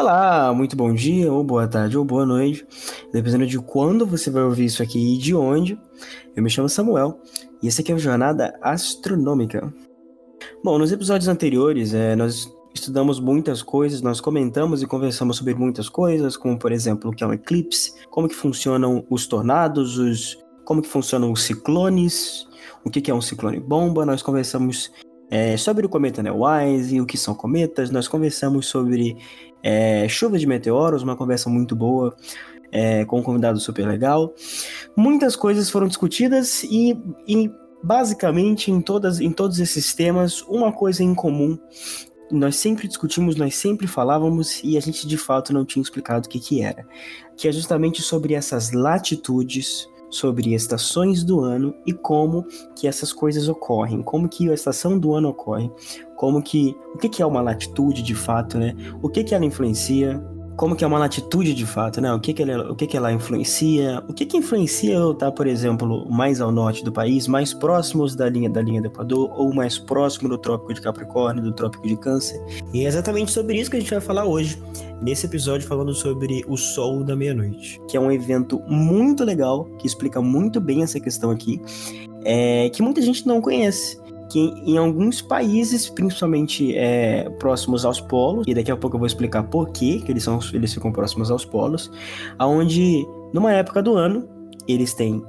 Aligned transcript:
Olá, 0.00 0.54
muito 0.54 0.76
bom 0.76 0.94
dia, 0.94 1.32
ou 1.32 1.42
boa 1.42 1.66
tarde, 1.66 1.98
ou 1.98 2.04
boa 2.04 2.24
noite, 2.24 2.64
dependendo 3.12 3.44
de 3.48 3.58
quando 3.58 4.06
você 4.06 4.30
vai 4.30 4.44
ouvir 4.44 4.66
isso 4.66 4.80
aqui 4.80 5.16
e 5.16 5.18
de 5.18 5.34
onde. 5.34 5.76
Eu 6.36 6.42
me 6.44 6.48
chamo 6.48 6.68
Samuel 6.68 7.20
e 7.60 7.66
esse 7.66 7.80
aqui 7.80 7.90
é 7.90 7.96
o 7.96 7.98
Jornada 7.98 8.56
Astronômica. 8.62 9.74
Bom, 10.62 10.78
nos 10.78 10.92
episódios 10.92 11.26
anteriores, 11.26 11.94
é, 11.94 12.14
nós 12.14 12.48
estudamos 12.72 13.18
muitas 13.18 13.60
coisas, 13.60 14.00
nós 14.00 14.20
comentamos 14.20 14.84
e 14.84 14.86
conversamos 14.86 15.36
sobre 15.36 15.52
muitas 15.56 15.88
coisas, 15.88 16.36
como 16.36 16.56
por 16.56 16.70
exemplo 16.70 17.10
o 17.10 17.12
que 17.12 17.24
é 17.24 17.26
um 17.26 17.32
eclipse, 17.32 17.92
como 18.08 18.28
que 18.28 18.36
funcionam 18.36 19.04
os 19.10 19.26
tornados, 19.26 19.98
os, 19.98 20.38
como 20.64 20.80
que 20.80 20.88
funcionam 20.88 21.32
os 21.32 21.42
ciclones, 21.42 22.46
o 22.84 22.90
que, 22.90 23.00
que 23.00 23.10
é 23.10 23.14
um 23.14 23.20
ciclone 23.20 23.58
bomba, 23.58 24.06
nós 24.06 24.22
conversamos 24.22 24.92
é, 25.30 25.56
sobre 25.56 25.84
o 25.84 25.88
cometa 25.88 26.22
Neowise 26.22 26.96
e 26.96 27.00
o 27.00 27.06
que 27.06 27.18
são 27.18 27.34
cometas, 27.34 27.90
nós 27.90 28.08
conversamos 28.08 28.66
sobre 28.66 29.16
é, 29.62 30.08
chuva 30.08 30.38
de 30.38 30.46
meteoros, 30.46 31.02
uma 31.02 31.16
conversa 31.16 31.48
muito 31.48 31.74
boa 31.74 32.14
é, 32.70 33.04
com 33.04 33.20
um 33.20 33.22
convidado 33.22 33.58
super 33.58 33.86
legal. 33.86 34.34
Muitas 34.96 35.34
coisas 35.34 35.70
foram 35.70 35.88
discutidas 35.88 36.62
e, 36.64 36.96
e 37.26 37.50
basicamente 37.82 38.70
em, 38.70 38.80
todas, 38.80 39.20
em 39.20 39.32
todos 39.32 39.58
esses 39.60 39.94
temas, 39.94 40.42
uma 40.42 40.72
coisa 40.72 41.02
em 41.02 41.14
comum 41.14 41.58
nós 42.30 42.56
sempre 42.56 42.86
discutimos, 42.86 43.36
nós 43.36 43.54
sempre 43.54 43.86
falávamos 43.86 44.60
e 44.62 44.76
a 44.76 44.80
gente 44.80 45.06
de 45.06 45.16
fato 45.16 45.52
não 45.52 45.64
tinha 45.64 45.82
explicado 45.82 46.26
o 46.26 46.30
que, 46.30 46.38
que 46.38 46.62
era. 46.62 46.86
Que 47.36 47.48
é 47.48 47.52
justamente 47.52 48.02
sobre 48.02 48.34
essas 48.34 48.72
latitudes, 48.72 49.88
sobre 50.10 50.54
estações 50.54 51.22
do 51.22 51.40
ano 51.40 51.74
e 51.86 51.92
como 51.92 52.44
que 52.74 52.86
essas 52.86 53.12
coisas 53.12 53.48
ocorrem, 53.48 54.02
como 54.02 54.28
que 54.28 54.50
a 54.50 54.54
estação 54.54 54.98
do 54.98 55.14
ano 55.14 55.28
ocorre, 55.28 55.70
como 56.16 56.42
que 56.42 56.74
o 56.94 56.98
que, 56.98 57.08
que 57.08 57.22
é 57.22 57.26
uma 57.26 57.40
latitude 57.40 58.02
de 58.02 58.14
fato, 58.14 58.58
né? 58.58 58.74
O 59.02 59.08
que 59.08 59.24
que 59.24 59.34
ela 59.34 59.44
influencia? 59.44 60.22
Como 60.58 60.74
que 60.74 60.82
é 60.82 60.86
uma 60.88 60.98
latitude 60.98 61.54
de 61.54 61.64
fato, 61.64 62.00
né? 62.00 62.12
O 62.12 62.18
que 62.18 62.34
que 62.34 62.42
ela, 62.42 62.72
o 62.72 62.74
que 62.74 62.84
que 62.84 62.96
ela 62.96 63.12
influencia? 63.12 64.02
O 64.08 64.12
que 64.12 64.26
que 64.26 64.36
influencia 64.36 64.94
eu 64.94 65.12
estar, 65.12 65.30
por 65.30 65.46
exemplo, 65.46 66.04
mais 66.10 66.40
ao 66.40 66.50
norte 66.50 66.82
do 66.82 66.90
país, 66.90 67.28
mais 67.28 67.54
próximos 67.54 68.16
da 68.16 68.28
linha 68.28 68.50
da 68.50 68.60
linha 68.60 68.82
do 68.82 68.88
Equador 68.88 69.30
ou 69.38 69.54
mais 69.54 69.78
próximo 69.78 70.28
do 70.28 70.36
Trópico 70.36 70.74
de 70.74 70.80
Capricórnio, 70.80 71.44
do 71.44 71.52
Trópico 71.52 71.86
de 71.86 71.96
Câncer? 71.96 72.44
E 72.74 72.84
é 72.84 72.88
exatamente 72.88 73.30
sobre 73.30 73.56
isso 73.56 73.70
que 73.70 73.76
a 73.76 73.80
gente 73.80 73.92
vai 73.92 74.00
falar 74.00 74.24
hoje 74.24 74.60
nesse 75.00 75.26
episódio 75.26 75.64
falando 75.64 75.94
sobre 75.94 76.44
o 76.48 76.56
Sol 76.56 77.04
da 77.04 77.14
Meia-Noite, 77.14 77.80
que 77.88 77.96
é 77.96 78.00
um 78.00 78.10
evento 78.10 78.60
muito 78.66 79.22
legal, 79.22 79.64
que 79.78 79.86
explica 79.86 80.20
muito 80.20 80.60
bem 80.60 80.82
essa 80.82 80.98
questão 80.98 81.30
aqui, 81.30 81.62
é, 82.24 82.68
que 82.70 82.82
muita 82.82 83.00
gente 83.00 83.24
não 83.28 83.40
conhece. 83.40 84.07
Que 84.30 84.52
em 84.64 84.76
alguns 84.76 85.22
países, 85.22 85.88
principalmente 85.88 86.76
é, 86.76 87.28
próximos 87.38 87.84
aos 87.84 88.00
polos, 88.00 88.44
e 88.46 88.54
daqui 88.54 88.70
a 88.70 88.76
pouco 88.76 88.96
eu 88.96 88.98
vou 88.98 89.06
explicar 89.06 89.42
por 89.44 89.70
que 89.70 90.04
eles, 90.08 90.22
são, 90.22 90.38
eles 90.52 90.72
ficam 90.74 90.92
próximos 90.92 91.30
aos 91.30 91.44
polos, 91.44 91.90
aonde 92.38 93.06
numa 93.32 93.52
época 93.52 93.82
do 93.82 93.94
ano 93.94 94.28
eles 94.66 94.92
têm 94.92 95.24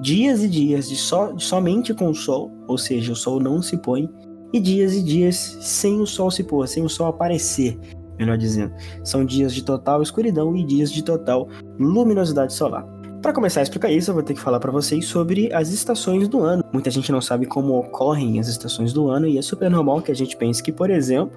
dias 0.00 0.42
e 0.42 0.48
dias 0.48 0.88
de, 0.88 0.96
so, 0.96 1.34
somente 1.38 1.92
com 1.92 2.10
o 2.10 2.14
sol, 2.14 2.50
ou 2.68 2.78
seja, 2.78 3.12
o 3.12 3.16
sol 3.16 3.40
não 3.40 3.60
se 3.60 3.76
põe, 3.76 4.08
e 4.52 4.60
dias 4.60 4.94
e 4.94 5.02
dias 5.02 5.58
sem 5.60 6.00
o 6.00 6.06
sol 6.06 6.30
se 6.30 6.44
pôr, 6.44 6.66
sem 6.68 6.84
o 6.84 6.88
sol 6.88 7.08
aparecer 7.08 7.76
melhor 8.18 8.38
dizendo. 8.38 8.72
São 9.02 9.24
dias 9.24 9.54
de 9.54 9.62
total 9.64 10.02
escuridão 10.02 10.56
e 10.56 10.64
dias 10.64 10.92
de 10.92 11.02
total 11.02 11.48
luminosidade 11.78 12.52
solar. 12.52 12.86
Para 13.24 13.32
começar 13.32 13.60
a 13.60 13.62
explicar 13.62 13.90
isso, 13.90 14.10
eu 14.10 14.14
vou 14.14 14.22
ter 14.22 14.34
que 14.34 14.40
falar 14.40 14.60
para 14.60 14.70
vocês 14.70 15.06
sobre 15.06 15.50
as 15.50 15.70
estações 15.70 16.28
do 16.28 16.40
ano. 16.40 16.62
Muita 16.70 16.90
gente 16.90 17.10
não 17.10 17.22
sabe 17.22 17.46
como 17.46 17.72
ocorrem 17.78 18.38
as 18.38 18.48
estações 18.48 18.92
do 18.92 19.08
ano 19.08 19.26
e 19.26 19.38
é 19.38 19.40
super 19.40 19.70
normal 19.70 20.02
que 20.02 20.12
a 20.12 20.14
gente 20.14 20.36
pense 20.36 20.62
que, 20.62 20.70
por 20.70 20.90
exemplo, 20.90 21.32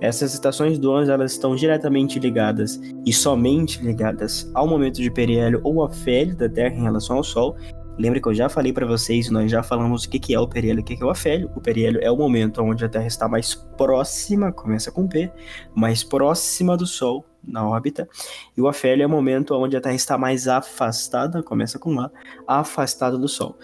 essas 0.00 0.32
estações 0.32 0.78
do 0.78 0.90
ano 0.90 1.12
elas 1.12 1.32
estão 1.32 1.54
diretamente 1.54 2.18
ligadas 2.18 2.80
e 3.04 3.12
somente 3.12 3.78
ligadas 3.84 4.50
ao 4.54 4.66
momento 4.66 5.02
de 5.02 5.10
periélio 5.10 5.60
ou 5.62 5.84
afélio 5.84 6.34
da 6.34 6.48
Terra 6.48 6.74
em 6.74 6.82
relação 6.84 7.18
ao 7.18 7.22
Sol, 7.22 7.54
Lembra 7.98 8.20
que 8.20 8.28
eu 8.28 8.34
já 8.34 8.48
falei 8.48 8.72
para 8.72 8.86
vocês, 8.86 9.28
nós 9.28 9.50
já 9.50 9.60
falamos 9.60 10.04
o 10.04 10.08
que, 10.08 10.32
é 10.32 10.38
o 10.38 10.46
periélio 10.46 10.78
e 10.78 10.82
o 10.82 10.84
que 10.84 11.02
é 11.02 11.04
o 11.04 11.10
afélio. 11.10 11.50
O 11.56 11.60
periélio 11.60 12.00
é 12.00 12.08
o 12.08 12.16
momento 12.16 12.62
onde 12.62 12.84
a 12.84 12.88
Terra 12.88 13.08
está 13.08 13.28
mais 13.28 13.56
próxima, 13.76 14.52
começa 14.52 14.92
com 14.92 15.08
P, 15.08 15.28
mais 15.74 16.04
próxima 16.04 16.76
do 16.76 16.86
Sol 16.86 17.24
na 17.46 17.66
órbita, 17.66 18.08
e 18.56 18.60
o 18.60 18.68
afélio 18.68 19.02
é 19.02 19.06
o 19.06 19.10
momento 19.10 19.54
onde 19.54 19.76
a 19.76 19.80
Terra 19.80 19.94
está 19.94 20.18
mais 20.18 20.48
afastada, 20.48 21.42
começa 21.42 21.78
com 21.78 21.98
A, 22.00 22.10
afastada 22.46 23.16
do 23.16 23.28
Sol. 23.28 23.56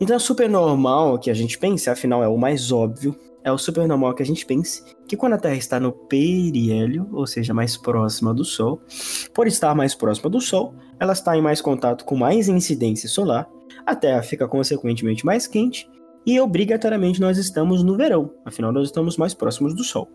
Então 0.00 0.16
é 0.16 0.18
super 0.18 0.48
normal 0.48 1.18
que 1.18 1.30
a 1.30 1.34
gente 1.34 1.58
pense, 1.58 1.90
afinal 1.90 2.22
é 2.22 2.28
o 2.28 2.36
mais 2.36 2.70
óbvio, 2.70 3.16
é 3.44 3.52
o 3.52 3.58
super 3.58 3.86
normal 3.86 4.14
que 4.14 4.22
a 4.22 4.26
gente 4.26 4.46
pense 4.46 4.82
que 5.06 5.16
quando 5.16 5.34
a 5.34 5.38
Terra 5.38 5.56
está 5.56 5.78
no 5.78 5.92
periélio, 5.92 7.08
ou 7.12 7.26
seja, 7.26 7.52
mais 7.52 7.76
próxima 7.76 8.32
do 8.32 8.44
Sol, 8.44 8.80
por 9.34 9.46
estar 9.46 9.74
mais 9.74 9.94
próxima 9.94 10.30
do 10.30 10.40
Sol, 10.40 10.74
ela 10.98 11.12
está 11.12 11.36
em 11.36 11.42
mais 11.42 11.60
contato 11.60 12.04
com 12.04 12.16
mais 12.16 12.48
incidência 12.48 13.08
solar, 13.08 13.46
a 13.84 13.94
Terra 13.94 14.22
fica 14.22 14.48
consequentemente 14.48 15.26
mais 15.26 15.46
quente 15.46 15.86
e 16.24 16.40
obrigatoriamente 16.40 17.20
nós 17.20 17.36
estamos 17.36 17.82
no 17.82 17.96
verão, 17.96 18.32
afinal 18.46 18.72
nós 18.72 18.86
estamos 18.86 19.18
mais 19.18 19.34
próximos 19.34 19.74
do 19.74 19.84
Sol. 19.84 20.08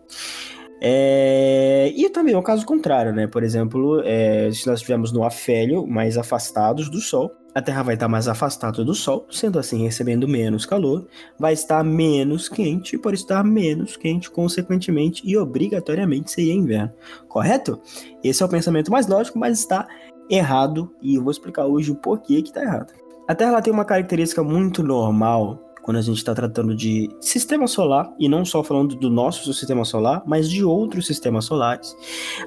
É... 0.80 1.92
E 1.94 2.08
também 2.08 2.34
é 2.34 2.38
o 2.38 2.42
caso 2.42 2.64
contrário, 2.64 3.12
né? 3.12 3.26
Por 3.26 3.42
exemplo, 3.42 4.00
é... 4.04 4.50
se 4.52 4.66
nós 4.66 4.80
estivermos 4.80 5.12
no 5.12 5.24
afélio, 5.24 5.86
mais 5.86 6.16
afastados 6.16 6.88
do 6.88 7.00
Sol, 7.00 7.30
a 7.54 7.60
Terra 7.60 7.82
vai 7.82 7.94
estar 7.94 8.08
mais 8.08 8.28
afastada 8.28 8.84
do 8.84 8.94
Sol, 8.94 9.26
sendo 9.30 9.58
assim 9.58 9.82
recebendo 9.82 10.28
menos 10.28 10.64
calor, 10.64 11.06
vai 11.38 11.52
estar 11.52 11.82
menos 11.82 12.48
quente, 12.48 12.94
e 12.94 12.98
por 12.98 13.12
estar 13.12 13.42
menos 13.42 13.96
quente, 13.96 14.30
consequentemente 14.30 15.22
e 15.28 15.36
obrigatoriamente 15.36 16.30
seria 16.30 16.54
inverno, 16.54 16.92
correto? 17.28 17.80
Esse 18.22 18.42
é 18.42 18.46
o 18.46 18.48
pensamento 18.48 18.90
mais 18.90 19.08
lógico, 19.08 19.38
mas 19.38 19.58
está 19.58 19.86
errado, 20.28 20.94
e 21.02 21.16
eu 21.16 21.22
vou 21.22 21.32
explicar 21.32 21.66
hoje 21.66 21.90
o 21.90 21.96
porquê 21.96 22.40
que 22.40 22.50
está 22.50 22.62
errado. 22.62 22.92
A 23.26 23.34
Terra 23.34 23.60
tem 23.60 23.72
uma 23.72 23.84
característica 23.84 24.42
muito 24.42 24.82
normal 24.82 25.69
quando 25.82 25.96
a 25.96 26.02
gente 26.02 26.18
está 26.18 26.34
tratando 26.34 26.74
de 26.74 27.08
sistema 27.20 27.66
solar, 27.66 28.12
e 28.18 28.28
não 28.28 28.44
só 28.44 28.62
falando 28.62 28.94
do 28.94 29.10
nosso 29.10 29.52
sistema 29.52 29.84
solar, 29.84 30.22
mas 30.26 30.48
de 30.48 30.64
outros 30.64 31.06
sistemas 31.06 31.44
solares. 31.44 31.96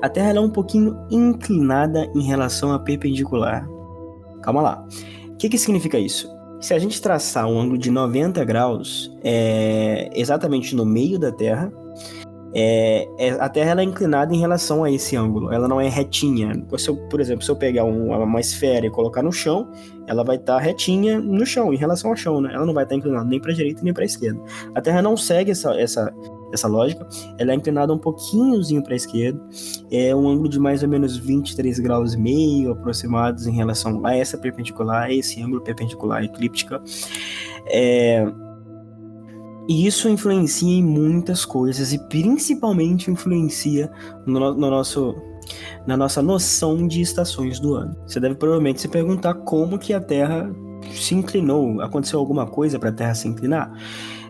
A 0.02 0.10
Terra 0.10 0.34
é 0.34 0.40
um 0.40 0.50
pouquinho 0.50 0.98
inclinada 1.10 2.10
em 2.16 2.24
relação 2.24 2.72
à 2.72 2.80
perpendicular. 2.80 3.68
Calma 4.42 4.62
lá. 4.62 4.88
O 5.30 5.38
que, 5.38 5.50
que 5.50 5.58
significa 5.58 5.98
isso? 5.98 6.30
Se 6.60 6.74
a 6.74 6.80
gente 6.80 7.02
traçar 7.02 7.46
um 7.46 7.60
ângulo 7.60 7.78
de 7.78 7.92
90 7.92 8.44
graus 8.46 9.12
é, 9.24 10.10
exatamente 10.14 10.76
no 10.76 10.86
meio 10.86 11.20
da 11.20 11.32
Terra, 11.32 11.72
é, 12.56 13.08
é, 13.18 13.30
a 13.32 13.50
Terra 13.50 13.72
ela 13.72 13.82
é 13.82 13.84
inclinada 13.84 14.34
em 14.34 14.38
relação 14.38 14.84
a 14.84 14.92
esse 14.92 15.16
ângulo, 15.16 15.52
ela 15.52 15.68
não 15.68 15.82
é 15.82 15.90
retinha. 15.90 16.54
Se 16.78 16.90
eu, 16.90 16.96
por 16.96 17.20
exemplo, 17.20 17.44
se 17.44 17.50
eu 17.50 17.56
pegar 17.56 17.84
um, 17.84 18.12
uma 18.12 18.40
esfera 18.40 18.86
e 18.86 18.90
colocar 18.92 19.24
no 19.24 19.32
chão, 19.32 19.68
ela 20.06 20.24
vai 20.24 20.36
estar 20.36 20.58
tá 20.58 20.60
retinha 20.60 21.20
no 21.20 21.46
chão, 21.46 21.74
em 21.74 21.78
relação 21.78 22.12
ao 22.12 22.16
chão, 22.16 22.42
né? 22.42 22.54
Ela 22.54 22.66
não 22.66 22.74
vai 22.74 22.84
estar 22.84 22.94
tá 22.94 23.00
inclinada 23.00 23.26
nem 23.26 23.40
para 23.40 23.52
a 23.52 23.56
direita 23.56 23.82
nem 23.84 23.94
para 23.94 24.04
a 24.04 24.06
esquerda. 24.06 24.40
A 24.76 24.82
Terra 24.82 25.02
não 25.02 25.18
segue 25.18 25.50
essa, 25.50 25.74
essa, 25.80 26.14
essa 26.52 26.68
lógica, 26.68 27.08
ela 27.40 27.54
é 27.54 27.56
inclinada 27.56 27.92
um 27.92 27.98
pouquinhozinho 27.98 28.84
para 28.84 28.94
a 28.94 28.98
esquerda, 28.98 29.42
é 29.90 30.16
um 30.16 30.28
ângulo 30.30 30.48
de 30.48 30.60
mais 30.60 30.84
ou 30.84 30.90
menos 30.90 31.18
23 31.18 31.80
graus 31.80 32.14
e 32.14 32.18
meio 32.20 32.74
aproximados 32.74 33.48
em 33.48 33.54
relação 33.54 34.06
a 34.06 34.16
essa 34.16 34.38
perpendicular, 34.38 35.04
a 35.04 35.14
esse 35.14 35.42
ângulo 35.42 35.62
perpendicular 35.62 36.24
eclíptica. 36.24 36.80
É, 37.66 38.32
e 39.68 39.86
isso 39.86 40.10
influencia 40.10 40.78
em 40.78 40.84
muitas 40.84 41.46
coisas 41.46 41.94
e 41.94 42.00
principalmente 42.08 43.10
influencia 43.10 43.92
no, 44.26 44.40
no, 44.54 44.70
nosso 44.70 45.16
na 45.86 45.98
nossa 45.98 46.22
noção 46.22 46.88
de 46.88 47.02
estações 47.02 47.60
do 47.60 47.76
ano. 47.76 47.96
Você 48.06 48.20
deve 48.20 48.36
provavelmente 48.36 48.82
se 48.82 48.88
perguntar 48.88 49.34
como 49.34 49.78
que 49.78 49.94
a 49.94 50.00
Terra 50.00 50.50
se 50.92 51.16
inclinou, 51.16 51.82
aconteceu 51.82 52.20
alguma 52.20 52.46
coisa 52.46 52.80
para 52.80 52.90
a 52.90 52.94
Terra 52.94 53.16
se 53.16 53.28
inclinar? 53.28 53.72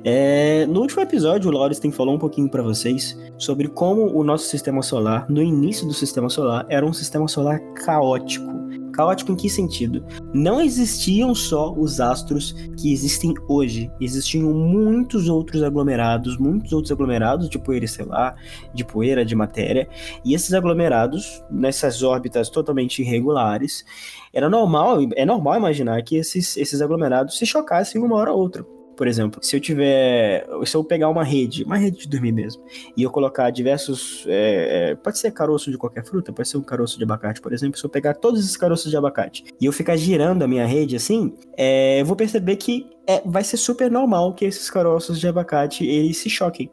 É, 0.03 0.65
no 0.65 0.81
último 0.81 1.01
episódio, 1.01 1.49
o 1.49 1.53
Lauriston 1.53 1.91
falou 1.91 2.15
um 2.15 2.19
pouquinho 2.19 2.49
para 2.49 2.61
vocês 2.61 3.17
sobre 3.37 3.69
como 3.69 4.11
o 4.13 4.23
nosso 4.23 4.45
sistema 4.47 4.81
solar, 4.81 5.25
no 5.29 5.41
início 5.41 5.87
do 5.87 5.93
sistema 5.93 6.29
solar, 6.29 6.65
era 6.67 6.85
um 6.85 6.91
sistema 6.91 7.27
solar 7.27 7.59
caótico 7.85 8.53
Caótico 8.93 9.31
em 9.31 9.35
que 9.35 9.49
sentido? 9.49 10.05
Não 10.33 10.61
existiam 10.61 11.33
só 11.33 11.73
os 11.73 11.99
astros 11.99 12.53
que 12.77 12.93
existem 12.93 13.33
hoje, 13.47 13.91
existiam 13.99 14.53
muitos 14.53 15.27
outros 15.27 15.63
aglomerados, 15.63 16.37
muitos 16.37 16.71
outros 16.71 16.91
aglomerados 16.91 17.49
de 17.49 17.57
poeira 17.57 17.85
estelar, 17.85 18.35
de 18.73 18.85
poeira, 18.85 19.25
de 19.25 19.35
matéria, 19.35 19.89
e 20.23 20.33
esses 20.33 20.53
aglomerados, 20.53 21.43
nessas 21.49 22.03
órbitas 22.03 22.49
totalmente 22.49 23.01
irregulares, 23.01 23.83
era 24.31 24.49
normal, 24.49 24.99
é 25.15 25.25
normal 25.25 25.57
imaginar 25.57 26.01
que 26.03 26.15
esses, 26.15 26.55
esses 26.55 26.81
aglomerados 26.81 27.37
se 27.37 27.45
chocassem 27.45 28.01
uma 28.01 28.15
hora 28.15 28.31
ou 28.31 28.39
outra. 28.39 28.63
Por 28.95 29.07
exemplo, 29.07 29.39
se 29.43 29.55
eu 29.55 29.59
tiver. 29.59 30.47
Se 30.65 30.75
eu 30.75 30.83
pegar 30.83 31.09
uma 31.09 31.23
rede, 31.23 31.63
uma 31.63 31.77
rede 31.77 31.99
de 31.99 32.07
dormir 32.07 32.31
mesmo, 32.31 32.63
e 32.95 33.03
eu 33.03 33.09
colocar 33.09 33.49
diversos. 33.49 34.25
É, 34.27 34.91
é, 34.91 34.95
pode 34.95 35.17
ser 35.17 35.31
caroço 35.31 35.71
de 35.71 35.77
qualquer 35.77 36.03
fruta, 36.05 36.31
pode 36.31 36.47
ser 36.47 36.57
um 36.57 36.63
caroço 36.63 36.97
de 36.97 37.03
abacate, 37.03 37.41
por 37.41 37.53
exemplo. 37.53 37.77
Se 37.77 37.85
eu 37.85 37.89
pegar 37.89 38.13
todos 38.15 38.39
esses 38.39 38.57
caroços 38.57 38.89
de 38.89 38.97
abacate 38.97 39.45
e 39.59 39.65
eu 39.65 39.71
ficar 39.71 39.95
girando 39.95 40.43
a 40.43 40.47
minha 40.47 40.65
rede 40.65 40.95
assim, 40.95 41.33
é, 41.57 42.01
eu 42.01 42.05
vou 42.05 42.15
perceber 42.15 42.55
que 42.57 42.87
é, 43.07 43.21
vai 43.25 43.43
ser 43.43 43.57
super 43.57 43.91
normal 43.91 44.33
que 44.33 44.45
esses 44.45 44.69
caroços 44.69 45.19
de 45.19 45.27
abacate 45.27 45.85
eles 45.85 46.17
se 46.17 46.29
choquem. 46.29 46.69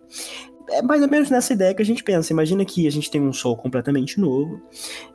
É 0.70 0.82
mais 0.82 1.02
ou 1.02 1.08
menos 1.08 1.30
nessa 1.30 1.52
ideia 1.52 1.74
que 1.74 1.82
a 1.82 1.84
gente 1.84 2.02
pensa. 2.02 2.32
Imagina 2.32 2.64
que 2.64 2.86
a 2.86 2.90
gente 2.90 3.10
tem 3.10 3.20
um 3.20 3.32
Sol 3.32 3.56
completamente 3.56 4.20
novo 4.20 4.60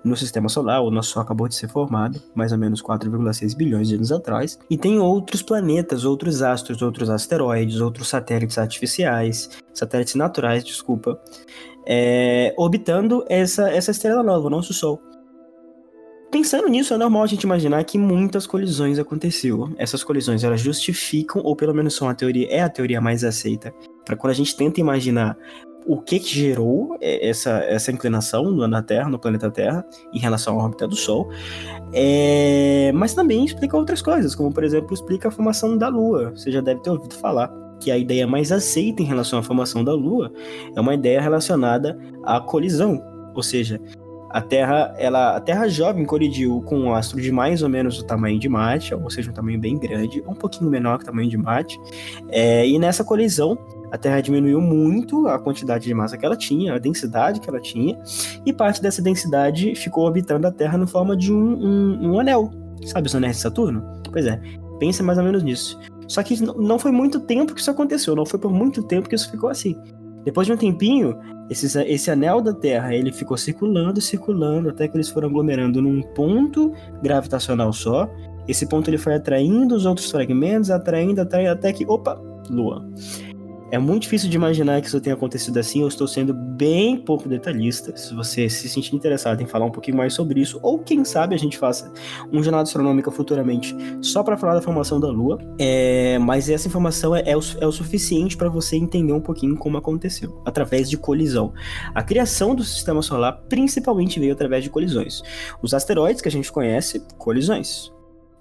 no 0.03 0.15
sistema 0.15 0.49
solar, 0.49 0.81
o 0.81 0.91
nosso 0.91 1.11
Sol 1.11 1.21
acabou 1.21 1.47
de 1.47 1.55
ser 1.55 1.67
formado, 1.69 2.21
mais 2.33 2.51
ou 2.51 2.57
menos 2.57 2.81
4,6 2.81 3.55
bilhões 3.55 3.87
de 3.87 3.95
anos 3.95 4.11
atrás, 4.11 4.59
e 4.69 4.77
tem 4.77 4.99
outros 4.99 5.41
planetas, 5.41 6.05
outros 6.05 6.41
astros, 6.41 6.81
outros 6.81 7.09
asteroides, 7.09 7.81
outros 7.81 8.07
satélites 8.07 8.57
artificiais, 8.57 9.49
satélites 9.73 10.15
naturais, 10.15 10.63
desculpa, 10.63 11.19
é, 11.85 12.53
orbitando 12.57 13.23
essa, 13.29 13.69
essa 13.69 13.91
estrela 13.91 14.23
nova, 14.23 14.47
o 14.47 14.49
nosso 14.49 14.73
Sol. 14.73 15.01
Pensando 16.35 16.67
nisso, 16.67 16.93
é 16.93 16.97
normal 16.97 17.23
a 17.23 17.27
gente 17.27 17.43
imaginar 17.43 17.81
que 17.85 17.97
muitas 17.97 18.45
colisões 18.45 18.99
aconteceram. 18.99 19.73
Essas 19.77 20.03
colisões 20.03 20.43
elas 20.43 20.59
justificam, 20.59 21.41
ou 21.41 21.55
pelo 21.55 21.73
menos 21.73 21.95
são 21.95 22.09
a 22.09 22.13
teoria, 22.13 22.45
é 22.51 22.59
a 22.59 22.67
teoria 22.67 22.99
mais 22.99 23.23
aceita, 23.23 23.73
para 24.03 24.17
quando 24.17 24.31
a 24.31 24.35
gente 24.35 24.53
tenta 24.53 24.81
imaginar 24.81 25.37
o 25.87 25.97
que, 26.01 26.19
que 26.19 26.27
gerou 26.27 26.97
essa, 26.99 27.51
essa 27.59 27.89
inclinação 27.89 28.51
na 28.67 28.81
Terra, 28.81 29.07
no 29.07 29.17
planeta 29.17 29.49
Terra, 29.49 29.85
em 30.13 30.19
relação 30.19 30.59
à 30.59 30.63
órbita 30.65 30.85
do 30.85 30.95
Sol. 30.97 31.29
É... 31.93 32.91
Mas 32.93 33.13
também 33.13 33.45
explica 33.45 33.77
outras 33.77 34.01
coisas, 34.01 34.35
como 34.35 34.53
por 34.53 34.65
exemplo, 34.65 34.93
explica 34.93 35.29
a 35.29 35.31
formação 35.31 35.77
da 35.77 35.87
Lua. 35.87 36.31
Você 36.31 36.51
já 36.51 36.59
deve 36.59 36.81
ter 36.81 36.89
ouvido 36.89 37.15
falar 37.15 37.49
que 37.79 37.89
a 37.89 37.97
ideia 37.97 38.27
mais 38.27 38.51
aceita 38.51 39.01
em 39.01 39.05
relação 39.05 39.39
à 39.39 39.41
formação 39.41 39.85
da 39.85 39.93
Lua 39.93 40.33
é 40.75 40.81
uma 40.81 40.95
ideia 40.95 41.21
relacionada 41.21 41.97
à 42.25 42.41
colisão, 42.41 43.01
ou 43.33 43.41
seja, 43.41 43.79
a 44.35 44.41
Terra, 44.41 44.93
ela, 44.97 45.37
a 45.37 45.39
Terra 45.39 45.65
jovem 45.69 46.03
colidiu 46.03 46.61
com 46.65 46.77
um 46.77 46.93
astro 46.93 47.21
de 47.21 47.31
mais 47.31 47.63
ou 47.63 47.69
menos 47.69 47.97
o 48.01 48.03
tamanho 48.03 48.37
de 48.37 48.49
Marte, 48.49 48.93
ou 48.93 49.09
seja, 49.09 49.31
um 49.31 49.33
tamanho 49.33 49.57
bem 49.57 49.79
grande, 49.79 50.21
um 50.27 50.33
pouquinho 50.33 50.69
menor 50.69 50.97
que 50.97 51.05
o 51.05 51.07
tamanho 51.07 51.29
de 51.29 51.37
Marte. 51.37 51.79
É, 52.27 52.67
e 52.67 52.77
nessa 52.77 53.01
colisão, 53.01 53.57
a 53.93 53.97
Terra 53.97 54.19
diminuiu 54.19 54.59
muito 54.59 55.25
a 55.29 55.39
quantidade 55.39 55.85
de 55.85 55.93
massa 55.93 56.17
que 56.17 56.25
ela 56.25 56.35
tinha, 56.35 56.73
a 56.73 56.77
densidade 56.77 57.39
que 57.39 57.49
ela 57.49 57.61
tinha, 57.61 57.97
e 58.45 58.51
parte 58.51 58.81
dessa 58.81 59.01
densidade 59.01 59.73
ficou 59.73 60.03
orbitando 60.03 60.45
a 60.45 60.51
Terra 60.51 60.77
na 60.77 60.85
forma 60.85 61.15
de 61.15 61.31
um, 61.31 61.37
um, 61.37 62.11
um 62.11 62.19
anel. 62.19 62.51
Sabe 62.83 63.07
os 63.07 63.15
anéis 63.15 63.37
de 63.37 63.41
Saturno? 63.41 63.81
Pois 64.11 64.25
é, 64.25 64.37
pensa 64.79 65.01
mais 65.01 65.17
ou 65.17 65.23
menos 65.23 65.43
nisso. 65.43 65.79
Só 66.09 66.21
que 66.21 66.35
não 66.43 66.77
foi 66.77 66.91
muito 66.91 67.21
tempo 67.21 67.55
que 67.55 67.61
isso 67.61 67.71
aconteceu, 67.71 68.13
não 68.13 68.25
foi 68.25 68.37
por 68.37 68.51
muito 68.51 68.83
tempo 68.83 69.07
que 69.07 69.15
isso 69.15 69.31
ficou 69.31 69.49
assim. 69.49 69.77
Depois 70.25 70.47
de 70.47 70.53
um 70.53 70.57
tempinho, 70.57 71.17
esse, 71.49 71.79
esse 71.83 72.09
anel 72.09 72.41
da 72.41 72.51
Terra 72.51 72.93
ele 72.93 73.11
ficou 73.11 73.37
circulando, 73.37 74.01
circulando, 74.01 74.69
até 74.69 74.87
que 74.87 74.97
eles 74.97 75.09
foram 75.09 75.29
aglomerando 75.29 75.81
num 75.81 76.01
ponto 76.01 76.73
gravitacional 77.01 77.71
só. 77.71 78.09
Esse 78.47 78.67
ponto 78.67 78.89
ele 78.89 78.97
foi 78.97 79.13
atraindo 79.13 79.75
os 79.75 79.85
outros 79.85 80.09
fragmentos, 80.09 80.71
atraindo, 80.71 81.21
atraindo, 81.21 81.51
até 81.51 81.71
que, 81.71 81.85
opa, 81.85 82.19
Lua. 82.49 82.83
É 83.75 83.77
muito 83.77 84.03
difícil 84.03 84.29
de 84.29 84.37
imaginar 84.37 84.79
que 84.79 84.87
isso 84.87 85.01
tenha 85.01 85.13
acontecido 85.13 85.59
assim. 85.59 85.81
Eu 85.81 85.89
estou 85.89 86.07
sendo 86.07 86.33
bem 86.33 86.95
pouco 86.95 87.27
detalhista. 87.27 87.93
Se 87.97 88.15
você 88.15 88.47
se 88.49 88.69
sentir 88.69 88.95
interessado 88.95 89.41
em 89.41 89.45
falar 89.45 89.65
um 89.65 89.69
pouquinho 89.69 89.97
mais 89.97 90.13
sobre 90.13 90.39
isso, 90.39 90.57
ou 90.63 90.79
quem 90.79 91.03
sabe 91.03 91.35
a 91.35 91.37
gente 91.37 91.57
faça 91.57 91.91
um 92.31 92.41
jornada 92.41 92.63
astronômica 92.63 93.11
futuramente 93.11 93.75
só 94.01 94.23
para 94.23 94.37
falar 94.37 94.53
da 94.53 94.61
formação 94.61 94.97
da 94.97 95.09
Lua. 95.09 95.39
É, 95.59 96.17
mas 96.19 96.49
essa 96.49 96.69
informação 96.69 97.13
é, 97.13 97.23
é, 97.25 97.35
o, 97.35 97.41
é 97.59 97.67
o 97.67 97.71
suficiente 97.73 98.37
para 98.37 98.47
você 98.47 98.77
entender 98.77 99.11
um 99.11 99.19
pouquinho 99.19 99.57
como 99.57 99.75
aconteceu 99.75 100.41
através 100.45 100.89
de 100.89 100.95
colisão. 100.95 101.51
A 101.93 102.01
criação 102.01 102.55
do 102.55 102.63
sistema 102.63 103.01
solar 103.01 103.43
principalmente 103.49 104.21
veio 104.21 104.31
através 104.31 104.63
de 104.63 104.69
colisões. 104.69 105.21
Os 105.61 105.73
asteroides 105.73 106.21
que 106.21 106.29
a 106.29 106.31
gente 106.31 106.49
conhece, 106.49 107.05
colisões 107.17 107.93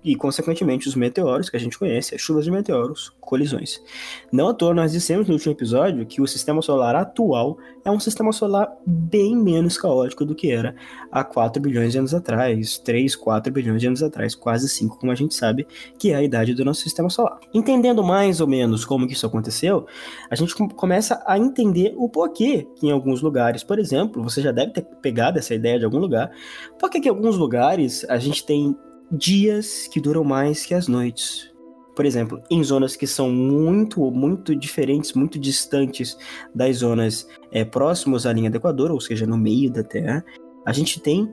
e, 0.05 0.15
consequentemente, 0.15 0.87
os 0.87 0.95
meteoros 0.95 1.49
que 1.49 1.57
a 1.57 1.61
gente 1.61 1.79
conhece, 1.79 2.15
as 2.15 2.21
chuvas 2.21 2.45
de 2.45 2.51
meteoros, 2.51 3.11
colisões. 3.21 3.83
Não 4.31 4.49
à 4.49 4.55
toa, 4.55 4.75
nós 4.75 4.93
dissemos 4.93 5.27
no 5.27 5.33
último 5.33 5.53
episódio 5.53 6.05
que 6.05 6.21
o 6.21 6.27
sistema 6.27 6.61
solar 6.61 6.95
atual 6.95 7.57
é 7.85 7.91
um 7.91 7.99
sistema 7.99 8.31
solar 8.33 8.71
bem 8.87 9.35
menos 9.35 9.79
caótico 9.79 10.25
do 10.25 10.35
que 10.35 10.51
era 10.51 10.77
há 11.11 11.25
4 11.25 11.61
bilhões 11.61 11.93
de 11.93 11.99
anos 11.99 12.15
atrás, 12.15 12.79
3, 12.79 13.17
4 13.17 13.53
bilhões 13.53 13.81
de 13.81 13.87
anos 13.87 14.03
atrás, 14.03 14.35
quase 14.35 14.69
5, 14.69 14.99
como 14.99 15.11
a 15.11 15.15
gente 15.15 15.35
sabe, 15.35 15.67
que 15.99 16.11
é 16.11 16.17
a 16.17 16.23
idade 16.23 16.55
do 16.55 16.65
nosso 16.65 16.83
sistema 16.83 17.09
solar. 17.09 17.41
Entendendo 17.53 18.05
mais 18.05 18.41
ou 18.41 18.47
menos 18.47 18.85
como 18.85 19.07
que 19.07 19.15
isso 19.15 19.27
aconteceu, 19.27 19.87
a 20.31 20.35
gente 20.35 20.55
começa 20.55 21.23
a 21.27 21.39
entender 21.39 21.95
o 21.97 22.09
porquê 22.09 22.67
que 22.77 22.87
em 22.87 22.91
alguns 22.91 23.23
lugares, 23.23 23.65
por 23.65 23.79
exemplo, 23.79 24.23
você 24.23 24.43
já 24.43 24.53
deve 24.53 24.73
ter 24.73 24.83
pegado 24.83 25.39
essa 25.39 25.55
ideia 25.55 25.79
de 25.79 25.85
algum 25.85 25.99
lugar, 25.99 26.31
porque 26.79 27.01
que 27.01 27.09
em 27.09 27.11
alguns 27.11 27.37
lugares 27.37 28.05
a 28.09 28.19
gente 28.19 28.45
tem 28.45 28.77
dias 29.11 29.89
que 29.89 30.01
duram 30.01 30.25
mais 30.25 30.65
que 30.65 30.75
as 30.75 30.89
noites. 30.89 31.53
Por 31.95 32.05
exemplo, 32.05 32.43
em 32.51 32.63
zonas 32.63 32.97
que 32.97 33.07
são 33.07 33.31
muito, 33.31 34.11
muito 34.11 34.55
diferentes, 34.55 35.13
muito 35.13 35.39
distantes 35.39 36.17
das 36.53 36.79
zonas 36.79 37.29
é, 37.53 37.65
próximas 37.65 38.27
à 38.27 38.33
linha 38.33 38.51
do 38.51 38.57
Equador, 38.57 38.91
ou 38.91 39.01
seja, 39.01 39.27
no 39.27 39.39
meio 39.39 39.71
da 39.71 39.85
Terra, 39.85 40.25
a 40.67 40.73
gente 40.73 41.01
tem 41.01 41.33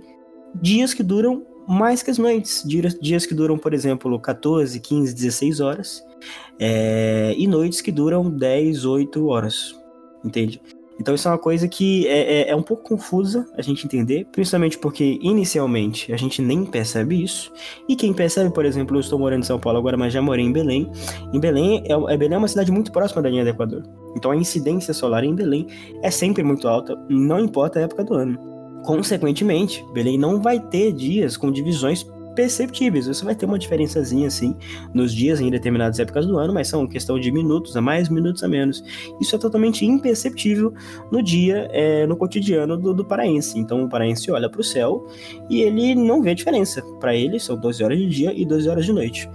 dias 0.53 0.93
que 0.93 1.01
duram 1.01 1.45
mais 1.67 2.03
que 2.03 2.11
as 2.11 2.17
noites. 2.17 2.63
Dias, 2.65 2.97
dias 2.99 3.25
que 3.25 3.33
duram, 3.33 3.57
por 3.57 3.73
exemplo, 3.73 4.19
14, 4.19 4.79
15, 4.79 5.13
16 5.15 5.59
horas, 5.59 6.03
é, 6.59 7.33
e 7.37 7.47
noites 7.47 7.81
que 7.81 7.91
duram 7.91 8.29
10, 8.29 8.85
8 8.85 9.25
horas. 9.27 9.75
Entende? 10.23 10.61
Então 10.99 11.15
isso 11.15 11.27
é 11.27 11.31
uma 11.31 11.37
coisa 11.37 11.67
que 11.67 12.07
é, 12.07 12.41
é, 12.41 12.49
é, 12.49 12.55
um 12.55 12.61
pouco 12.61 12.83
confusa 12.83 13.47
a 13.57 13.61
gente 13.61 13.85
entender, 13.85 14.27
principalmente 14.31 14.77
porque 14.77 15.17
inicialmente 15.21 16.13
a 16.13 16.17
gente 16.17 16.41
nem 16.41 16.65
percebe 16.65 17.23
isso. 17.23 17.51
E 17.89 17.95
quem 17.95 18.13
percebe, 18.13 18.53
por 18.53 18.65
exemplo, 18.65 18.95
eu 18.95 18.99
estou 18.99 19.17
morando 19.17 19.41
em 19.41 19.45
São 19.45 19.59
Paulo 19.59 19.79
agora, 19.79 19.97
mas 19.97 20.13
já 20.13 20.21
morei 20.21 20.45
em 20.45 20.51
Belém. 20.51 20.91
Em 21.33 21.39
Belém, 21.39 21.83
é, 21.85 21.93
é, 21.93 22.17
Belém 22.17 22.35
é 22.35 22.37
uma 22.37 22.47
cidade 22.47 22.71
muito 22.71 22.91
próxima 22.91 23.21
da 23.21 23.29
linha 23.29 23.43
do 23.43 23.49
Equador. 23.49 23.83
Então 24.15 24.31
a 24.31 24.35
incidência 24.35 24.93
solar 24.93 25.23
em 25.23 25.33
Belém 25.33 25.67
é 26.03 26.11
sempre 26.11 26.43
muito 26.43 26.67
alta, 26.67 26.95
não 27.09 27.39
importa 27.39 27.79
a 27.79 27.83
época 27.83 28.03
do 28.03 28.13
ano. 28.13 28.37
Consequentemente, 28.83 29.83
Belém 29.93 30.17
não 30.17 30.41
vai 30.41 30.59
ter 30.59 30.91
dias 30.91 31.37
com 31.37 31.51
divisões 31.51 32.05
perceptíveis. 32.35 33.07
Você 33.07 33.23
vai 33.23 33.35
ter 33.35 33.45
uma 33.45 33.59
diferençazinha 33.59 34.27
assim 34.27 34.55
nos 34.93 35.13
dias 35.13 35.39
em 35.39 35.49
determinadas 35.49 35.99
épocas 35.99 36.25
do 36.25 36.37
ano, 36.37 36.53
mas 36.53 36.67
são 36.67 36.87
questão 36.87 37.19
de 37.19 37.31
minutos 37.31 37.75
a 37.75 37.81
mais, 37.81 38.09
minutos 38.09 38.43
a 38.43 38.47
menos. 38.47 38.83
Isso 39.19 39.35
é 39.35 39.39
totalmente 39.39 39.85
imperceptível 39.85 40.73
no 41.11 41.21
dia, 41.21 41.67
é, 41.71 42.05
no 42.05 42.15
cotidiano 42.15 42.77
do, 42.77 42.93
do 42.93 43.05
paraense. 43.05 43.57
Então 43.59 43.83
o 43.83 43.89
paraense 43.89 44.31
olha 44.31 44.49
para 44.49 44.61
o 44.61 44.63
céu 44.63 45.05
e 45.49 45.61
ele 45.61 45.95
não 45.95 46.21
vê 46.21 46.33
diferença. 46.35 46.81
Para 46.99 47.15
ele 47.15 47.39
são 47.39 47.57
12 47.57 47.83
horas 47.83 47.97
de 47.97 48.07
dia 48.07 48.33
e 48.33 48.45
12 48.45 48.69
horas 48.69 48.85
de 48.85 48.93
noite. 48.93 49.29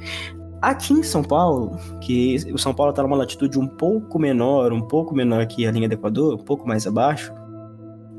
Aqui 0.61 0.95
em 0.95 1.03
São 1.03 1.23
Paulo, 1.23 1.77
que 2.01 2.37
o 2.53 2.59
São 2.59 2.75
Paulo 2.75 2.91
está 2.91 3.03
numa 3.03 3.17
latitude 3.17 3.59
um 3.59 3.69
pouco 3.69 4.19
menor, 4.19 4.73
um 4.73 4.81
pouco 4.81 5.15
menor 5.15 5.47
que 5.47 5.67
a 5.67 5.71
linha 5.71 5.89
do 5.89 5.93
Equador, 5.93 6.35
um 6.35 6.45
pouco 6.45 6.67
mais 6.67 6.87
abaixo, 6.87 7.33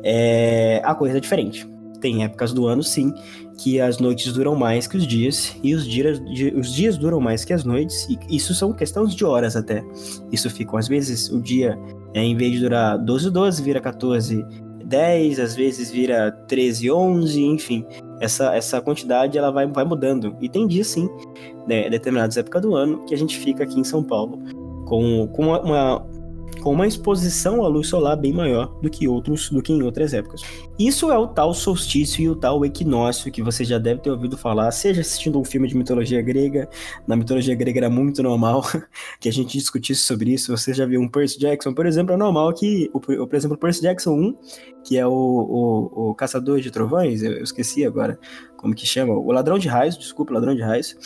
é, 0.04 0.82
a 0.84 0.94
coisa 0.94 1.18
é 1.18 1.20
diferente. 1.20 1.68
Tem 2.00 2.24
épocas 2.24 2.54
do 2.54 2.68
ano, 2.68 2.84
sim, 2.84 3.14
que 3.58 3.82
as 3.82 3.98
noites 4.00 4.32
duram 4.34 4.56
mais 4.56 4.88
que 4.88 4.98
os 4.98 5.08
dias 5.08 5.56
e 5.64 5.74
os 5.74 5.88
dias, 5.88 6.22
os 6.56 6.74
dias 6.74 6.98
duram 6.98 7.20
mais 7.20 7.44
que 7.44 7.54
as 7.54 7.64
noites. 7.64 8.08
E 8.10 8.36
isso 8.36 8.54
são 8.54 8.72
questões 8.72 9.16
de 9.16 9.26
horas 9.26 9.56
até. 9.56 9.84
Isso 10.32 10.50
ficam, 10.50 10.78
às 10.78 10.88
vezes, 10.88 11.30
o 11.30 11.42
dia, 11.42 11.78
é, 12.14 12.22
em 12.24 12.36
vez 12.36 12.54
de 12.54 12.60
durar 12.60 12.98
12, 12.98 13.32
12, 13.32 13.64
vira 13.64 13.82
14, 13.82 14.46
10, 14.86 15.40
às 15.40 15.56
vezes 15.56 15.92
vira 15.92 16.32
13, 16.48 16.92
11, 16.92 17.44
enfim. 17.44 17.86
Essa, 18.20 18.56
essa 18.56 18.80
quantidade 18.82 19.38
ela 19.38 19.52
vai, 19.52 19.68
vai 19.68 19.84
mudando. 19.84 20.36
E 20.40 20.48
tem 20.48 20.68
dias, 20.68 20.88
sim, 20.88 21.10
né, 21.68 21.90
determinadas 21.90 22.38
épocas 22.38 22.62
do 22.62 22.76
ano, 22.76 23.04
que 23.06 23.14
a 23.14 23.18
gente 23.18 23.38
fica 23.38 23.64
aqui 23.64 23.80
em 23.80 23.84
São 23.84 24.04
Paulo 24.04 24.40
com, 24.88 25.28
com 25.28 25.44
uma, 25.44 25.62
uma 25.62 26.08
com 26.68 26.74
uma 26.74 26.86
exposição 26.86 27.64
à 27.64 27.68
luz 27.70 27.88
solar 27.88 28.18
bem 28.18 28.34
maior 28.34 28.66
do 28.82 28.90
que 28.90 29.08
outros 29.08 29.50
do 29.50 29.62
que 29.62 29.72
em 29.72 29.82
outras 29.84 30.14
épocas. 30.14 30.42
Isso 30.78 31.10
é 31.10 31.18
o 31.18 31.26
tal 31.26 31.54
solstício 31.54 32.22
e 32.22 32.28
o 32.28 32.36
tal 32.36 32.66
equinócio 32.66 33.32
que 33.32 33.42
você 33.42 33.64
já 33.64 33.78
deve 33.78 34.02
ter 34.02 34.12
ouvido 34.12 34.38
falar, 34.38 34.70
seja 34.72 35.00
assistindo 35.00 35.40
um 35.40 35.46
filme 35.46 35.66
de 35.66 35.78
mitologia 35.78 36.22
grega, 36.22 36.70
na 37.08 37.16
mitologia 37.16 37.56
grega 37.56 37.80
era 37.80 37.90
muito 37.90 38.22
normal 38.22 38.66
que 39.18 39.30
a 39.30 39.32
gente 39.32 39.58
discutisse 39.58 40.02
sobre 40.02 40.34
isso. 40.34 40.52
Você 40.52 40.74
já 40.74 40.86
viu 40.86 41.00
um 41.00 41.08
Percy 41.08 41.40
Jackson, 41.40 41.74
por 41.74 41.86
exemplo, 41.86 42.14
é 42.14 42.18
normal 42.18 42.54
que, 42.54 42.92
por 42.92 43.34
exemplo, 43.34 43.58
Percy 43.58 43.84
Jackson 43.84 44.12
1, 44.12 44.38
que 44.84 44.98
é 44.98 45.08
o, 45.08 45.10
o, 45.10 46.10
o 46.10 46.16
caçador 46.16 46.60
de 46.60 46.70
trovões, 46.70 47.24
eu, 47.24 47.32
eu 47.32 47.44
esqueci 47.46 47.86
agora 47.86 48.20
como 48.58 48.76
que 48.76 48.86
chama, 48.86 49.14
o 49.14 49.32
ladrão 49.32 49.58
de 49.58 49.70
raios, 49.70 49.98
desculpa, 49.98 50.34
ladrão 50.34 50.54
de 50.54 50.62
raios, 50.62 50.98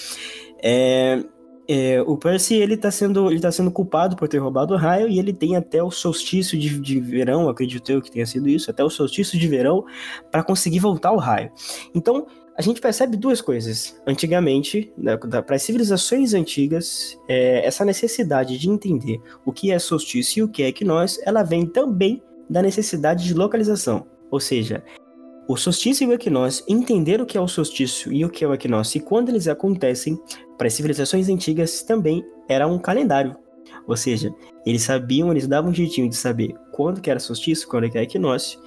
é, 0.63 1.23
é, 1.67 2.01
o 2.01 2.17
Percy 2.17 2.55
ele 2.55 2.75
tá, 2.75 2.91
sendo, 2.91 3.31
ele 3.31 3.39
tá 3.39 3.51
sendo 3.51 3.71
culpado 3.71 4.15
por 4.15 4.27
ter 4.27 4.39
roubado 4.39 4.73
o 4.73 4.77
raio 4.77 5.07
e 5.07 5.19
ele 5.19 5.31
tem 5.31 5.55
até 5.55 5.81
o 5.81 5.91
solstício 5.91 6.57
de, 6.57 6.79
de 6.79 6.99
verão, 6.99 7.47
acredito 7.47 7.91
eu 7.91 8.01
que 8.01 8.11
tenha 8.11 8.25
sido 8.25 8.49
isso, 8.49 8.69
até 8.69 8.83
o 8.83 8.89
solstício 8.89 9.39
de 9.39 9.47
verão 9.47 9.85
para 10.31 10.43
conseguir 10.43 10.79
voltar 10.79 11.11
o 11.11 11.17
raio. 11.17 11.51
Então 11.93 12.25
a 12.57 12.61
gente 12.61 12.81
percebe 12.81 13.15
duas 13.15 13.41
coisas. 13.41 13.99
Antigamente, 14.05 14.91
né, 14.97 15.17
para 15.17 15.55
as 15.55 15.63
civilizações 15.63 16.33
antigas, 16.33 17.17
é, 17.27 17.65
essa 17.65 17.85
necessidade 17.85 18.57
de 18.57 18.69
entender 18.69 19.19
o 19.45 19.51
que 19.51 19.71
é 19.71 19.79
solstício 19.79 20.39
e 20.39 20.43
o 20.43 20.49
que 20.49 20.63
é 20.63 20.67
equinócio, 20.67 21.21
ela 21.25 21.43
vem 21.43 21.65
também 21.65 22.21
da 22.49 22.61
necessidade 22.61 23.23
de 23.23 23.33
localização. 23.33 24.05
Ou 24.29 24.39
seja, 24.39 24.83
o 25.47 25.57
solstício 25.57 26.05
e 26.05 26.07
o 26.07 26.13
equinócio, 26.13 26.63
entender 26.67 27.19
o 27.19 27.25
que 27.25 27.37
é 27.37 27.41
o 27.41 27.47
solstício 27.47 28.11
e 28.13 28.23
o 28.23 28.29
que 28.29 28.43
é 28.43 28.47
o 28.47 28.53
equinócio 28.53 28.97
e 28.97 29.01
quando 29.01 29.29
eles 29.29 29.47
acontecem, 29.47 30.19
para 30.61 30.67
as 30.67 30.75
civilizações 30.75 31.27
antigas 31.27 31.81
também 31.81 32.23
era 32.47 32.67
um 32.67 32.77
calendário. 32.77 33.35
Ou 33.87 33.97
seja, 33.97 34.31
eles 34.63 34.83
sabiam, 34.83 35.31
eles 35.31 35.47
davam 35.47 35.71
um 35.71 35.73
jeitinho 35.73 36.07
de 36.07 36.15
saber 36.15 36.53
quando 36.71 37.01
que 37.01 37.09
era 37.09 37.19
solstício, 37.19 37.67
quando 37.67 37.89
que 37.89 37.97
era 37.97 38.03
equinócio. 38.03 38.59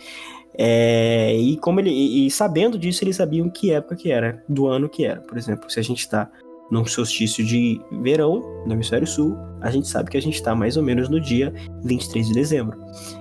É, 0.59 1.37
e 1.37 1.57
como 1.59 1.79
ele 1.79 1.91
e, 1.91 2.27
e 2.27 2.31
sabendo 2.33 2.77
disso, 2.77 3.05
eles 3.05 3.15
sabiam 3.15 3.49
que 3.49 3.71
época 3.71 3.95
que 3.95 4.11
era, 4.11 4.43
do 4.49 4.67
ano 4.67 4.89
que 4.89 5.05
era. 5.07 5.21
Por 5.21 5.39
exemplo, 5.39 5.71
se 5.71 5.79
a 5.79 5.85
gente 5.85 6.01
está 6.01 6.29
num 6.75 6.85
solstício 6.85 7.45
de 7.45 7.81
verão 8.03 8.43
no 8.67 8.73
hemisfério 8.73 9.07
sul, 9.07 9.39
a 9.61 9.71
gente 9.71 9.87
sabe 9.87 10.11
que 10.11 10.17
a 10.17 10.21
gente 10.21 10.35
está 10.35 10.57
mais 10.57 10.77
ou 10.77 10.83
menos 10.83 11.09
no 11.09 11.21
dia 11.21 11.55
23 11.85 12.27
de 12.27 12.35
dezembro. 12.35 12.77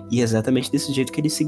E 0.10 0.22
é 0.22 0.24
exatamente 0.24 0.72
desse 0.72 0.92
jeito 0.92 1.12
que 1.12 1.22
eles 1.22 1.34
se. 1.34 1.46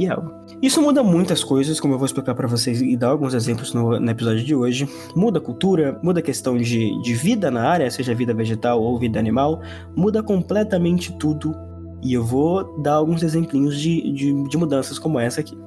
Isso 0.62 0.82
muda 0.82 1.02
muitas 1.02 1.44
coisas, 1.44 1.80
como 1.80 1.96
eu 1.96 1.98
vou 1.98 2.06
explicar 2.06 2.36
para 2.36 2.48
vocês 2.48 2.80
e 2.80 2.96
dar 2.96 3.10
alguns 3.10 3.34
exemplos 3.34 3.74
no, 3.74 4.00
no, 4.00 4.12
episódio 4.12 4.44
de 4.44 4.54
hoje. 4.54 4.88
Muda 5.16 5.40
a 5.40 5.42
cultura, 5.42 6.00
muda 6.04 6.20
a 6.20 6.24
questão 6.24 6.58
de, 6.58 7.02
de 7.02 7.14
vida 7.16 7.50
na 7.50 7.68
área, 7.68 7.90
seja 7.90 8.14
vida 8.14 8.34
vegetal 8.34 8.80
ou 8.80 9.00
vida 9.00 9.20
animal, 9.20 9.62
muda 9.96 10.22
completamente 10.22 11.12
tudo. 11.18 11.56
E 12.04 12.14
eu 12.14 12.24
vou 12.24 12.82
dar 12.84 12.94
alguns 12.94 13.24
exemplinhos 13.24 13.82
de, 13.82 14.12
de, 14.12 14.48
de 14.48 14.58
mudanças 14.58 15.00
como 15.00 15.20
essa 15.20 15.42
aqui. 15.42 15.58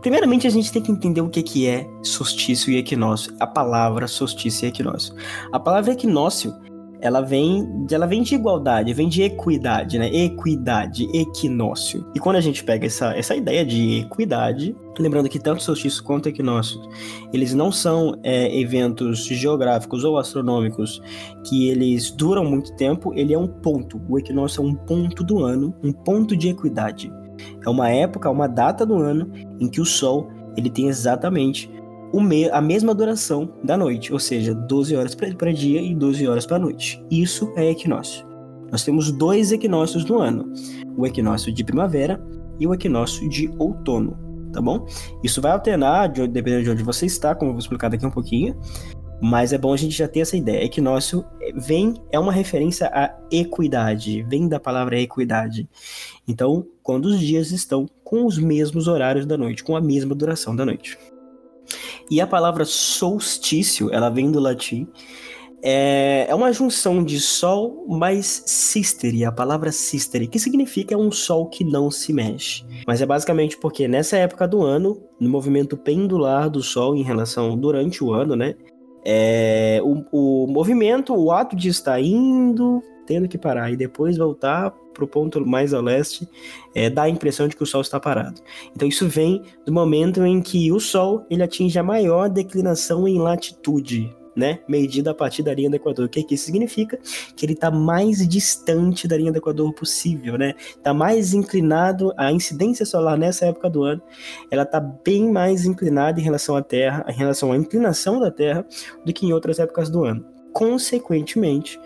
Primeiramente, 0.00 0.46
a 0.46 0.50
gente 0.50 0.72
tem 0.72 0.82
que 0.82 0.90
entender 0.90 1.20
o 1.20 1.28
que, 1.28 1.42
que 1.42 1.66
é 1.66 1.88
solstício 2.02 2.70
e 2.72 2.76
equinócio, 2.76 3.34
a 3.38 3.46
palavra 3.46 4.06
solstício 4.08 4.66
e 4.66 4.68
equinócio. 4.68 5.14
A 5.52 5.60
palavra 5.60 5.92
equinócio, 5.92 6.54
ela 7.00 7.20
vem, 7.20 7.68
ela 7.90 8.06
vem 8.06 8.22
de 8.22 8.36
igualdade, 8.36 8.94
vem 8.94 9.08
de 9.08 9.22
equidade, 9.22 9.98
né? 9.98 10.06
Equidade, 10.06 11.08
equinócio. 11.12 12.06
E 12.14 12.20
quando 12.20 12.36
a 12.36 12.40
gente 12.40 12.62
pega 12.62 12.86
essa, 12.86 13.12
essa 13.16 13.34
ideia 13.34 13.66
de 13.66 14.00
equidade, 14.00 14.76
lembrando 14.98 15.28
que 15.28 15.40
tanto 15.40 15.62
solstício 15.64 16.04
quanto 16.04 16.28
equinócio, 16.28 16.80
eles 17.32 17.54
não 17.54 17.72
são 17.72 18.16
é, 18.22 18.56
eventos 18.56 19.24
geográficos 19.26 20.04
ou 20.04 20.16
astronômicos 20.16 21.02
que 21.44 21.68
eles 21.68 22.12
duram 22.12 22.44
muito 22.44 22.72
tempo, 22.76 23.12
ele 23.14 23.34
é 23.34 23.38
um 23.38 23.48
ponto. 23.48 24.00
O 24.08 24.16
equinócio 24.16 24.62
é 24.62 24.66
um 24.66 24.74
ponto 24.74 25.24
do 25.24 25.44
ano, 25.44 25.74
um 25.82 25.92
ponto 25.92 26.36
de 26.36 26.50
equidade. 26.50 27.12
É 27.64 27.68
uma 27.68 27.90
época, 27.90 28.30
uma 28.30 28.48
data 28.48 28.84
do 28.84 28.96
ano 28.96 29.30
em 29.60 29.68
que 29.68 29.80
o 29.80 29.86
Sol 29.86 30.30
ele 30.56 30.68
tem 30.68 30.88
exatamente 30.88 31.70
me 32.20 32.50
a 32.50 32.60
mesma 32.60 32.94
duração 32.94 33.50
da 33.64 33.76
noite, 33.76 34.12
ou 34.12 34.18
seja, 34.18 34.54
12 34.54 34.94
horas 34.96 35.14
para 35.14 35.52
dia 35.52 35.80
e 35.80 35.94
12 35.94 36.28
horas 36.28 36.44
para 36.44 36.58
noite. 36.58 37.02
Isso 37.10 37.50
é 37.56 37.70
equinócio. 37.70 38.26
Nós 38.70 38.84
temos 38.84 39.10
dois 39.12 39.52
equinócios 39.52 40.04
no 40.04 40.18
ano: 40.18 40.52
o 40.96 41.06
equinócio 41.06 41.52
de 41.52 41.64
primavera 41.64 42.22
e 42.58 42.66
o 42.66 42.74
equinócio 42.74 43.28
de 43.28 43.50
outono, 43.58 44.16
tá 44.52 44.60
bom? 44.60 44.86
Isso 45.22 45.40
vai 45.40 45.52
alternar 45.52 46.08
de, 46.08 46.26
dependendo 46.26 46.64
de 46.64 46.70
onde 46.70 46.82
você 46.82 47.06
está, 47.06 47.34
como 47.34 47.50
eu 47.50 47.54
vou 47.54 47.60
explicar 47.60 47.88
daqui 47.88 48.04
um 48.04 48.10
pouquinho. 48.10 48.58
Mas 49.24 49.52
é 49.52 49.58
bom 49.58 49.72
a 49.72 49.76
gente 49.76 49.96
já 49.96 50.08
ter 50.08 50.20
essa 50.20 50.36
ideia. 50.36 50.64
Equinócio 50.64 51.24
vem, 51.54 51.94
é 52.10 52.18
uma 52.18 52.32
referência 52.32 52.88
à 52.88 53.16
equidade, 53.30 54.24
vem 54.24 54.48
da 54.48 54.58
palavra 54.58 54.98
equidade. 54.98 55.68
Então, 56.26 56.66
quando 56.82 57.06
os 57.06 57.20
dias 57.20 57.50
estão 57.50 57.86
com 58.02 58.26
os 58.26 58.38
mesmos 58.38 58.88
horários 58.88 59.26
da 59.26 59.36
noite, 59.36 59.64
com 59.64 59.76
a 59.76 59.80
mesma 59.80 60.14
duração 60.14 60.54
da 60.54 60.64
noite. 60.64 60.98
E 62.10 62.20
a 62.20 62.26
palavra 62.26 62.64
solstício, 62.64 63.92
ela 63.92 64.10
vem 64.10 64.30
do 64.30 64.40
latim, 64.40 64.86
é, 65.64 66.26
é 66.28 66.34
uma 66.34 66.52
junção 66.52 67.04
de 67.04 67.20
sol 67.20 67.86
mais 67.88 68.42
sistere, 68.46 69.24
a 69.24 69.30
palavra 69.30 69.70
sistere, 69.70 70.26
que 70.26 70.38
significa 70.38 70.96
um 70.96 71.12
sol 71.12 71.46
que 71.46 71.62
não 71.62 71.88
se 71.88 72.12
mexe. 72.12 72.64
Mas 72.86 73.00
é 73.00 73.06
basicamente 73.06 73.56
porque 73.56 73.86
nessa 73.86 74.16
época 74.16 74.48
do 74.48 74.62
ano, 74.62 75.00
no 75.20 75.28
movimento 75.28 75.76
pendular 75.76 76.50
do 76.50 76.62
sol 76.62 76.96
em 76.96 77.02
relação 77.02 77.56
durante 77.56 78.02
o 78.02 78.12
ano, 78.12 78.34
né? 78.34 78.56
É, 79.04 79.80
o, 79.84 80.44
o 80.44 80.46
movimento, 80.48 81.14
o 81.14 81.30
ato 81.30 81.54
de 81.54 81.68
estar 81.68 82.00
indo, 82.00 82.82
tendo 83.06 83.28
que 83.28 83.38
parar 83.38 83.70
e 83.70 83.76
depois 83.76 84.16
voltar 84.16 84.74
para 84.92 85.04
o 85.04 85.08
ponto 85.08 85.44
mais 85.46 85.74
ao 85.74 85.82
leste, 85.82 86.28
é, 86.74 86.88
dá 86.88 87.04
a 87.04 87.08
impressão 87.08 87.48
de 87.48 87.56
que 87.56 87.62
o 87.62 87.66
Sol 87.66 87.80
está 87.80 87.98
parado. 87.98 88.40
Então 88.74 88.86
isso 88.86 89.08
vem 89.08 89.42
do 89.64 89.72
momento 89.72 90.24
em 90.24 90.40
que 90.40 90.70
o 90.72 90.80
Sol 90.80 91.26
ele 91.30 91.42
atinge 91.42 91.78
a 91.78 91.82
maior 91.82 92.28
declinação 92.28 93.06
em 93.08 93.18
latitude 93.18 94.14
né, 94.34 94.60
medida 94.66 95.10
a 95.10 95.14
partir 95.14 95.42
da 95.42 95.54
linha 95.54 95.70
do 95.70 95.76
Equador. 95.76 96.06
O 96.06 96.08
que, 96.08 96.22
que 96.22 96.34
isso 96.34 96.44
significa? 96.44 96.98
Que 97.36 97.44
ele 97.44 97.52
está 97.52 97.70
mais 97.70 98.26
distante 98.26 99.06
da 99.06 99.16
linha 99.16 99.32
do 99.32 99.38
Equador 99.38 99.72
possível, 99.74 100.38
né? 100.38 100.54
Está 100.58 100.94
mais 100.94 101.34
inclinado, 101.34 102.12
a 102.16 102.32
incidência 102.32 102.86
solar 102.86 103.18
nessa 103.18 103.46
época 103.46 103.68
do 103.68 103.82
ano, 103.82 104.02
ela 104.50 104.62
está 104.62 104.80
bem 104.80 105.30
mais 105.30 105.64
inclinada 105.64 106.20
em 106.20 106.22
relação 106.22 106.56
à 106.56 106.62
Terra, 106.62 107.04
em 107.08 107.14
relação 107.14 107.52
à 107.52 107.56
inclinação 107.56 108.20
da 108.20 108.30
Terra, 108.30 108.64
do 109.04 109.12
que 109.12 109.26
em 109.26 109.32
outras 109.32 109.58
épocas 109.58 109.90
do 109.90 110.04
ano 110.04 110.31
consequentemente, 110.52 111.78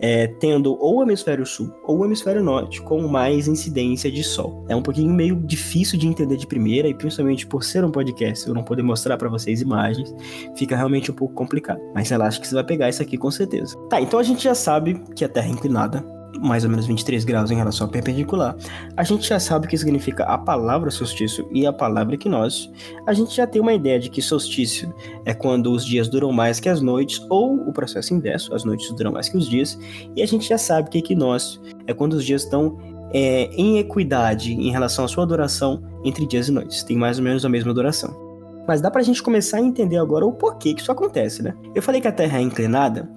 é, 0.00 0.26
tendo 0.26 0.76
ou 0.80 0.98
o 0.98 1.02
hemisfério 1.02 1.46
sul 1.46 1.72
ou 1.84 1.98
o 1.98 2.04
hemisfério 2.04 2.42
norte 2.42 2.82
com 2.82 3.06
mais 3.06 3.46
incidência 3.46 4.10
de 4.10 4.24
sol. 4.24 4.64
É 4.68 4.74
um 4.74 4.82
pouquinho 4.82 5.12
meio 5.12 5.36
difícil 5.36 5.98
de 5.98 6.06
entender 6.06 6.36
de 6.36 6.46
primeira 6.46 6.88
e 6.88 6.94
principalmente 6.94 7.46
por 7.46 7.62
ser 7.62 7.84
um 7.84 7.90
podcast, 7.90 8.46
eu 8.46 8.54
não 8.54 8.62
poder 8.62 8.82
mostrar 8.82 9.16
para 9.16 9.28
vocês 9.28 9.60
imagens, 9.60 10.14
fica 10.56 10.76
realmente 10.76 11.10
um 11.10 11.14
pouco 11.14 11.34
complicado. 11.34 11.80
Mas 11.94 12.10
relaxa 12.10 12.40
que 12.40 12.48
você 12.48 12.54
vai 12.54 12.64
pegar 12.64 12.88
isso 12.88 13.02
aqui 13.02 13.16
com 13.16 13.30
certeza. 13.30 13.76
Tá, 13.88 14.00
então 14.00 14.18
a 14.18 14.22
gente 14.22 14.42
já 14.44 14.54
sabe 14.54 15.00
que 15.14 15.24
a 15.24 15.28
Terra 15.28 15.48
é 15.48 15.50
inclinada, 15.50 16.04
mais 16.40 16.64
ou 16.64 16.70
menos 16.70 16.86
23 16.86 17.24
graus 17.24 17.50
em 17.50 17.56
relação 17.56 17.86
ao 17.86 17.90
perpendicular, 17.90 18.56
a 18.96 19.02
gente 19.02 19.28
já 19.28 19.38
sabe 19.38 19.66
o 19.66 19.68
que 19.68 19.76
significa 19.76 20.24
a 20.24 20.38
palavra 20.38 20.90
solstício 20.90 21.48
e 21.52 21.66
a 21.66 21.72
palavra 21.72 22.14
equinócio. 22.14 22.70
A 23.06 23.12
gente 23.12 23.34
já 23.34 23.46
tem 23.46 23.60
uma 23.60 23.72
ideia 23.72 23.98
de 23.98 24.10
que 24.10 24.20
solstício 24.22 24.94
é 25.24 25.34
quando 25.34 25.70
os 25.72 25.84
dias 25.84 26.08
duram 26.08 26.32
mais 26.32 26.60
que 26.60 26.68
as 26.68 26.80
noites, 26.80 27.24
ou 27.30 27.68
o 27.68 27.72
processo 27.72 28.14
inverso, 28.14 28.54
as 28.54 28.64
noites 28.64 28.90
duram 28.92 29.12
mais 29.12 29.28
que 29.28 29.36
os 29.36 29.48
dias, 29.48 29.78
e 30.16 30.22
a 30.22 30.26
gente 30.26 30.48
já 30.48 30.58
sabe 30.58 30.90
que 30.90 30.98
equinócio 30.98 31.60
é 31.86 31.94
quando 31.94 32.14
os 32.14 32.24
dias 32.24 32.42
estão 32.42 32.78
é, 33.12 33.48
em 33.54 33.78
equidade 33.78 34.52
em 34.52 34.70
relação 34.70 35.04
à 35.04 35.08
sua 35.08 35.24
duração 35.24 35.82
entre 36.04 36.26
dias 36.26 36.48
e 36.48 36.52
noites, 36.52 36.82
tem 36.82 36.96
mais 36.96 37.18
ou 37.18 37.24
menos 37.24 37.44
a 37.44 37.48
mesma 37.48 37.72
duração. 37.72 38.24
Mas 38.66 38.80
dá 38.80 38.90
pra 38.90 39.02
gente 39.02 39.22
começar 39.22 39.58
a 39.58 39.60
entender 39.60 39.98
agora 39.98 40.24
o 40.24 40.32
porquê 40.32 40.74
que 40.74 40.80
isso 40.80 40.90
acontece, 40.90 41.42
né? 41.42 41.54
Eu 41.74 41.82
falei 41.82 42.00
que 42.00 42.08
a 42.08 42.12
Terra 42.12 42.38
é 42.38 42.42
inclinada, 42.42 43.08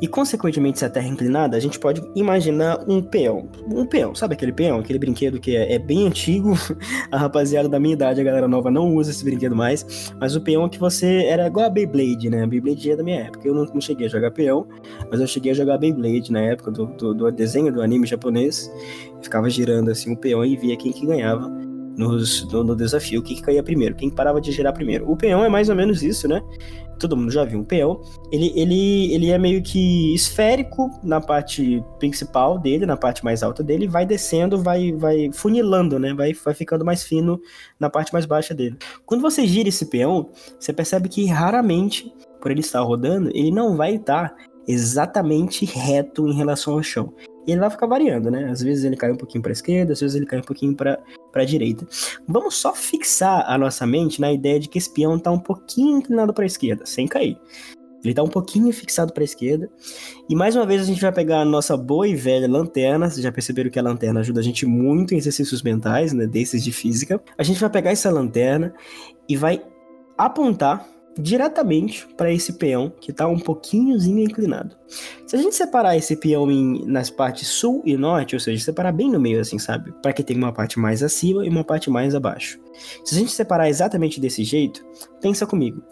e, 0.00 0.08
consequentemente, 0.08 0.78
se 0.78 0.84
a 0.84 0.90
Terra 0.90 1.06
é 1.06 1.10
inclinada, 1.10 1.56
a 1.56 1.60
gente 1.60 1.78
pode 1.78 2.02
imaginar 2.14 2.82
um 2.88 3.02
peão. 3.02 3.48
Um 3.66 3.84
peão, 3.84 4.14
sabe 4.14 4.34
aquele 4.34 4.52
peão? 4.52 4.78
Aquele 4.78 4.98
brinquedo 4.98 5.38
que 5.38 5.54
é, 5.54 5.74
é, 5.74 5.78
bem 5.78 6.06
antigo. 6.06 6.54
A 7.10 7.18
rapaziada 7.18 7.68
da 7.68 7.78
minha 7.80 7.94
idade, 7.94 8.20
a 8.20 8.24
galera 8.24 8.46
nova, 8.46 8.70
não 8.70 8.94
usa 8.94 9.10
esse 9.10 9.24
brinquedo 9.24 9.54
mais. 9.54 10.12
Mas 10.20 10.36
o 10.36 10.40
peão 10.40 10.68
que 10.68 10.78
você... 10.78 11.24
Era 11.24 11.46
igual 11.46 11.66
a 11.66 11.70
Beyblade, 11.70 12.30
né? 12.30 12.44
A 12.44 12.46
Beyblade 12.46 12.90
é 12.90 12.96
da 12.96 13.02
minha 13.02 13.20
época. 13.20 13.46
Eu 13.46 13.54
não, 13.54 13.64
não, 13.64 13.80
cheguei 13.80 14.06
a 14.06 14.10
jogar 14.10 14.30
peão, 14.30 14.66
mas 15.10 15.20
eu 15.20 15.26
cheguei 15.26 15.50
a 15.50 15.54
jogar 15.54 15.76
Beyblade 15.78 16.30
na 16.30 16.40
época 16.40 16.70
do, 16.70 16.86
do, 16.86 17.14
do 17.14 17.30
desenho 17.32 17.72
do 17.72 17.82
anime 17.82 18.06
japonês. 18.06 18.70
ficava 19.20 19.50
girando, 19.50 19.90
assim, 19.90 20.12
o 20.12 20.16
peão 20.16 20.44
e 20.44 20.56
via 20.56 20.76
quem 20.76 20.92
que 20.92 21.04
ganhava 21.04 21.48
no, 21.96 22.64
no, 22.64 22.76
desafio, 22.76 23.20
o 23.20 23.22
que, 23.22 23.34
que 23.34 23.42
caía 23.42 23.62
primeiro, 23.62 23.94
quem 23.94 24.10
parava 24.10 24.40
de 24.40 24.52
girar 24.52 24.72
primeiro. 24.72 25.10
O 25.10 25.16
peão 25.16 25.44
é 25.44 25.48
mais 25.48 25.68
ou 25.68 25.76
menos 25.76 26.02
isso, 26.02 26.26
né? 26.26 26.40
Todo 27.00 27.16
mundo 27.16 27.32
já 27.32 27.44
viu 27.44 27.58
um 27.58 27.64
peão, 27.64 28.00
ele, 28.30 28.52
ele, 28.54 29.12
ele 29.12 29.30
é 29.30 29.38
meio 29.38 29.62
que 29.62 30.14
esférico 30.14 30.90
na 31.02 31.20
parte 31.20 31.82
principal 31.98 32.58
dele, 32.58 32.86
na 32.86 32.96
parte 32.96 33.24
mais 33.24 33.42
alta 33.42 33.62
dele, 33.62 33.88
vai 33.88 34.06
descendo, 34.06 34.62
vai, 34.62 34.92
vai 34.92 35.30
funilando, 35.32 35.98
né? 35.98 36.14
Vai, 36.14 36.32
vai 36.32 36.54
ficando 36.54 36.84
mais 36.84 37.02
fino 37.02 37.40
na 37.78 37.90
parte 37.90 38.12
mais 38.12 38.26
baixa 38.26 38.54
dele. 38.54 38.76
Quando 39.06 39.22
você 39.22 39.46
gira 39.46 39.68
esse 39.68 39.86
peão, 39.86 40.30
você 40.58 40.72
percebe 40.72 41.08
que 41.08 41.26
raramente, 41.26 42.12
por 42.40 42.50
ele 42.50 42.60
estar 42.60 42.80
rodando, 42.80 43.30
ele 43.30 43.50
não 43.50 43.76
vai 43.76 43.96
estar 43.96 44.34
exatamente 44.68 45.64
reto 45.64 46.28
em 46.28 46.34
relação 46.34 46.74
ao 46.74 46.82
chão. 46.82 47.12
E 47.46 47.52
ele 47.52 47.60
vai 47.60 47.70
ficar 47.70 47.86
variando, 47.86 48.30
né? 48.30 48.50
Às 48.50 48.62
vezes 48.62 48.84
ele 48.84 48.96
cai 48.96 49.10
um 49.10 49.16
pouquinho 49.16 49.42
para 49.42 49.52
esquerda, 49.52 49.92
às 49.92 50.00
vezes 50.00 50.16
ele 50.16 50.26
cai 50.26 50.38
um 50.38 50.44
pouquinho 50.44 50.74
para 50.74 50.98
a 51.34 51.44
direita. 51.44 51.86
Vamos 52.28 52.54
só 52.56 52.74
fixar 52.74 53.44
a 53.46 53.56
nossa 53.56 53.86
mente 53.86 54.20
na 54.20 54.32
ideia 54.32 54.60
de 54.60 54.68
que 54.68 54.78
esse 54.78 54.92
peão 54.92 55.16
está 55.16 55.30
um 55.30 55.38
pouquinho 55.38 55.98
inclinado 55.98 56.34
para 56.34 56.44
esquerda, 56.44 56.84
sem 56.86 57.06
cair. 57.06 57.38
Ele 58.02 58.12
está 58.12 58.22
um 58.22 58.28
pouquinho 58.28 58.72
fixado 58.72 59.12
para 59.12 59.22
esquerda. 59.22 59.68
E 60.28 60.34
mais 60.34 60.56
uma 60.56 60.64
vez 60.64 60.80
a 60.80 60.84
gente 60.84 61.00
vai 61.00 61.12
pegar 61.12 61.40
a 61.40 61.44
nossa 61.44 61.76
boa 61.76 62.08
e 62.08 62.14
velha 62.14 62.48
lanterna. 62.48 63.10
Vocês 63.10 63.22
já 63.22 63.30
perceberam 63.30 63.70
que 63.70 63.78
a 63.78 63.82
lanterna 63.82 64.20
ajuda 64.20 64.40
a 64.40 64.42
gente 64.42 64.64
muito 64.64 65.12
em 65.12 65.18
exercícios 65.18 65.62
mentais, 65.62 66.12
né? 66.12 66.26
Desses 66.26 66.64
de 66.64 66.72
física. 66.72 67.20
A 67.36 67.42
gente 67.42 67.60
vai 67.60 67.68
pegar 67.68 67.90
essa 67.90 68.10
lanterna 68.10 68.72
e 69.28 69.36
vai 69.36 69.62
apontar 70.16 70.86
diretamente 71.18 72.06
para 72.16 72.32
esse 72.32 72.54
peão 72.54 72.92
que 73.00 73.10
está 73.10 73.26
um 73.26 73.38
pouquinhozinho 73.38 74.20
inclinado. 74.20 74.76
Se 75.26 75.36
a 75.36 75.38
gente 75.38 75.54
separar 75.54 75.96
esse 75.96 76.16
peão 76.16 76.50
em, 76.50 76.84
nas 76.86 77.10
partes 77.10 77.48
sul 77.48 77.82
e 77.84 77.96
norte, 77.96 78.34
ou 78.34 78.40
seja, 78.40 78.64
separar 78.64 78.92
bem 78.92 79.10
no 79.10 79.20
meio 79.20 79.40
assim, 79.40 79.58
sabe? 79.58 79.92
Para 80.02 80.12
que 80.12 80.22
tenha 80.22 80.38
uma 80.38 80.52
parte 80.52 80.78
mais 80.78 81.02
acima 81.02 81.44
e 81.44 81.48
uma 81.48 81.64
parte 81.64 81.90
mais 81.90 82.14
abaixo. 82.14 82.58
Se 83.04 83.14
a 83.14 83.18
gente 83.18 83.32
separar 83.32 83.68
exatamente 83.68 84.20
desse 84.20 84.44
jeito, 84.44 84.84
pensa 85.20 85.46
comigo. 85.46 85.82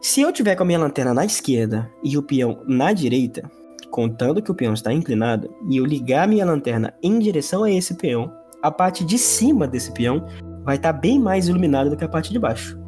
Se 0.00 0.20
eu 0.20 0.32
tiver 0.32 0.54
com 0.54 0.62
a 0.62 0.66
minha 0.66 0.78
lanterna 0.78 1.12
na 1.12 1.24
esquerda 1.24 1.90
e 2.02 2.16
o 2.16 2.22
peão 2.22 2.62
na 2.66 2.92
direita, 2.92 3.50
contando 3.90 4.42
que 4.42 4.50
o 4.50 4.54
peão 4.54 4.74
está 4.74 4.92
inclinado, 4.92 5.52
e 5.68 5.76
eu 5.76 5.84
ligar 5.84 6.24
a 6.24 6.26
minha 6.26 6.44
lanterna 6.44 6.94
em 7.02 7.18
direção 7.18 7.64
a 7.64 7.70
esse 7.70 7.94
peão, 7.94 8.32
a 8.62 8.70
parte 8.70 9.04
de 9.04 9.18
cima 9.18 9.66
desse 9.66 9.92
peão 9.92 10.26
vai 10.64 10.76
estar 10.76 10.92
tá 10.92 10.98
bem 10.98 11.18
mais 11.18 11.48
iluminada 11.48 11.90
do 11.90 11.96
que 11.96 12.04
a 12.04 12.08
parte 12.08 12.32
de 12.32 12.38
baixo 12.38 12.78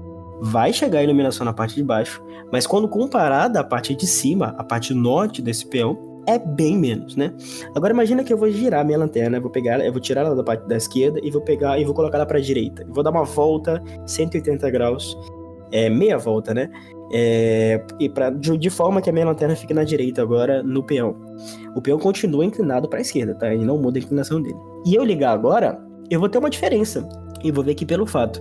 vai 0.41 0.73
chegar 0.73 1.01
a 1.01 1.03
iluminação 1.03 1.45
na 1.45 1.53
parte 1.53 1.75
de 1.75 1.83
baixo, 1.83 2.23
mas 2.53 2.67
quando 2.67 2.89
comparada 2.89 3.61
à 3.61 3.65
parte 3.65 3.95
de 3.95 4.07
cima, 4.07 4.55
a 4.59 4.65
parte 4.65 4.95
norte 4.95 5.43
desse 5.43 5.67
peão, 5.67 6.11
é 6.27 6.39
bem 6.39 6.77
menos, 6.79 7.17
né? 7.17 7.33
Agora 7.75 7.93
imagina 7.93 8.23
que 8.23 8.33
eu 8.33 8.37
vou 8.37 8.51
girar 8.51 8.85
minha 8.85 8.99
lanterna, 8.99 9.41
vou 9.41 9.51
pegar 9.51 9.85
eu 9.85 9.93
vou 9.93 10.01
tirar 10.01 10.23
ela 10.23 10.35
da 10.35 10.45
parte 10.45 10.67
da 10.69 10.77
esquerda 10.77 11.19
e 11.23 11.31
vou 11.31 11.41
pegar 11.41 11.79
e 11.79 11.85
vou 11.85 11.95
colocar 11.95 12.19
ela 12.19 12.27
para 12.27 12.39
a 12.39 12.41
direita. 12.41 12.87
Vou 12.89 13.03
dar 13.03 13.11
uma 13.11 13.25
volta 13.25 13.83
180 14.07 14.71
graus, 14.71 15.17
é 15.73 15.89
meia 15.89 16.19
volta, 16.19 16.53
né? 16.53 16.71
É, 17.13 17.83
e 17.99 18.09
pra, 18.09 18.31
de, 18.31 18.57
de, 18.57 18.71
forma 18.71 19.03
que 19.03 19.11
a 19.11 19.13
minha 19.13 19.27
lanterna 19.27 19.57
fique 19.57 19.75
na 19.75 19.83
direita 19.83 20.23
agora 20.23 20.63
no 20.63 20.83
peão. 20.83 21.17
O 21.75 21.83
peão 21.83 21.99
continua 21.99 22.45
inclinado 22.45 22.89
para 22.89 22.99
a 22.99 23.03
esquerda, 23.03 23.35
tá? 23.35 23.53
E 23.53 23.65
não 23.65 23.79
muda 23.79 23.99
a 23.99 24.03
inclinação 24.03 24.41
dele. 24.41 24.59
E 24.87 24.95
eu 24.95 25.03
ligar 25.03 25.33
agora, 25.33 25.81
eu 26.09 26.21
vou 26.21 26.29
ter 26.29 26.39
uma 26.39 26.51
diferença. 26.51 27.09
E 27.43 27.51
vou 27.51 27.65
ver 27.65 27.75
que 27.75 27.87
pelo 27.87 28.07
fato 28.07 28.41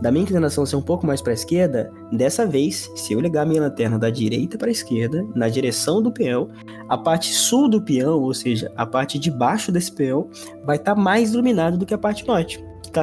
da 0.00 0.10
minha 0.10 0.22
inclinação 0.22 0.66
ser 0.66 0.76
um 0.76 0.82
pouco 0.82 1.06
mais 1.06 1.22
para 1.22 1.32
a 1.32 1.34
esquerda, 1.34 1.90
dessa 2.12 2.46
vez, 2.46 2.90
se 2.94 3.12
eu 3.12 3.20
ligar 3.20 3.46
minha 3.46 3.62
lanterna 3.62 3.98
da 3.98 4.10
direita 4.10 4.58
para 4.58 4.68
a 4.68 4.70
esquerda, 4.70 5.26
na 5.34 5.48
direção 5.48 6.02
do 6.02 6.12
peão, 6.12 6.48
a 6.88 6.98
parte 6.98 7.32
sul 7.32 7.68
do 7.68 7.80
peão, 7.80 8.20
ou 8.20 8.34
seja, 8.34 8.70
a 8.76 8.84
parte 8.84 9.18
de 9.18 9.30
baixo 9.30 9.72
desse 9.72 9.92
peão, 9.92 10.28
vai 10.64 10.76
estar 10.76 10.94
tá 10.94 11.00
mais 11.00 11.32
iluminada 11.32 11.76
do 11.76 11.86
que 11.86 11.94
a 11.94 11.98
parte 11.98 12.26
norte, 12.26 12.62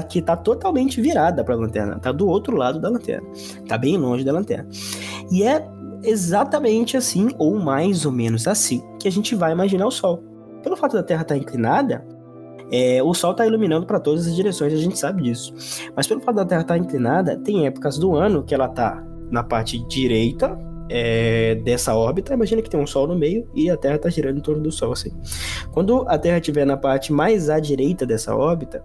que 0.09 0.19
está 0.19 0.35
tá 0.35 0.41
totalmente 0.41 1.01
virada 1.01 1.43
para 1.43 1.55
a 1.55 1.57
lanterna, 1.57 1.95
está 1.95 2.11
do 2.11 2.27
outro 2.27 2.55
lado 2.55 2.79
da 2.79 2.89
lanterna, 2.89 3.27
está 3.33 3.77
bem 3.77 3.97
longe 3.97 4.23
da 4.23 4.31
lanterna. 4.31 4.67
E 5.31 5.43
é 5.43 5.67
exatamente 6.03 6.97
assim, 6.97 7.29
ou 7.37 7.57
mais 7.57 8.05
ou 8.05 8.11
menos 8.11 8.47
assim, 8.47 8.83
que 8.99 9.07
a 9.07 9.11
gente 9.11 9.35
vai 9.35 9.51
imaginar 9.51 9.87
o 9.87 9.91
Sol. 9.91 10.23
Pelo 10.61 10.75
fato 10.75 10.93
da 10.93 11.03
Terra 11.03 11.23
estar 11.23 11.35
tá 11.35 11.39
inclinada, 11.39 12.05
é, 12.75 13.03
o 13.03 13.13
Sol 13.13 13.33
está 13.33 13.45
iluminando 13.45 13.85
para 13.85 13.99
todas 13.99 14.25
as 14.25 14.35
direções, 14.35 14.73
a 14.73 14.77
gente 14.77 14.97
sabe 14.97 15.21
disso. 15.21 15.53
Mas 15.95 16.07
pelo 16.07 16.21
fato 16.21 16.37
da 16.37 16.43
Terra 16.43 16.61
estar 16.61 16.73
tá 16.73 16.79
inclinada, 16.79 17.37
tem 17.37 17.67
épocas 17.67 17.99
do 17.99 18.15
ano 18.15 18.41
que 18.41 18.55
ela 18.55 18.65
está 18.65 19.05
na 19.29 19.43
parte 19.43 19.77
direita 19.87 20.57
é, 20.89 21.53
dessa 21.63 21.93
órbita. 21.93 22.33
Imagina 22.33 22.63
que 22.63 22.69
tem 22.71 22.79
um 22.79 22.87
Sol 22.87 23.05
no 23.05 23.15
meio 23.15 23.47
e 23.53 23.69
a 23.69 23.77
Terra 23.77 23.97
está 23.97 24.09
girando 24.09 24.39
em 24.39 24.41
torno 24.41 24.63
do 24.63 24.71
Sol, 24.71 24.91
assim. 24.91 25.11
Quando 25.71 26.03
a 26.07 26.17
Terra 26.17 26.39
estiver 26.39 26.65
na 26.65 26.75
parte 26.75 27.13
mais 27.13 27.47
à 27.47 27.59
direita 27.59 28.07
dessa 28.07 28.35
órbita, 28.35 28.83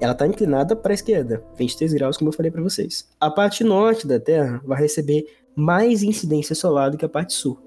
ela 0.00 0.12
está 0.12 0.26
inclinada 0.26 0.74
para 0.74 0.92
a 0.92 0.94
esquerda, 0.94 1.44
23 1.58 1.92
graus, 1.92 2.16
como 2.16 2.30
eu 2.30 2.34
falei 2.34 2.50
para 2.50 2.62
vocês. 2.62 3.10
A 3.20 3.30
parte 3.30 3.62
norte 3.62 4.06
da 4.06 4.18
Terra 4.18 4.58
vai 4.64 4.80
receber 4.80 5.26
mais 5.54 6.02
incidência 6.02 6.54
solar 6.54 6.90
do 6.90 6.96
que 6.96 7.04
a 7.04 7.08
parte 7.10 7.34
sul. 7.34 7.58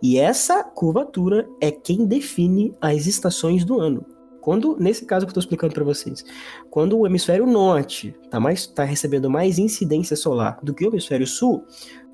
E 0.00 0.18
essa 0.18 0.64
curvatura 0.64 1.46
é 1.60 1.70
quem 1.70 2.06
define 2.06 2.74
as 2.80 3.06
estações 3.06 3.66
do 3.66 3.78
ano. 3.78 4.13
Quando, 4.44 4.76
nesse 4.78 5.06
caso 5.06 5.24
que 5.24 5.30
eu 5.30 5.30
estou 5.30 5.40
explicando 5.40 5.72
para 5.72 5.82
vocês, 5.82 6.22
quando 6.70 6.98
o 6.98 7.06
hemisfério 7.06 7.46
norte 7.46 8.14
está 8.22 8.38
tá 8.74 8.84
recebendo 8.84 9.30
mais 9.30 9.58
incidência 9.58 10.14
solar 10.14 10.58
do 10.62 10.74
que 10.74 10.84
o 10.84 10.90
hemisfério 10.90 11.26
sul, 11.26 11.64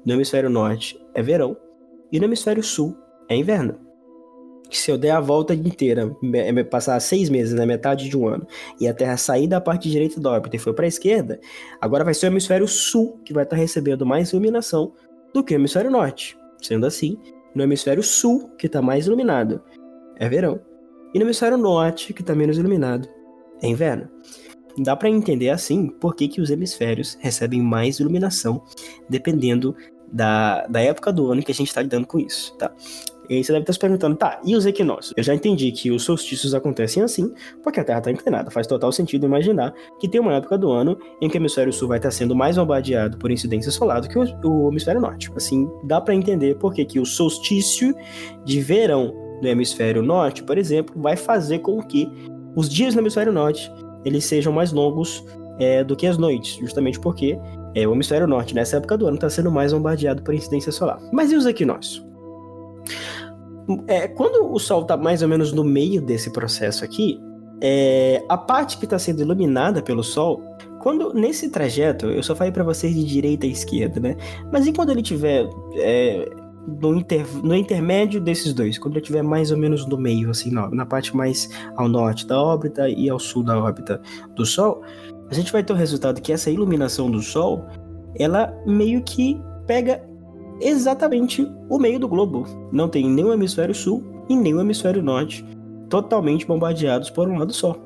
no 0.07 0.13
hemisfério 0.13 0.49
norte 0.49 0.97
é 1.13 1.21
verão 1.23 1.57
e 2.13 2.21
no 2.21 2.27
hemisfério 2.27 2.63
sul 2.63 2.97
é 3.29 3.35
inverno. 3.35 3.75
Se 4.71 4.93
eu 4.93 4.97
der 4.97 5.11
a 5.11 5.19
volta 5.19 5.53
inteira, 5.53 6.17
passar 6.71 7.01
seis 7.01 7.29
meses 7.29 7.53
na 7.53 7.67
metade 7.67 8.09
de 8.09 8.17
um 8.17 8.29
ano, 8.29 8.47
e 8.81 8.87
a 8.87 8.95
Terra 8.95 9.17
sair 9.17 9.49
da 9.49 9.61
parte 9.61 9.91
direita 9.91 10.21
da 10.21 10.31
órbita 10.31 10.55
e 10.55 10.61
for 10.61 10.73
para 10.73 10.85
a 10.85 10.89
esquerda, 10.89 11.41
agora 11.81 12.05
vai 12.05 12.15
ser 12.15 12.27
o 12.27 12.29
hemisfério 12.29 12.69
sul 12.69 13.19
que 13.25 13.33
vai 13.33 13.43
estar 13.43 13.57
tá 13.57 13.61
recebendo 13.61 14.07
mais 14.07 14.31
iluminação 14.31 14.93
do 15.35 15.43
que 15.43 15.53
o 15.53 15.57
hemisfério 15.57 15.91
norte. 15.91 16.39
Sendo 16.63 16.87
assim, 16.87 17.19
no 17.57 17.65
hemisfério 17.65 18.05
sul, 18.05 18.51
que 18.57 18.67
está 18.67 18.81
mais 18.81 19.09
iluminado, 19.09 19.61
é 20.17 20.29
verão. 20.29 20.70
E 21.13 21.19
no 21.19 21.25
hemisfério 21.25 21.59
norte, 21.59 22.13
que 22.13 22.23
está 22.23 22.35
menos 22.35 22.59
iluminado, 22.59 23.09
é 23.63 23.69
inverno. 23.69 24.09
Dá 24.79 24.95
para 24.95 25.09
entender 25.09 25.51
assim 25.51 25.89
por 25.89 26.15
que, 26.15 26.29
que 26.29 26.41
os 26.41 26.51
hemisférios 26.51 27.19
recebem 27.21 27.61
mais 27.61 27.99
iluminação, 27.99 28.63
dependendo 29.09 29.75
da, 30.11 30.67
da 30.67 30.81
época 30.81 31.13
do 31.13 31.31
ano 31.31 31.43
que 31.43 31.53
a 31.53 31.55
gente 31.55 31.69
está 31.69 31.83
lidando 31.83 32.07
com 32.07 32.19
isso, 32.19 32.57
tá? 32.57 32.73
E 33.29 33.37
aí 33.37 33.45
você 33.45 33.53
deve 33.53 33.63
estar 33.63 33.73
se 33.75 33.79
perguntando, 33.79 34.17
tá, 34.17 34.41
e 34.45 34.57
os 34.57 34.67
equinócios? 34.67 35.15
Eu 35.17 35.23
já 35.23 35.33
entendi 35.33 35.71
que 35.71 35.93
os 35.93 36.03
solstícios 36.03 36.53
acontecem 36.53 37.01
assim, 37.01 37.33
porque 37.63 37.79
a 37.79 37.85
Terra 37.85 37.99
está 37.99 38.11
inclinada. 38.11 38.51
Faz 38.51 38.67
total 38.67 38.91
sentido 38.91 39.25
imaginar 39.25 39.73
que 40.01 40.09
tem 40.09 40.21
uma 40.21 40.35
época 40.35 40.59
do 40.59 40.69
ano 40.69 40.99
em 41.23 41.29
que 41.29 41.37
o 41.37 41.41
hemisfério 41.41 41.73
sul 41.73 41.87
vai 41.87 41.99
estar 41.99 42.11
sendo 42.11 42.35
mais 42.35 42.57
bombardeado 42.57 43.17
por 43.19 43.31
incidência 43.31 43.71
solar 43.71 44.01
do 44.01 44.09
que 44.09 44.19
o, 44.19 44.27
o 44.43 44.69
hemisfério 44.73 45.01
norte. 45.01 45.31
Assim, 45.37 45.71
dá 45.85 46.01
para 46.01 46.13
entender 46.13 46.57
por 46.57 46.75
que, 46.75 46.85
que 46.85 46.99
o 46.99 47.07
solstício 47.07 47.95
de 48.45 48.61
verão 48.61 49.15
no 49.41 49.49
hemisfério 49.49 50.03
norte, 50.03 50.43
por 50.43 50.59
exemplo, 50.59 51.01
vai 51.01 51.17
fazer 51.17 51.61
com 51.61 51.83
que 51.83 52.09
os 52.55 52.69
dias 52.69 52.95
no 52.95 53.01
hemisfério 53.01 53.33
norte 53.33 53.71
eles 54.05 54.25
sejam 54.25 54.53
mais 54.53 54.73
longos 54.73 55.25
é, 55.59 55.85
do 55.85 55.95
que 55.95 56.07
as 56.07 56.17
noites, 56.17 56.57
justamente 56.57 56.99
porque 56.99 57.39
é, 57.75 57.87
o 57.87 57.93
hemisfério 57.93 58.27
norte, 58.27 58.55
nessa 58.55 58.79
época 58.79 58.97
do 58.97 59.07
ano, 59.07 59.17
está 59.17 59.29
sendo 59.29 59.51
mais 59.51 59.73
bombardeado 59.73 60.23
por 60.23 60.35
incidência 60.35 60.73
solar. 60.73 60.99
Mas 61.13 61.31
e 61.31 61.37
os 61.37 61.47
equinócios? 61.47 62.05
É, 63.87 64.09
quando 64.09 64.53
o 64.53 64.59
Sol 64.59 64.83
está 64.83 64.97
mais 64.97 65.23
ou 65.23 65.29
menos 65.29 65.53
no 65.53 65.63
meio 65.63 66.01
desse 66.01 66.33
processo 66.33 66.85
aqui, 66.85 67.21
é, 67.61 68.25
a 68.29 68.37
parte 68.37 68.79
que 68.79 68.85
está 68.85 68.99
sendo 68.99 69.21
iluminada 69.21 69.83
pelo 69.83 70.03
Sol, 70.03 70.43
quando 70.81 71.13
nesse 71.13 71.51
trajeto, 71.51 72.07
eu 72.07 72.23
só 72.23 72.35
falei 72.35 72.53
para 72.53 72.65
vocês 72.65 72.95
de 72.95 73.05
direita 73.05 73.47
a 73.47 73.51
esquerda, 73.51 74.01
né? 74.01 74.17
Mas 74.51 74.67
e 74.67 74.73
quando 74.73 74.91
ele 74.91 75.03
tiver 75.03 75.47
é, 75.77 76.29
no, 76.67 76.97
inter, 76.97 77.27
no 77.43 77.55
intermédio 77.55 78.21
desses 78.21 78.53
dois, 78.53 78.79
quando 78.79 78.95
ele 78.95 79.01
estiver 79.01 79.23
mais 79.23 79.51
ou 79.51 79.57
menos 79.57 79.87
no 79.87 79.97
meio, 79.97 80.31
assim, 80.31 80.51
na, 80.51 80.69
na 80.71 80.87
parte 80.87 81.17
mais 81.17 81.49
ao 81.77 81.89
norte 81.89 82.27
da 82.27 82.41
órbita 82.41 82.89
e 82.89 83.09
ao 83.09 83.19
sul 83.19 83.43
da 83.43 83.59
órbita 83.59 84.01
do 84.35 84.45
Sol, 84.45 84.83
a 85.31 85.35
gente 85.35 85.53
vai 85.53 85.63
ter 85.63 85.73
o 85.73 85.77
resultado 85.77 86.21
que 86.21 86.33
essa 86.33 86.51
iluminação 86.51 87.11
do 87.11 87.23
Sol, 87.23 87.65
ela 88.17 88.55
meio 88.67 89.03
que 89.03 89.41
pega 89.67 90.03
exatamente 90.61 91.49
o 91.69 91.79
meio 91.79 91.99
do 91.99 92.09
globo. 92.09 92.45
Não 92.73 92.89
tem 92.89 93.09
nem 93.09 93.25
o 93.25 93.33
hemisfério 93.33 93.75
sul 93.75 94.03
e 94.29 94.37
nem 94.37 94.55
o 94.55 94.61
hemisfério 94.61 95.03
norte 95.03 95.45
totalmente 95.89 96.47
bombardeados 96.47 97.11
por 97.11 97.29
um 97.29 97.39
lado 97.39 97.53
só. 97.53 97.77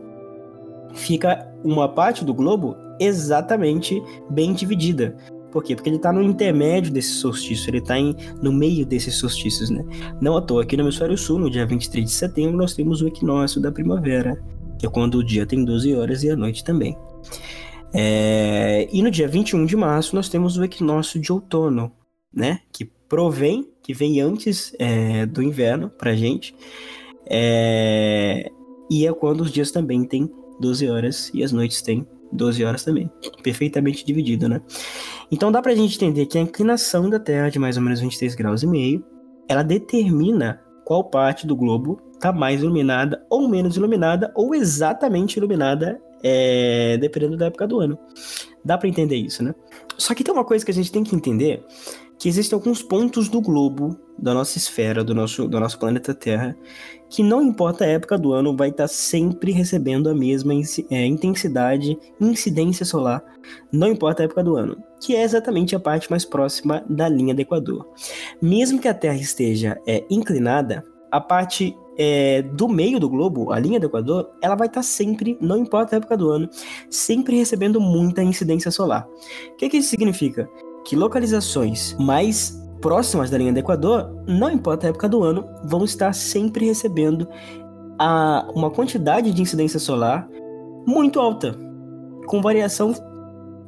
Fica 0.92 1.50
uma 1.64 1.88
parte 1.88 2.24
do 2.24 2.34
globo 2.34 2.76
exatamente 3.00 4.02
bem 4.30 4.52
dividida. 4.52 5.16
Por 5.54 5.62
quê? 5.62 5.76
Porque 5.76 5.88
ele 5.88 5.98
está 5.98 6.12
no 6.12 6.20
intermédio 6.20 6.92
desse 6.92 7.10
solstício, 7.10 7.70
ele 7.70 7.78
está 7.78 7.94
no 8.42 8.52
meio 8.52 8.84
desses 8.84 9.14
solstícios, 9.14 9.70
né? 9.70 9.84
Não 10.20 10.36
à 10.36 10.42
toa, 10.42 10.64
aqui 10.64 10.76
no 10.76 10.82
hemisfério 10.82 11.16
sul, 11.16 11.38
no 11.38 11.48
dia 11.48 11.64
23 11.64 12.04
de 12.04 12.10
setembro, 12.10 12.56
nós 12.56 12.74
temos 12.74 13.00
o 13.00 13.06
equinócio 13.06 13.60
da 13.60 13.70
primavera, 13.70 14.42
que 14.80 14.84
é 14.84 14.90
quando 14.90 15.18
o 15.18 15.22
dia 15.24 15.46
tem 15.46 15.64
12 15.64 15.94
horas 15.94 16.24
e 16.24 16.30
a 16.30 16.34
noite 16.34 16.64
também. 16.64 16.98
É... 17.94 18.88
E 18.92 19.00
no 19.00 19.12
dia 19.12 19.28
21 19.28 19.64
de 19.64 19.76
março, 19.76 20.16
nós 20.16 20.28
temos 20.28 20.58
o 20.58 20.64
equinócio 20.64 21.20
de 21.20 21.30
outono, 21.30 21.92
né? 22.34 22.58
Que 22.72 22.86
provém, 23.08 23.68
que 23.80 23.94
vem 23.94 24.20
antes 24.20 24.74
é, 24.76 25.24
do 25.24 25.40
inverno 25.40 25.88
pra 25.88 26.16
gente. 26.16 26.52
É... 27.30 28.50
E 28.90 29.06
é 29.06 29.12
quando 29.12 29.42
os 29.42 29.52
dias 29.52 29.70
também 29.70 30.02
têm 30.02 30.28
12 30.58 30.88
horas 30.88 31.30
e 31.32 31.44
as 31.44 31.52
noites 31.52 31.80
têm 31.80 32.04
12 32.34 32.64
horas 32.64 32.84
também. 32.84 33.10
Perfeitamente 33.42 34.04
dividido, 34.04 34.48
né? 34.48 34.60
Então 35.30 35.50
dá 35.50 35.62
pra 35.62 35.74
gente 35.74 35.96
entender 35.96 36.26
que 36.26 36.38
a 36.38 36.40
inclinação 36.40 37.08
da 37.08 37.18
Terra 37.18 37.48
de 37.48 37.58
mais 37.58 37.76
ou 37.76 37.82
menos 37.82 38.00
23 38.00 38.34
graus 38.34 38.62
e 38.62 38.66
meio, 38.66 39.04
ela 39.48 39.62
determina 39.62 40.60
qual 40.84 41.04
parte 41.04 41.46
do 41.46 41.56
globo 41.56 42.00
está 42.12 42.32
mais 42.32 42.62
iluminada 42.62 43.24
ou 43.30 43.48
menos 43.48 43.76
iluminada 43.76 44.32
ou 44.34 44.54
exatamente 44.54 45.36
iluminada, 45.36 46.00
é, 46.22 46.96
dependendo 46.98 47.36
da 47.36 47.46
época 47.46 47.66
do 47.66 47.80
ano. 47.80 47.98
Dá 48.64 48.78
para 48.78 48.88
entender 48.88 49.16
isso, 49.16 49.42
né? 49.42 49.54
Só 49.96 50.14
que 50.14 50.24
tem 50.24 50.32
uma 50.32 50.44
coisa 50.44 50.64
que 50.64 50.70
a 50.70 50.74
gente 50.74 50.90
tem 50.90 51.04
que 51.04 51.14
entender, 51.14 51.64
que 52.24 52.28
existem 52.30 52.56
alguns 52.56 52.82
pontos 52.82 53.28
do 53.28 53.38
globo, 53.38 54.00
da 54.18 54.32
nossa 54.32 54.56
esfera, 54.56 55.04
do 55.04 55.14
nosso, 55.14 55.46
do 55.46 55.60
nosso 55.60 55.78
planeta 55.78 56.14
Terra, 56.14 56.56
que 57.10 57.22
não 57.22 57.42
importa 57.42 57.84
a 57.84 57.86
época 57.86 58.16
do 58.16 58.32
ano, 58.32 58.56
vai 58.56 58.70
estar 58.70 58.88
sempre 58.88 59.52
recebendo 59.52 60.08
a 60.08 60.14
mesma 60.14 60.54
é, 60.90 61.04
intensidade, 61.04 61.98
incidência 62.18 62.86
solar, 62.86 63.22
não 63.70 63.88
importa 63.88 64.22
a 64.22 64.24
época 64.24 64.42
do 64.42 64.56
ano, 64.56 64.82
que 65.02 65.14
é 65.14 65.22
exatamente 65.22 65.76
a 65.76 65.78
parte 65.78 66.10
mais 66.10 66.24
próxima 66.24 66.82
da 66.88 67.10
linha 67.10 67.34
do 67.34 67.42
Equador. 67.42 67.86
Mesmo 68.40 68.80
que 68.80 68.88
a 68.88 68.94
Terra 68.94 69.18
esteja 69.18 69.78
é, 69.86 70.02
inclinada, 70.08 70.82
a 71.10 71.20
parte 71.20 71.76
é, 71.98 72.40
do 72.40 72.66
meio 72.68 72.98
do 72.98 73.10
globo, 73.10 73.52
a 73.52 73.58
linha 73.58 73.78
do 73.78 73.84
Equador, 73.84 74.30
ela 74.40 74.54
vai 74.54 74.68
estar 74.68 74.82
sempre, 74.82 75.36
não 75.42 75.58
importa 75.58 75.94
a 75.94 75.98
época 75.98 76.16
do 76.16 76.30
ano, 76.30 76.48
sempre 76.88 77.36
recebendo 77.36 77.78
muita 77.82 78.22
incidência 78.22 78.70
solar. 78.70 79.06
O 79.52 79.56
que, 79.56 79.68
que 79.68 79.76
isso 79.76 79.90
significa? 79.90 80.48
Que 80.84 80.94
localizações 80.94 81.96
mais 81.98 82.62
próximas 82.80 83.30
da 83.30 83.38
linha 83.38 83.52
do 83.52 83.58
Equador, 83.58 84.14
não 84.26 84.50
importa 84.50 84.86
a 84.86 84.90
época 84.90 85.08
do 85.08 85.22
ano, 85.22 85.44
vão 85.64 85.84
estar 85.84 86.12
sempre 86.12 86.66
recebendo 86.66 87.26
a, 87.98 88.46
uma 88.54 88.70
quantidade 88.70 89.32
de 89.32 89.40
incidência 89.40 89.80
solar 89.80 90.28
muito 90.86 91.18
alta, 91.18 91.56
com 92.26 92.42
variação 92.42 92.92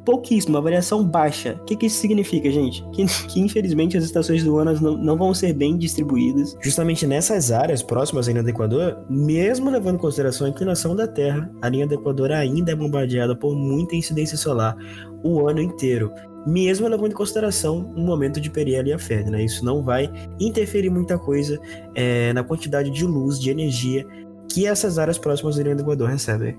pouquíssima, 0.04 0.60
variação 0.60 1.02
baixa. 1.02 1.58
O 1.60 1.64
que, 1.64 1.76
que 1.76 1.86
isso 1.86 1.98
significa, 1.98 2.50
gente? 2.50 2.84
Que, 2.92 3.04
que 3.28 3.40
infelizmente 3.40 3.96
as 3.96 4.04
estações 4.04 4.44
do 4.44 4.56
ano 4.58 4.78
não, 4.80 4.96
não, 4.96 5.16
vão 5.16 5.34
ser 5.34 5.52
bem 5.52 5.76
distribuídas. 5.76 6.56
Justamente 6.60 7.06
nessas 7.06 7.50
áreas 7.50 7.82
próximas 7.82 8.28
à 8.28 8.30
linha 8.30 8.42
do 8.42 8.50
Equador, 8.50 9.04
mesmo 9.10 9.68
levando 9.68 9.96
em 9.96 9.98
consideração 9.98 10.46
a 10.46 10.50
inclinação 10.50 10.94
da 10.94 11.08
Terra, 11.08 11.50
a 11.60 11.68
linha 11.68 11.86
do 11.86 11.94
Equador 11.94 12.30
ainda 12.30 12.72
é 12.72 12.76
bombardeada 12.76 13.34
por 13.34 13.56
muita 13.56 13.96
incidência 13.96 14.36
solar 14.36 14.76
o 15.24 15.48
ano 15.48 15.60
inteiro. 15.60 16.12
Mesmo 16.46 16.86
levando 16.86 17.10
em 17.10 17.14
consideração 17.14 17.92
um 17.96 18.04
momento 18.04 18.40
de 18.40 18.50
periélio 18.50 18.90
e 18.90 18.94
afélio, 18.94 19.30
né? 19.30 19.44
Isso 19.44 19.64
não 19.64 19.82
vai 19.82 20.10
interferir 20.38 20.90
muita 20.90 21.18
coisa 21.18 21.58
é, 21.94 22.32
na 22.32 22.44
quantidade 22.44 22.90
de 22.90 23.04
luz, 23.04 23.40
de 23.40 23.50
energia 23.50 24.06
que 24.48 24.66
essas 24.66 24.98
áreas 24.98 25.18
próximas 25.18 25.56
do 25.56 25.68
Equador 25.68 26.08
recebem. 26.08 26.56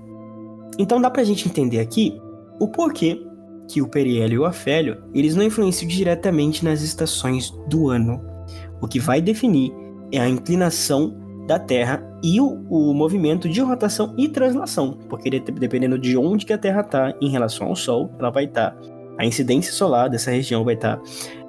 Então 0.78 1.00
dá 1.00 1.10
pra 1.10 1.24
gente 1.24 1.48
entender 1.48 1.80
aqui 1.80 2.20
o 2.60 2.68
porquê 2.68 3.24
que 3.68 3.82
o 3.82 3.88
periélio 3.88 4.36
e 4.36 4.38
o 4.38 4.44
afélio, 4.44 5.02
eles 5.14 5.34
não 5.34 5.42
influenciam 5.42 5.88
diretamente 5.88 6.64
nas 6.64 6.80
estações 6.80 7.50
do 7.68 7.88
ano. 7.88 8.20
O 8.80 8.88
que 8.88 8.98
vai 8.98 9.20
definir 9.20 9.72
é 10.10 10.18
a 10.18 10.28
inclinação 10.28 11.14
da 11.46 11.58
Terra 11.58 12.02
e 12.22 12.40
o, 12.40 12.64
o 12.68 12.94
movimento 12.94 13.48
de 13.48 13.60
rotação 13.60 14.14
e 14.18 14.28
translação, 14.28 14.98
porque 15.08 15.30
dependendo 15.30 15.98
de 15.98 16.16
onde 16.16 16.44
que 16.44 16.52
a 16.52 16.58
Terra 16.58 16.80
está 16.80 17.14
em 17.20 17.30
relação 17.30 17.68
ao 17.68 17.76
Sol, 17.76 18.10
ela 18.18 18.30
vai 18.30 18.44
estar 18.44 18.70
tá, 18.70 18.97
a 19.18 19.24
incidência 19.24 19.72
solar 19.72 20.08
dessa 20.08 20.30
região 20.30 20.64
vai 20.64 20.74
estar 20.74 20.96
tá 20.96 21.02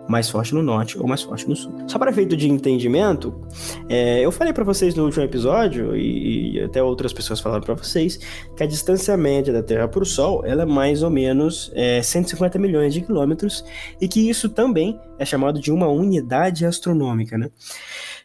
mais 0.09 0.27
forte 0.27 0.55
no 0.55 0.63
norte 0.63 0.97
ou 0.97 1.07
mais 1.07 1.21
forte 1.21 1.47
no 1.47 1.55
sul. 1.55 1.71
Só 1.87 1.99
para 1.99 2.09
efeito 2.09 2.35
de 2.35 2.49
entendimento, 2.49 3.39
é, 3.87 4.25
eu 4.25 4.31
falei 4.31 4.51
para 4.51 4.63
vocês 4.63 4.95
no 4.95 5.05
último 5.05 5.23
episódio 5.23 5.95
e, 5.95 6.55
e 6.55 6.63
até 6.63 6.81
outras 6.81 7.13
pessoas 7.13 7.39
falaram 7.39 7.63
para 7.63 7.75
vocês 7.75 8.17
que 8.57 8.63
a 8.63 8.65
distância 8.65 9.15
média 9.15 9.53
da 9.53 9.61
Terra 9.61 9.87
para 9.87 10.01
o 10.01 10.05
Sol 10.05 10.43
ela 10.43 10.63
é 10.63 10.65
mais 10.65 11.03
ou 11.03 11.11
menos 11.11 11.71
é, 11.75 12.01
150 12.01 12.57
milhões 12.57 12.91
de 12.91 13.01
quilômetros 13.01 13.63
e 14.01 14.07
que 14.07 14.27
isso 14.27 14.49
também 14.49 14.99
é 15.19 15.25
chamado 15.25 15.61
de 15.61 15.71
uma 15.71 15.87
unidade 15.87 16.65
astronômica, 16.65 17.37
né? 17.37 17.51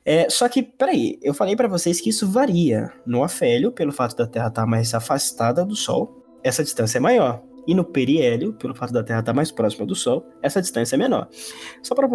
É, 0.07 0.29
só 0.29 0.49
que, 0.49 0.63
peraí, 0.63 1.19
eu 1.23 1.33
falei 1.33 1.57
para 1.57 1.69
vocês 1.69 2.01
que 2.01 2.11
isso 2.11 2.29
varia. 2.31 2.93
No 3.07 3.23
afélio, 3.23 3.73
pelo 3.73 3.91
fato 3.91 4.15
da 4.17 4.27
Terra 4.27 4.49
estar 4.49 4.63
tá 4.63 4.67
mais 4.67 4.95
afastada 4.95 5.65
do 5.65 5.75
Sol, 5.75 6.23
essa 6.43 6.63
distância 6.63 6.99
é 6.99 7.01
maior. 7.01 7.43
E 7.67 7.75
no 7.75 7.85
periélio, 7.85 8.53
pelo 8.53 8.75
fato 8.75 8.93
da 8.93 9.03
Terra 9.03 9.21
estar 9.21 9.33
mais 9.33 9.51
próxima 9.51 9.87
do 9.87 9.95
Sol, 9.95 10.27
essa 10.43 10.61
distância 10.61 10.97
é 10.97 10.99
menor. 10.99 11.29
Só 11.83 11.95
para 11.95 12.09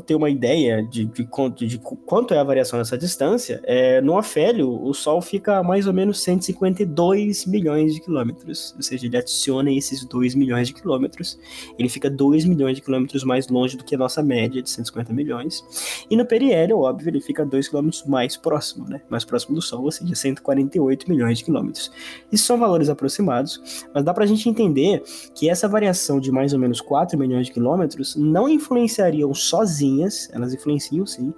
ter 0.00 0.14
uma 0.14 0.28
ideia 0.28 0.82
de, 0.82 1.04
de, 1.04 1.28
de, 1.54 1.66
de, 1.66 1.78
quanto 1.78 2.34
é 2.34 2.38
a 2.38 2.44
variação 2.44 2.78
dessa 2.78 2.98
distância, 2.98 3.60
é, 3.64 4.00
no 4.00 4.18
afélio, 4.18 4.70
o 4.82 4.92
Sol 4.92 5.20
fica 5.22 5.58
a 5.58 5.62
mais 5.62 5.86
ou 5.86 5.92
menos 5.92 6.22
152 6.22 7.46
milhões 7.46 7.94
de 7.94 8.00
quilômetros. 8.00 8.74
Ou 8.76 8.82
seja, 8.82 9.06
ele 9.06 9.16
adiciona 9.16 9.72
esses 9.72 10.04
2 10.04 10.34
milhões 10.34 10.68
de 10.68 10.74
quilômetros. 10.74 11.38
Ele 11.78 11.88
fica 11.88 12.10
2 12.10 12.44
milhões 12.44 12.76
de 12.76 12.82
quilômetros 12.82 13.22
mais 13.24 13.48
longe 13.48 13.76
do 13.76 13.84
que 13.84 13.94
a 13.94 13.98
nossa 13.98 14.22
média 14.22 14.62
de 14.62 14.70
150 14.70 15.12
milhões. 15.12 15.64
E 16.10 16.16
no 16.16 16.26
periélio, 16.26 16.78
óbvio, 16.78 17.08
ele 17.08 17.20
fica 17.20 17.44
2 17.44 17.68
quilômetros 17.68 18.04
mais 18.04 18.36
próximo, 18.36 18.88
né? 18.88 19.00
Mais 19.08 19.24
próximo 19.24 19.54
do 19.54 19.62
Sol, 19.62 19.84
ou 19.84 19.90
seja, 19.92 20.14
148 20.14 21.08
milhões 21.08 21.38
de 21.38 21.44
quilômetros. 21.44 21.92
Isso 22.32 22.44
são 22.44 22.58
valores 22.58 22.88
aproximados, 22.88 23.86
mas 23.94 24.04
dá 24.04 24.12
para 24.12 24.24
a 24.24 24.26
gente 24.26 24.48
entender 24.48 24.79
entender 24.80 25.02
que 25.34 25.48
essa 25.48 25.68
variação 25.68 26.18
de 26.18 26.32
mais 26.32 26.52
ou 26.52 26.58
menos 26.58 26.80
4 26.80 27.18
milhões 27.18 27.46
de 27.46 27.52
quilômetros 27.52 28.16
não 28.16 28.48
influenciariam 28.48 29.32
sozinhas, 29.34 30.28
elas 30.32 30.54
influenciam 30.54 31.06
sim, 31.06 31.32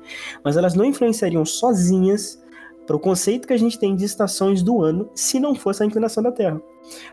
mas 0.44 0.56
elas 0.56 0.74
não 0.74 0.84
influenciariam 0.84 1.44
sozinhas 1.44 2.40
para 2.86 2.96
o 2.96 3.00
conceito 3.00 3.46
que 3.46 3.52
a 3.52 3.58
gente 3.58 3.78
tem 3.78 3.94
de 3.94 4.04
estações 4.04 4.62
do 4.62 4.82
ano 4.82 5.08
se 5.14 5.38
não 5.38 5.54
fosse 5.54 5.82
a 5.82 5.86
inclinação 5.86 6.22
da 6.22 6.32
Terra. 6.32 6.60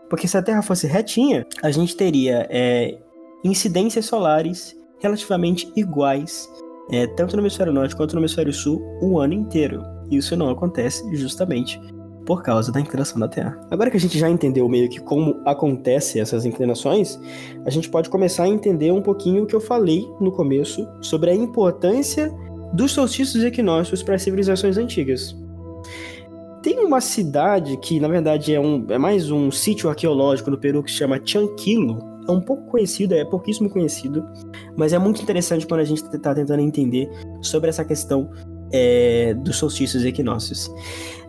Porque 0.08 0.26
se 0.26 0.36
a 0.36 0.42
Terra 0.42 0.62
fosse 0.62 0.86
retinha, 0.86 1.46
a 1.62 1.70
gente 1.70 1.96
teria 1.96 2.46
é, 2.50 2.98
incidências 3.44 4.06
solares 4.06 4.76
relativamente 4.98 5.72
iguais, 5.76 6.48
é, 6.90 7.06
tanto 7.06 7.36
no 7.36 7.42
hemisfério 7.42 7.72
norte 7.72 7.94
quanto 7.94 8.14
no 8.14 8.20
hemisfério 8.20 8.52
sul, 8.52 8.82
o 9.00 9.20
ano 9.20 9.32
inteiro. 9.32 9.80
Isso 10.10 10.36
não 10.36 10.50
acontece 10.50 11.04
justamente 11.16 11.80
por 12.24 12.42
causa 12.42 12.70
da 12.70 12.80
inclinação 12.80 13.18
da 13.18 13.28
Terra. 13.28 13.60
Agora 13.70 13.90
que 13.90 13.96
a 13.96 14.00
gente 14.00 14.18
já 14.18 14.28
entendeu 14.28 14.68
meio 14.68 14.88
que 14.88 15.00
como 15.00 15.40
acontecem 15.44 16.20
essas 16.20 16.44
inclinações, 16.44 17.18
a 17.64 17.70
gente 17.70 17.88
pode 17.88 18.08
começar 18.08 18.44
a 18.44 18.48
entender 18.48 18.92
um 18.92 19.02
pouquinho 19.02 19.44
o 19.44 19.46
que 19.46 19.54
eu 19.54 19.60
falei 19.60 20.08
no 20.20 20.32
começo 20.32 20.86
sobre 21.00 21.30
a 21.30 21.34
importância 21.34 22.32
dos 22.72 22.92
solstícios 22.92 23.42
e 23.42 23.46
equinócios 23.46 24.02
para 24.02 24.14
as 24.14 24.22
civilizações 24.22 24.76
antigas. 24.76 25.36
Tem 26.62 26.78
uma 26.78 27.00
cidade 27.00 27.76
que, 27.78 27.98
na 27.98 28.06
verdade, 28.06 28.54
é, 28.54 28.60
um, 28.60 28.84
é 28.90 28.98
mais 28.98 29.30
um 29.30 29.50
sítio 29.50 29.88
arqueológico 29.88 30.50
no 30.50 30.58
Peru 30.58 30.82
que 30.82 30.90
se 30.90 30.98
chama 30.98 31.20
Chanquilo. 31.24 31.98
É 32.28 32.30
um 32.30 32.40
pouco 32.40 32.70
conhecido, 32.70 33.14
é 33.14 33.24
pouquíssimo 33.24 33.70
conhecido, 33.70 34.24
mas 34.76 34.92
é 34.92 34.98
muito 34.98 35.22
interessante 35.22 35.66
quando 35.66 35.80
a 35.80 35.84
gente 35.84 36.04
está 36.04 36.34
tentando 36.34 36.60
entender 36.60 37.10
sobre 37.40 37.70
essa 37.70 37.82
questão 37.82 38.30
é, 38.72 39.34
dos 39.34 39.56
solstícios 39.56 40.04
e 40.04 40.08
equinócios. 40.08 40.70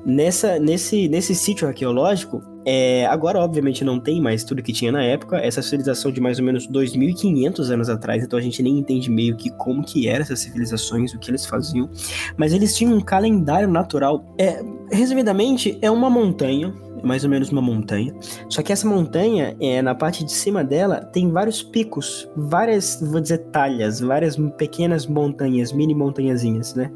Nessa, 0.05 0.57
nesse, 0.57 1.07
nesse 1.07 1.35
sítio 1.35 1.67
arqueológico, 1.67 2.41
é, 2.65 3.05
agora 3.05 3.39
obviamente 3.39 3.83
não 3.83 3.99
tem 3.99 4.19
mais 4.19 4.43
tudo 4.43 4.61
que 4.61 4.73
tinha 4.73 4.91
na 4.91 5.03
época, 5.03 5.37
essa 5.37 5.61
civilização 5.61 6.11
de 6.11 6.19
mais 6.19 6.39
ou 6.39 6.45
menos 6.45 6.67
2.500 6.67 7.71
anos 7.71 7.89
atrás, 7.89 8.23
então 8.23 8.37
a 8.37 8.41
gente 8.41 8.61
nem 8.63 8.79
entende 8.79 9.09
meio 9.09 9.35
que 9.35 9.49
como 9.51 9.83
que 9.83 10.07
eram 10.07 10.21
essas 10.21 10.39
civilizações, 10.39 11.13
o 11.13 11.19
que 11.19 11.29
eles 11.29 11.45
faziam, 11.45 11.89
mas 12.35 12.53
eles 12.53 12.75
tinham 12.75 12.93
um 12.93 13.01
calendário 13.01 13.67
natural. 13.67 14.25
É, 14.39 14.63
resumidamente, 14.91 15.77
é 15.81 15.89
uma 15.89 16.09
montanha, 16.09 16.73
mais 17.03 17.23
ou 17.23 17.29
menos 17.29 17.49
uma 17.49 17.61
montanha. 17.61 18.13
Só 18.49 18.61
que 18.61 18.71
essa 18.71 18.87
montanha, 18.87 19.55
é, 19.59 19.81
na 19.81 19.95
parte 19.95 20.23
de 20.23 20.31
cima 20.31 20.63
dela, 20.63 21.01
tem 21.01 21.29
vários 21.29 21.61
picos, 21.63 22.29
várias, 22.35 22.99
vou 23.01 23.19
dizer, 23.21 23.39
talhas, 23.51 23.99
várias 23.99 24.35
pequenas 24.57 25.05
montanhas, 25.07 25.71
mini 25.71 25.95
montanhazinhas, 25.95 26.75
né? 26.75 26.91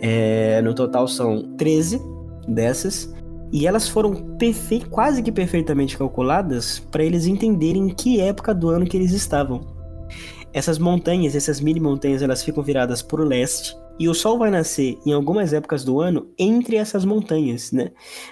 É, 0.00 0.60
no 0.62 0.74
total 0.74 1.06
são 1.06 1.42
13 1.56 2.00
dessas 2.48 3.14
e 3.52 3.66
elas 3.66 3.88
foram 3.88 4.36
quase 4.90 5.22
que 5.22 5.30
perfeitamente 5.30 5.96
calculadas 5.96 6.80
para 6.90 7.04
eles 7.04 7.26
entenderem 7.26 7.88
em 7.88 7.94
que 7.94 8.20
época 8.20 8.52
do 8.52 8.68
ano 8.68 8.84
que 8.84 8.96
eles 8.96 9.12
estavam. 9.12 9.60
Essas 10.52 10.78
montanhas, 10.78 11.34
essas 11.34 11.60
mini 11.60 11.80
montanhas, 11.80 12.22
elas 12.22 12.42
ficam 12.42 12.62
viradas 12.62 13.02
para 13.02 13.22
o 13.22 13.24
leste 13.24 13.76
e 13.98 14.08
o 14.08 14.14
sol 14.14 14.38
vai 14.38 14.50
nascer 14.50 14.98
em 15.06 15.12
algumas 15.12 15.52
épocas 15.52 15.84
do 15.84 16.00
ano 16.00 16.28
entre 16.38 16.76
essas 16.76 17.04
montanhas, 17.04 17.72
né? 17.72 17.90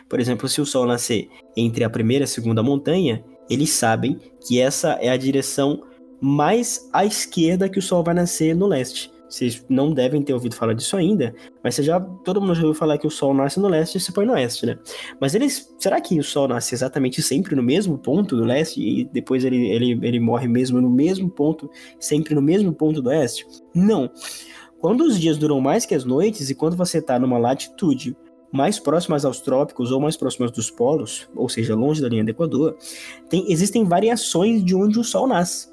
Por 0.08 0.20
exemplo, 0.20 0.48
se 0.48 0.60
o 0.60 0.66
sol 0.66 0.86
nascer 0.86 1.28
entre 1.56 1.84
a 1.84 1.90
primeira 1.90 2.24
e 2.24 2.26
a 2.26 2.28
segunda 2.28 2.62
montanha, 2.62 3.24
eles 3.48 3.70
sabem 3.70 4.18
que 4.46 4.60
essa 4.60 4.92
é 5.00 5.08
a 5.08 5.16
direção 5.16 5.82
mais 6.20 6.88
à 6.92 7.04
esquerda 7.04 7.68
que 7.68 7.78
o 7.78 7.82
sol 7.82 8.02
vai 8.02 8.14
nascer 8.14 8.54
no 8.54 8.66
leste. 8.66 9.12
Vocês 9.32 9.64
não 9.66 9.94
devem 9.94 10.20
ter 10.20 10.34
ouvido 10.34 10.54
falar 10.54 10.74
disso 10.74 10.94
ainda, 10.94 11.34
mas 11.64 11.74
você 11.74 11.82
já 11.82 11.98
todo 11.98 12.38
mundo 12.38 12.54
já 12.54 12.60
ouviu 12.60 12.74
falar 12.74 12.98
que 12.98 13.06
o 13.06 13.10
Sol 13.10 13.32
nasce 13.32 13.58
no 13.58 13.66
leste 13.66 13.96
e 13.96 14.00
se 14.00 14.12
põe 14.12 14.26
no 14.26 14.34
oeste, 14.34 14.66
né? 14.66 14.78
Mas 15.18 15.34
eles, 15.34 15.74
será 15.78 16.02
que 16.02 16.18
o 16.18 16.22
Sol 16.22 16.46
nasce 16.46 16.74
exatamente 16.74 17.22
sempre 17.22 17.56
no 17.56 17.62
mesmo 17.62 17.96
ponto 17.96 18.36
do 18.36 18.44
leste 18.44 18.78
e 18.78 19.04
depois 19.04 19.42
ele, 19.42 19.70
ele, 19.70 19.98
ele 20.02 20.20
morre 20.20 20.46
mesmo 20.46 20.82
no 20.82 20.90
mesmo 20.90 21.30
ponto, 21.30 21.70
sempre 21.98 22.34
no 22.34 22.42
mesmo 22.42 22.74
ponto 22.74 23.00
do 23.00 23.08
oeste? 23.08 23.46
Não. 23.74 24.10
Quando 24.82 25.02
os 25.02 25.16
dias 25.16 25.38
duram 25.38 25.60
mais 25.60 25.86
que 25.86 25.94
as 25.94 26.04
noites 26.04 26.50
e 26.50 26.56
quando 26.56 26.76
você 26.76 26.98
está 26.98 27.16
numa 27.16 27.38
latitude 27.38 28.16
mais 28.52 28.80
próximas 28.80 29.24
aos 29.24 29.40
trópicos 29.40 29.92
ou 29.92 30.00
mais 30.00 30.16
próximas 30.16 30.50
dos 30.50 30.72
polos, 30.72 31.28
ou 31.36 31.48
seja, 31.48 31.76
longe 31.76 32.02
da 32.02 32.08
linha 32.08 32.24
do 32.24 32.32
Equador, 32.32 32.76
tem, 33.30 33.50
existem 33.50 33.84
variações 33.84 34.62
de 34.64 34.74
onde 34.74 34.98
o 34.98 35.04
Sol 35.04 35.28
nasce. 35.28 35.68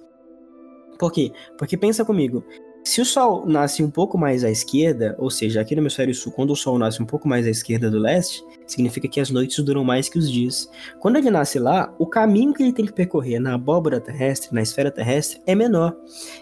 Por 0.99 1.11
quê? 1.11 1.31
Porque 1.57 1.75
pensa 1.75 2.05
comigo, 2.05 2.43
se 2.83 3.01
o 3.01 3.05
Sol 3.05 3.47
nasce 3.47 3.81
um 3.81 3.89
pouco 3.89 4.15
mais 4.15 4.43
à 4.43 4.51
esquerda, 4.51 5.15
ou 5.17 5.31
seja, 5.31 5.59
aqui 5.59 5.75
no 5.75 5.81
hemisfério 5.81 6.13
sul, 6.13 6.31
quando 6.31 6.51
o 6.51 6.55
Sol 6.55 6.77
nasce 6.77 7.01
um 7.01 7.05
pouco 7.07 7.27
mais 7.27 7.47
à 7.47 7.49
esquerda 7.49 7.89
do 7.89 7.97
leste, 7.97 8.43
significa 8.67 9.07
que 9.07 9.19
as 9.19 9.31
noites 9.31 9.57
duram 9.65 9.83
mais 9.83 10.07
que 10.07 10.19
os 10.19 10.31
dias. 10.31 10.69
Quando 10.99 11.15
ele 11.15 11.31
nasce 11.31 11.57
lá, 11.57 11.91
o 11.97 12.05
caminho 12.05 12.53
que 12.53 12.61
ele 12.61 12.73
tem 12.73 12.85
que 12.85 12.93
percorrer 12.93 13.39
na 13.39 13.55
abóbora 13.55 13.99
terrestre, 13.99 14.53
na 14.53 14.61
esfera 14.61 14.91
terrestre, 14.91 15.41
é 15.47 15.55
menor. 15.55 15.97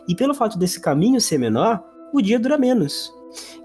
E 0.06 0.14
pelo 0.14 0.34
fato 0.34 0.60
desse 0.60 0.82
caminho 0.82 1.22
ser 1.22 1.38
menor, 1.38 1.82
o 2.14 2.22
dia 2.22 2.40
dura 2.40 2.58
menos. 2.58 3.14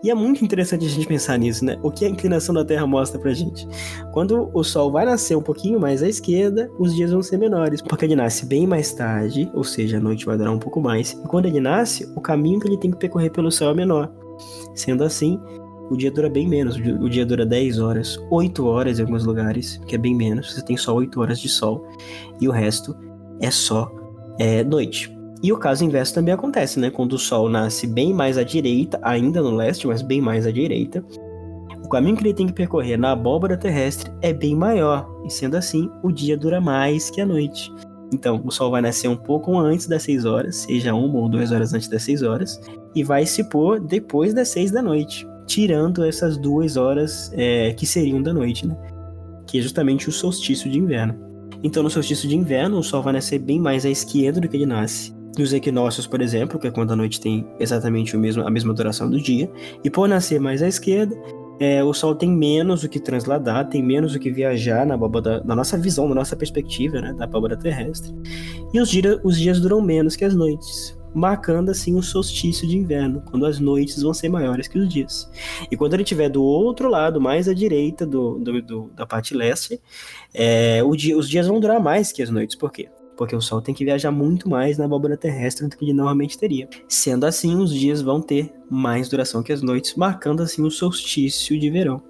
E 0.02 0.11
é 0.11 0.14
muito 0.14 0.44
interessante 0.44 0.85
a 0.85 0.88
gente 0.88 1.07
pensar 1.07 1.38
nisso, 1.38 1.64
né? 1.64 1.78
O 1.83 1.90
que 1.90 2.05
a 2.05 2.09
inclinação 2.09 2.55
da 2.55 2.64
Terra 2.64 2.87
mostra 2.87 3.20
pra 3.20 3.33
gente. 3.33 3.66
Quando 4.12 4.50
o 4.52 4.64
Sol 4.64 4.90
vai 4.90 5.05
nascer 5.05 5.37
um 5.37 5.42
pouquinho 5.42 5.78
mais 5.78 6.02
à 6.02 6.09
esquerda, 6.09 6.70
os 6.78 6.94
dias 6.94 7.12
vão 7.12 7.22
ser 7.22 7.38
menores, 7.38 7.81
porque 7.81 8.05
ele 8.05 8.16
nasce 8.16 8.44
bem 8.44 8.66
mais 8.66 8.92
tarde, 8.92 9.50
ou 9.55 9.62
seja, 9.62 9.98
a 9.98 10.00
noite 10.00 10.26
vai 10.26 10.37
durar 10.37 10.52
um 10.52 10.59
pouco 10.59 10.81
mais. 10.81 11.12
E 11.12 11.28
quando 11.28 11.46
ele 11.46 11.61
nasce, 11.61 12.11
o 12.16 12.20
caminho 12.20 12.59
que 12.59 12.66
ele 12.66 12.78
tem 12.78 12.90
que 12.90 12.98
percorrer 12.98 13.31
pelo 13.31 13.50
céu 13.50 13.70
é 13.70 13.74
menor. 13.74 14.12
Sendo 14.74 15.05
assim, 15.05 15.38
o 15.88 15.96
dia 15.96 16.11
dura 16.11 16.28
bem 16.28 16.48
menos. 16.48 16.76
O 16.76 17.09
dia 17.09 17.24
dura 17.24 17.46
10 17.46 17.78
horas, 17.78 18.18
8 18.31 18.66
horas 18.66 18.98
em 18.98 19.02
alguns 19.02 19.24
lugares, 19.24 19.81
que 19.87 19.94
é 19.94 19.98
bem 19.98 20.14
menos. 20.14 20.52
Você 20.52 20.64
tem 20.64 20.76
só 20.76 20.94
8 20.94 21.20
horas 21.20 21.38
de 21.38 21.48
sol 21.48 21.87
e 22.40 22.48
o 22.48 22.50
resto 22.50 22.96
é 23.40 23.50
só 23.50 23.92
é, 24.38 24.64
noite. 24.64 25.12
E 25.42 25.52
o 25.52 25.59
caso 25.59 25.85
inverso 25.85 26.14
também 26.14 26.33
acontece, 26.33 26.78
né? 26.78 26.88
Quando 26.88 27.14
o 27.14 27.18
Sol 27.18 27.48
nasce 27.48 27.85
bem 27.85 28.14
mais 28.14 28.38
à 28.38 28.44
direita, 28.44 29.00
ainda 29.02 29.42
no 29.42 29.50
leste, 29.50 29.88
mas 29.88 30.00
bem 30.00 30.20
mais 30.20 30.46
à 30.46 30.52
direita, 30.52 31.05
o 31.85 31.88
caminho 31.88 32.16
que 32.16 32.22
ele 32.22 32.33
tem 32.33 32.46
que 32.46 32.52
percorrer 32.52 32.96
na 32.96 33.11
abóbora 33.11 33.57
terrestre 33.57 34.12
é 34.20 34.33
bem 34.33 34.55
maior, 34.55 35.05
e 35.26 35.31
sendo 35.31 35.57
assim, 35.57 35.90
o 36.00 36.12
dia 36.12 36.37
dura 36.37 36.61
mais 36.61 37.11
que 37.11 37.20
a 37.20 37.26
noite. 37.26 37.72
Então, 38.14 38.40
o 38.44 38.52
Sol 38.52 38.70
vai 38.70 38.81
nascer 38.81 39.09
um 39.09 39.16
pouco 39.16 39.59
antes 39.59 39.88
das 39.88 40.05
6 40.05 40.24
horas, 40.26 40.57
seja 40.57 40.94
uma 40.94 41.18
ou 41.18 41.28
duas 41.28 41.50
horas 41.50 41.74
antes 41.74 41.88
das 41.88 42.05
6 42.05 42.22
horas, 42.22 42.61
e 42.94 43.02
vai 43.02 43.26
se 43.26 43.42
pôr 43.42 43.81
depois 43.81 44.33
das 44.33 44.46
6 44.48 44.70
da 44.70 44.81
noite, 44.81 45.26
tirando 45.44 46.05
essas 46.05 46.37
duas 46.37 46.76
horas 46.76 47.33
é, 47.35 47.72
que 47.72 47.85
seriam 47.85 48.22
da 48.22 48.33
noite, 48.33 48.64
né? 48.64 48.76
Que 49.48 49.59
é 49.59 49.61
justamente 49.61 50.09
o 50.09 50.12
solstício 50.12 50.70
de 50.70 50.78
inverno. 50.78 51.16
Então, 51.64 51.83
no 51.83 51.90
solstício 51.90 52.28
de 52.28 52.37
inverno, 52.37 52.78
o 52.78 52.83
Sol 52.83 53.02
vai 53.02 53.14
nascer 53.14 53.40
bem 53.40 53.59
mais 53.59 53.85
à 53.85 53.90
esquerda 53.90 54.40
do 54.40 54.48
que 54.48 54.57
ele 54.57 54.66
nasce 54.66 55.20
nos 55.38 55.53
equinócios, 55.53 56.07
por 56.07 56.21
exemplo, 56.21 56.59
que 56.59 56.66
é 56.66 56.71
quando 56.71 56.92
a 56.92 56.97
noite 56.97 57.21
tem 57.21 57.47
exatamente 57.59 58.16
o 58.16 58.18
mesmo, 58.21 58.47
a 58.47 58.51
mesma 58.51 58.75
duração 58.75 59.11
do 59.11 59.21
dia, 59.21 59.51
e 59.83 59.90
por 59.90 60.09
nascer 60.09 60.40
mais 60.40 60.62
à 60.62 60.68
esquerda, 60.68 61.16
é, 61.59 61.83
o 61.83 61.92
Sol 61.92 62.14
tem 62.14 62.31
menos 62.31 62.83
o 62.83 62.88
que 62.88 62.99
transladar, 62.99 63.68
tem 63.68 63.83
menos 63.83 64.14
o 64.14 64.18
que 64.18 64.31
viajar 64.31 64.85
na, 64.85 64.97
na 65.45 65.55
nossa 65.55 65.79
visão, 65.79 66.09
na 66.09 66.14
nossa 66.14 66.35
perspectiva, 66.35 67.01
né, 67.01 67.12
da 67.12 67.25
abóbada 67.25 67.57
terrestre. 67.57 68.12
E 68.75 68.81
os, 68.81 68.90
os 69.23 69.38
dias 69.38 69.61
duram 69.61 69.81
menos 69.81 70.16
que 70.16 70.25
as 70.25 70.35
noites, 70.35 70.99
marcando 71.14 71.71
assim 71.71 71.95
o 71.95 72.03
solstício 72.03 72.66
de 72.66 72.77
inverno, 72.77 73.23
quando 73.31 73.47
as 73.47 73.61
noites 73.61 74.03
vão 74.03 74.12
ser 74.12 74.29
maiores 74.29 74.66
que 74.66 74.79
os 74.79 74.88
dias. 74.88 75.31
E 75.71 75.77
quando 75.77 75.95
ele 75.95 76.03
estiver 76.03 76.29
do 76.29 76.42
outro 76.42 76.88
lado, 76.88 77.21
mais 77.21 77.49
à 77.49 77.55
direita 77.55 78.05
do, 78.05 78.38
do, 78.38 78.62
do 78.62 78.90
da 78.97 79.07
parte 79.07 79.35
leste, 79.35 79.81
é, 80.35 80.81
dia, 80.97 81.16
os 81.16 81.29
dias 81.29 81.47
vão 81.47 81.61
durar 81.61 81.81
mais 81.81 82.11
que 82.11 82.23
as 82.23 82.31
noites. 82.31 82.57
Por 82.57 82.73
quê? 82.73 82.88
Porque 83.16 83.37
o 83.37 83.40
Sol 83.40 83.61
tem 83.61 83.75
que 83.75 83.85
viajar 83.85 84.11
muito 84.11 84.48
mais 84.48 84.79
na 84.79 84.85
abóbora 84.85 85.16
terrestre 85.16 85.68
do 85.68 85.77
que 85.77 85.85
ele 85.85 85.92
normalmente 85.92 86.38
teria. 86.38 86.68
Sendo 86.88 87.25
assim, 87.25 87.57
os 87.57 87.72
dias 87.72 88.03
vão 88.03 88.20
ter 88.20 88.53
mais 88.70 89.09
duração 89.09 89.42
que 89.42 89.53
as 89.53 89.62
noites, 89.62 89.94
marcando 89.94 90.42
assim 90.42 90.62
o 90.62 90.70
solstício 90.70 91.59
de 91.59 91.70
verão. 91.70 92.03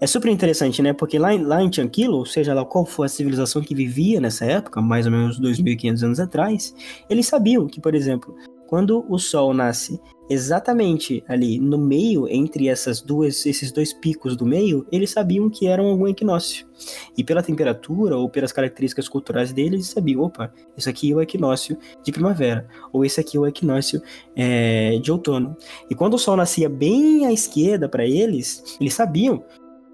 É 0.00 0.06
super 0.06 0.30
interessante, 0.30 0.82
né? 0.82 0.92
Porque 0.92 1.18
lá, 1.18 1.30
lá 1.32 1.62
em 1.62 1.70
Tranquilo, 1.70 2.24
seja 2.26 2.54
lá 2.54 2.64
qual 2.64 2.84
for 2.84 3.04
a 3.04 3.08
civilização 3.08 3.62
que 3.62 3.74
vivia 3.74 4.20
nessa 4.20 4.44
época, 4.44 4.80
mais 4.80 5.06
ou 5.06 5.12
menos 5.12 5.40
2.500 5.40 6.02
anos 6.02 6.20
atrás, 6.20 6.74
eles 7.08 7.26
sabiam 7.26 7.66
que, 7.66 7.80
por 7.80 7.94
exemplo, 7.94 8.34
quando 8.72 9.04
o 9.06 9.18
Sol 9.18 9.52
nasce 9.52 10.00
exatamente 10.30 11.22
ali 11.28 11.58
no 11.58 11.76
meio, 11.76 12.26
entre 12.26 12.68
essas 12.68 13.02
duas, 13.02 13.44
esses 13.44 13.70
dois 13.70 13.92
picos 13.92 14.34
do 14.34 14.46
meio, 14.46 14.86
eles 14.90 15.10
sabiam 15.10 15.50
que 15.50 15.66
era 15.66 15.82
algum 15.82 16.08
equinócio. 16.08 16.66
E 17.14 17.22
pela 17.22 17.42
temperatura 17.42 18.16
ou 18.16 18.30
pelas 18.30 18.50
características 18.50 19.10
culturais 19.10 19.52
deles, 19.52 19.72
eles 19.74 19.86
sabiam, 19.88 20.22
opa, 20.22 20.50
isso 20.74 20.88
aqui 20.88 21.12
é 21.12 21.14
o 21.14 21.20
equinócio 21.20 21.76
de 22.02 22.10
primavera, 22.10 22.66
ou 22.90 23.04
esse 23.04 23.20
aqui 23.20 23.36
é 23.36 23.40
o 23.40 23.46
equinócio 23.46 24.00
é, 24.34 24.98
de 25.02 25.12
outono. 25.12 25.54
E 25.90 25.94
quando 25.94 26.14
o 26.14 26.18
Sol 26.18 26.38
nascia 26.38 26.70
bem 26.70 27.26
à 27.26 27.30
esquerda 27.30 27.90
para 27.90 28.06
eles, 28.06 28.78
eles 28.80 28.94
sabiam 28.94 29.44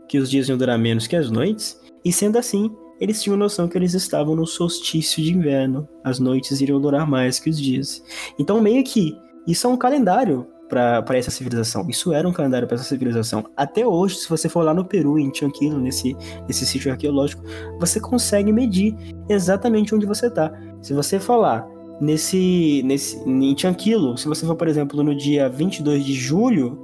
que 0.09 0.19
os 0.19 0.31
dias 0.31 0.49
iam 0.49 0.57
durar 0.57 0.79
menos 0.79 1.09
que 1.09 1.17
as 1.17 1.33
noites, 1.33 1.81
e 2.05 2.13
sendo 2.13 2.39
assim, 2.39 2.71
eles 3.01 3.23
tinham 3.23 3.37
noção 3.37 3.69
que 3.69 3.79
eles 3.79 3.95
estavam 3.95 4.35
no 4.35 4.47
solstício 4.47 5.23
de 5.23 5.33
inverno. 5.33 5.89
As 6.03 6.19
noites 6.19 6.61
iriam 6.61 6.81
durar 6.81 7.07
mais 7.07 7.39
que 7.39 7.51
os 7.51 7.61
dias. 7.61 8.03
Então, 8.39 8.61
meio 8.61 8.83
que 8.85 9.17
isso 9.47 9.67
é 9.67 9.71
um 9.71 9.77
calendário 9.77 10.47
para 10.69 11.17
essa 11.17 11.31
civilização. 11.31 11.89
Isso 11.89 12.13
era 12.13 12.29
um 12.29 12.33
calendário 12.33 12.69
para 12.69 12.77
essa 12.77 12.85
civilização. 12.85 13.45
Até 13.57 13.87
hoje, 13.87 14.17
se 14.17 14.29
você 14.29 14.49
for 14.49 14.63
lá 14.63 14.75
no 14.75 14.85
Peru, 14.85 15.19
em 15.19 15.35
Chanquilo, 15.35 15.79
nesse, 15.79 16.15
nesse 16.47 16.67
sítio 16.67 16.93
arqueológico, 16.93 17.43
você 17.81 17.99
consegue 17.99 18.53
medir 18.53 18.95
exatamente 19.29 19.95
onde 19.95 20.05
você 20.05 20.27
está. 20.27 20.53
Se 20.83 20.93
você 20.93 21.19
for 21.19 21.37
lá 21.37 21.67
nesse, 22.01 22.83
nesse, 22.85 23.19
em 23.27 23.57
Chanquilo, 23.57 24.17
se 24.19 24.29
você 24.29 24.45
for, 24.45 24.55
por 24.55 24.69
exemplo, 24.69 25.03
no 25.03 25.15
dia 25.17 25.49
22 25.49 26.05
de 26.05 26.13
julho, 26.13 26.79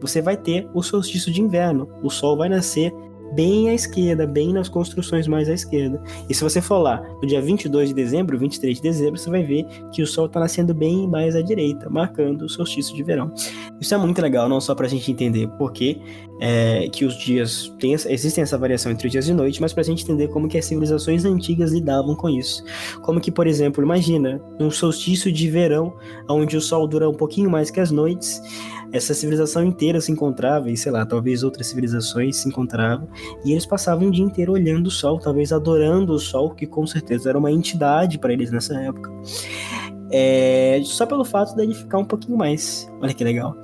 você 0.00 0.20
vai 0.20 0.36
ter 0.36 0.68
o 0.74 0.82
solstício 0.82 1.32
de 1.32 1.40
inverno. 1.40 1.88
O 2.02 2.10
sol 2.10 2.36
vai 2.36 2.48
nascer 2.48 2.92
bem 3.34 3.68
à 3.68 3.74
esquerda, 3.74 4.26
bem 4.26 4.52
nas 4.52 4.68
construções 4.68 5.26
mais 5.26 5.48
à 5.48 5.54
esquerda. 5.54 6.00
E 6.28 6.34
se 6.34 6.42
você 6.42 6.60
for 6.60 6.78
lá 6.78 7.02
no 7.20 7.26
dia 7.26 7.40
22 7.40 7.88
de 7.88 7.94
dezembro, 7.94 8.38
23 8.38 8.76
de 8.76 8.82
dezembro, 8.82 9.18
você 9.18 9.30
vai 9.30 9.42
ver 9.42 9.66
que 9.92 10.02
o 10.02 10.06
sol 10.06 10.26
está 10.26 10.40
nascendo 10.40 10.74
bem 10.74 11.08
mais 11.08 11.34
à 11.34 11.42
direita, 11.42 11.88
marcando 11.88 12.42
o 12.42 12.48
solstício 12.48 12.94
de 12.94 13.02
verão. 13.02 13.32
Isso 13.80 13.94
é 13.94 13.98
muito 13.98 14.20
legal, 14.20 14.48
não 14.48 14.60
só 14.60 14.74
para 14.74 14.86
a 14.86 14.88
gente 14.88 15.10
entender 15.10 15.48
por 15.58 15.72
que, 15.72 16.00
é, 16.40 16.88
que 16.88 17.04
os 17.04 17.16
dias 17.18 17.74
tem, 17.78 17.92
existem 17.92 18.42
essa 18.42 18.58
variação 18.58 18.92
entre 18.92 19.08
dias 19.08 19.28
e 19.28 19.32
noite, 19.32 19.60
mas 19.60 19.72
para 19.72 19.82
a 19.82 19.84
gente 19.84 20.04
entender 20.04 20.28
como 20.28 20.48
que 20.48 20.58
as 20.58 20.64
civilizações 20.64 21.24
antigas 21.24 21.72
lidavam 21.72 22.14
com 22.14 22.28
isso. 22.28 22.62
Como 23.02 23.20
que, 23.20 23.30
por 23.30 23.46
exemplo, 23.46 23.82
imagina 23.82 24.42
um 24.60 24.70
solstício 24.70 25.32
de 25.32 25.48
verão, 25.48 25.94
onde 26.28 26.56
o 26.56 26.60
sol 26.60 26.86
dura 26.86 27.08
um 27.08 27.14
pouquinho 27.14 27.50
mais 27.50 27.70
que 27.70 27.80
as 27.80 27.90
noites, 27.90 28.42
essa 28.92 29.14
civilização 29.14 29.64
inteira 29.64 30.00
se 30.00 30.12
encontrava, 30.12 30.70
e 30.70 30.76
sei 30.76 30.92
lá, 30.92 31.06
talvez 31.06 31.42
outras 31.42 31.66
civilizações 31.66 32.36
se 32.36 32.48
encontravam, 32.48 33.08
e 33.44 33.52
eles 33.52 33.64
passavam 33.64 34.08
o 34.08 34.10
dia 34.10 34.24
inteiro 34.24 34.52
olhando 34.52 34.88
o 34.88 34.90
sol, 34.90 35.18
talvez 35.18 35.52
adorando 35.52 36.12
o 36.12 36.18
sol, 36.18 36.50
que 36.50 36.66
com 36.66 36.86
certeza 36.86 37.30
era 37.30 37.38
uma 37.38 37.50
entidade 37.50 38.18
para 38.18 38.32
eles 38.32 38.50
nessa 38.50 38.74
época. 38.74 39.10
É, 40.10 40.80
só 40.84 41.06
pelo 41.06 41.24
fato 41.24 41.56
dele 41.56 41.74
ficar 41.74 41.98
um 41.98 42.04
pouquinho 42.04 42.36
mais. 42.36 42.90
Olha 43.00 43.14
que 43.14 43.24
legal. 43.24 43.56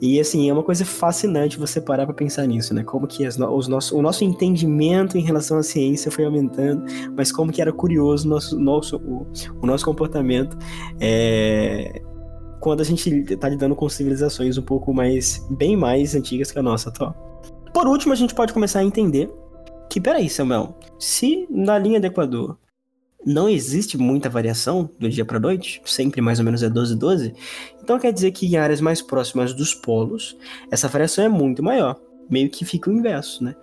E 0.00 0.20
assim, 0.20 0.50
é 0.50 0.52
uma 0.52 0.62
coisa 0.62 0.84
fascinante 0.84 1.58
você 1.58 1.80
parar 1.80 2.04
para 2.04 2.14
pensar 2.14 2.46
nisso, 2.46 2.74
né? 2.74 2.82
Como 2.82 3.06
que 3.06 3.24
as, 3.24 3.38
os 3.38 3.68
nosso, 3.68 3.96
o 3.96 4.02
nosso 4.02 4.24
entendimento 4.24 5.16
em 5.16 5.22
relação 5.22 5.56
à 5.56 5.62
ciência 5.62 6.10
foi 6.10 6.24
aumentando, 6.24 6.84
mas 7.16 7.30
como 7.30 7.52
que 7.52 7.62
era 7.62 7.72
curioso 7.72 8.28
nosso, 8.28 8.58
nosso, 8.58 8.96
o, 8.96 9.26
o 9.62 9.66
nosso 9.66 9.84
comportamento 9.84 10.58
é, 11.00 12.02
quando 12.64 12.80
a 12.80 12.84
gente 12.84 13.36
tá 13.36 13.46
lidando 13.46 13.76
com 13.76 13.86
civilizações 13.90 14.56
um 14.56 14.62
pouco 14.62 14.94
mais, 14.94 15.46
bem 15.50 15.76
mais 15.76 16.14
antigas 16.14 16.50
que 16.50 16.58
a 16.58 16.62
nossa 16.62 16.88
atual. 16.88 17.14
Por 17.74 17.86
último, 17.86 18.14
a 18.14 18.16
gente 18.16 18.34
pode 18.34 18.54
começar 18.54 18.78
a 18.78 18.84
entender 18.84 19.30
que, 19.90 20.00
peraí, 20.00 20.30
Samuel, 20.30 20.74
se 20.98 21.46
na 21.50 21.78
linha 21.78 22.00
do 22.00 22.06
Equador 22.06 22.58
não 23.22 23.50
existe 23.50 23.98
muita 23.98 24.30
variação 24.30 24.88
do 24.98 25.10
dia 25.10 25.26
para 25.26 25.38
noite, 25.38 25.82
sempre 25.84 26.22
mais 26.22 26.38
ou 26.38 26.44
menos 26.46 26.62
é 26.62 26.70
12 26.70 26.96
12, 26.96 27.34
então 27.82 27.98
quer 27.98 28.14
dizer 28.14 28.30
que 28.30 28.46
em 28.46 28.56
áreas 28.56 28.80
mais 28.80 29.02
próximas 29.02 29.52
dos 29.52 29.74
polos, 29.74 30.34
essa 30.70 30.88
variação 30.88 31.22
é 31.22 31.28
muito 31.28 31.62
maior. 31.62 32.00
Meio 32.30 32.48
que 32.48 32.64
fica 32.64 32.88
o 32.88 32.94
inverso, 32.94 33.44
né? 33.44 33.54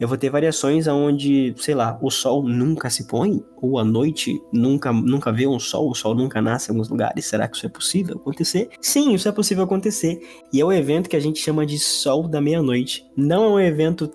Eu 0.00 0.06
vou 0.06 0.16
ter 0.16 0.30
variações 0.30 0.86
onde, 0.86 1.54
sei 1.58 1.74
lá, 1.74 1.98
o 2.00 2.10
sol 2.10 2.42
nunca 2.42 2.88
se 2.88 3.06
põe, 3.06 3.42
ou 3.60 3.78
a 3.78 3.84
noite 3.84 4.40
nunca, 4.52 4.92
nunca 4.92 5.32
vê 5.32 5.46
um 5.46 5.58
sol, 5.58 5.90
o 5.90 5.94
sol 5.94 6.14
nunca 6.14 6.40
nasce 6.40 6.70
em 6.70 6.72
alguns 6.72 6.88
lugares. 6.88 7.26
Será 7.26 7.48
que 7.48 7.56
isso 7.56 7.66
é 7.66 7.68
possível 7.68 8.16
acontecer? 8.16 8.70
Sim, 8.80 9.14
isso 9.14 9.28
é 9.28 9.32
possível 9.32 9.64
acontecer. 9.64 10.20
E 10.52 10.60
é 10.60 10.64
o 10.64 10.72
evento 10.72 11.08
que 11.08 11.16
a 11.16 11.20
gente 11.20 11.40
chama 11.40 11.66
de 11.66 11.78
sol 11.78 12.28
da 12.28 12.40
meia-noite. 12.40 13.04
Não 13.16 13.44
é 13.44 13.48
um 13.48 13.60
evento 13.60 14.10